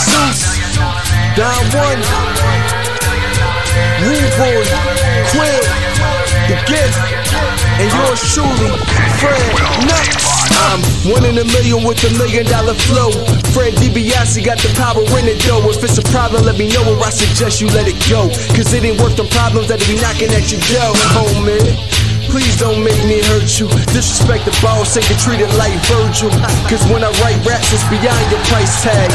Zeus. 0.09 0.57
Don 1.37 1.61
One. 1.77 2.01
Rude 4.01 4.33
Boy. 4.33 4.65
Quill. 5.29 5.61
The 6.49 6.57
Gift. 6.65 7.28
And 7.80 7.88
yours 7.88 8.19
truly, 8.36 8.75
Fred 9.23 9.39
Nuts. 9.88 10.19
I'm 10.67 10.84
one 11.15 11.23
in 11.23 11.39
a 11.39 11.47
million 11.55 11.88
with 11.88 12.03
a 12.03 12.11
million 12.19 12.43
dollar 12.45 12.75
flow. 12.75 13.07
Fred 13.55 13.71
DiBiase 13.80 14.43
got 14.43 14.59
the 14.59 14.67
power 14.75 14.99
in 15.15 15.32
it 15.32 15.39
though. 15.47 15.63
If 15.63 15.80
it's 15.80 15.97
a 15.97 16.03
problem, 16.11 16.43
let 16.43 16.59
me 16.59 16.67
know 16.67 16.84
or 16.84 16.99
I 16.99 17.09
suggest 17.09 17.61
you 17.61 17.67
let 17.71 17.88
it 17.88 17.95
go. 18.11 18.27
Cause 18.51 18.73
it 18.75 18.84
ain't 18.84 18.99
worth 18.99 19.15
the 19.15 19.23
problems 19.32 19.71
that 19.71 19.80
be 19.88 19.95
knocking 19.95 20.27
at 20.36 20.51
your 20.51 20.59
door, 20.67 20.91
homie. 21.15 21.63
Please 22.27 22.59
don't 22.59 22.84
make 22.84 22.99
me 23.07 23.23
hurt 23.32 23.47
you. 23.57 23.71
Disrespect 23.95 24.43
the 24.43 24.53
boss, 24.61 24.99
ain't 24.99 25.07
get 25.07 25.17
treated 25.17 25.49
like 25.55 25.73
Virgil. 25.88 26.30
Cause 26.67 26.84
when 26.91 27.01
I 27.01 27.09
write 27.23 27.39
raps, 27.47 27.71
it's 27.71 27.88
beyond 27.88 28.21
your 28.27 28.43
price 28.51 28.84
tag. 28.84 29.07